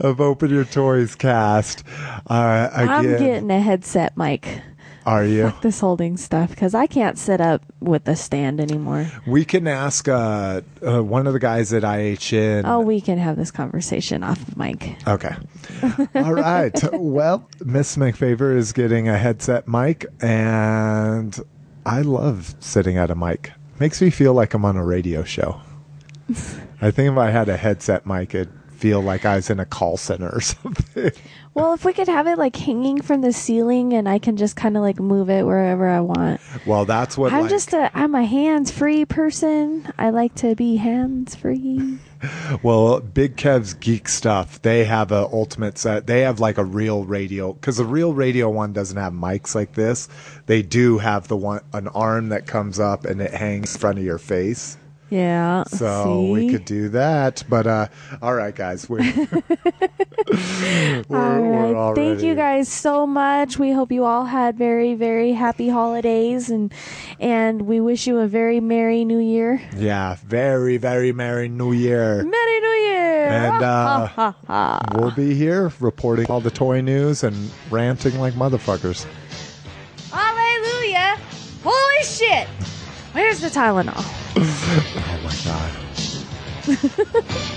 of 0.00 0.20
Open 0.20 0.50
Your 0.50 0.64
Toys 0.64 1.14
cast. 1.14 1.84
Uh, 2.28 2.68
again, 2.72 2.88
I'm 2.88 3.02
getting 3.18 3.50
a 3.50 3.60
headset 3.60 4.16
mic. 4.16 4.46
are 5.06 5.24
you? 5.24 5.52
This 5.62 5.80
holding 5.80 6.16
stuff 6.16 6.50
because 6.50 6.74
I 6.74 6.86
can't 6.86 7.18
sit 7.18 7.40
up 7.40 7.62
with 7.80 8.04
the 8.04 8.16
stand 8.16 8.60
anymore. 8.60 9.10
We 9.26 9.44
can 9.44 9.66
ask 9.68 10.08
uh, 10.08 10.62
uh, 10.86 11.02
one 11.02 11.26
of 11.26 11.34
the 11.34 11.38
guys 11.40 11.72
at 11.74 11.82
IHN. 11.82 12.62
Oh, 12.64 12.80
we 12.80 13.00
can 13.00 13.18
have 13.18 13.36
this 13.36 13.50
conversation 13.50 14.22
off 14.22 14.40
of 14.48 14.56
mic. 14.56 14.96
Okay. 15.06 15.34
All 16.14 16.32
right. 16.34 16.72
Well, 16.94 17.48
Miss 17.64 17.96
McFavor 17.96 18.56
is 18.56 18.72
getting 18.72 19.08
a 19.08 19.16
headset 19.18 19.68
mic, 19.68 20.06
and 20.20 21.38
I 21.84 22.00
love 22.00 22.54
sitting 22.60 22.96
at 22.96 23.10
a 23.10 23.14
mic. 23.14 23.52
Makes 23.80 24.00
me 24.00 24.10
feel 24.10 24.32
like 24.32 24.54
I'm 24.54 24.64
on 24.64 24.76
a 24.76 24.84
radio 24.84 25.24
show. 25.24 25.60
I 26.80 26.90
think 26.90 27.12
if 27.12 27.18
I 27.18 27.30
had 27.30 27.48
a 27.48 27.56
headset 27.56 28.06
mic, 28.06 28.34
it'd 28.34 28.52
feel 28.76 29.00
like 29.00 29.24
I 29.24 29.36
was 29.36 29.50
in 29.50 29.60
a 29.60 29.64
call 29.64 29.96
center 29.96 30.28
or 30.28 30.40
something. 30.42 31.10
Well, 31.54 31.72
if 31.72 31.84
we 31.84 31.92
could 31.92 32.08
have 32.08 32.26
it 32.26 32.36
like 32.36 32.54
hanging 32.56 33.00
from 33.00 33.20
the 33.20 33.32
ceiling 33.32 33.92
and 33.92 34.08
I 34.08 34.18
can 34.18 34.36
just 34.36 34.56
kind 34.56 34.76
of 34.76 34.82
like 34.82 34.98
move 34.98 35.30
it 35.30 35.44
wherever 35.46 35.88
I 35.88 36.00
want. 36.00 36.40
Well, 36.66 36.84
that's 36.84 37.16
what 37.16 37.32
I'm 37.32 37.42
like, 37.42 37.50
just 37.50 37.72
a 37.72 37.90
I'm 37.96 38.14
a 38.14 38.24
hands-free 38.24 39.06
person. 39.06 39.90
I 39.98 40.10
like 40.10 40.34
to 40.36 40.54
be 40.54 40.76
hands-free. 40.76 41.98
Well, 42.62 43.00
Big 43.00 43.36
Kev's 43.36 43.74
Geek 43.74 44.08
Stuff. 44.08 44.60
They 44.62 44.84
have 44.84 45.12
a 45.12 45.28
ultimate 45.32 45.78
set. 45.78 46.06
They 46.06 46.20
have 46.20 46.40
like 46.40 46.58
a 46.58 46.64
real 46.64 47.04
radio 47.04 47.52
because 47.52 47.76
the 47.76 47.84
real 47.84 48.12
radio 48.12 48.50
one 48.50 48.72
doesn't 48.72 48.96
have 48.96 49.12
mics 49.12 49.54
like 49.54 49.74
this. 49.74 50.08
They 50.46 50.62
do 50.62 50.98
have 50.98 51.28
the 51.28 51.36
one 51.36 51.60
an 51.72 51.88
arm 51.88 52.28
that 52.30 52.46
comes 52.46 52.78
up 52.78 53.04
and 53.04 53.20
it 53.20 53.32
hangs 53.32 53.74
in 53.74 53.80
front 53.80 53.98
of 53.98 54.04
your 54.04 54.18
face. 54.18 54.76
Yeah. 55.10 55.64
So 55.64 56.22
we 56.30 56.50
could 56.50 56.64
do 56.64 56.88
that. 56.90 57.44
But 57.48 57.66
uh 57.66 57.86
all 58.22 58.34
right 58.34 58.54
guys, 58.54 58.88
we're, 58.88 58.98
we're, 61.08 61.76
All 61.76 61.90
we're 61.90 61.94
Thank 61.94 62.22
you 62.22 62.34
guys 62.34 62.68
so 62.68 63.06
much. 63.06 63.58
We 63.58 63.72
hope 63.72 63.92
you 63.92 64.04
all 64.04 64.24
had 64.24 64.56
very, 64.56 64.94
very 64.94 65.32
happy 65.32 65.68
holidays 65.68 66.50
and 66.50 66.72
and 67.20 67.62
we 67.62 67.80
wish 67.80 68.06
you 68.06 68.18
a 68.18 68.26
very 68.26 68.60
merry 68.60 69.04
new 69.04 69.18
year. 69.18 69.60
Yeah, 69.76 70.16
very, 70.26 70.76
very 70.78 71.12
Merry 71.12 71.48
New 71.48 71.72
Year. 71.72 72.24
Merry 72.24 72.60
New 72.60 72.68
Year! 72.88 73.26
And 73.28 73.62
uh, 73.62 73.84
Ha, 73.84 74.06
ha, 74.06 74.36
ha. 74.46 74.80
we'll 74.94 75.10
be 75.10 75.34
here 75.34 75.72
reporting 75.80 76.26
all 76.30 76.40
the 76.40 76.50
toy 76.50 76.80
news 76.80 77.22
and 77.22 77.50
ranting 77.70 78.18
like 78.18 78.34
motherfuckers. 78.34 79.06
Hallelujah! 80.10 81.18
Holy 81.62 82.04
shit! 82.04 82.48
Where's 83.14 83.40
the 83.40 83.48
Tylenol? 83.48 84.04
Oh 84.96 85.20
my 85.22 85.34
god. 85.44 85.70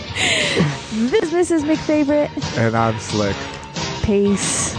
This 0.98 1.32
is 1.32 1.32
Mrs. 1.32 1.64
McFavorite. 1.64 2.30
And 2.58 2.76
I'm 2.76 2.98
slick. 3.00 3.36
Peace. 4.04 4.76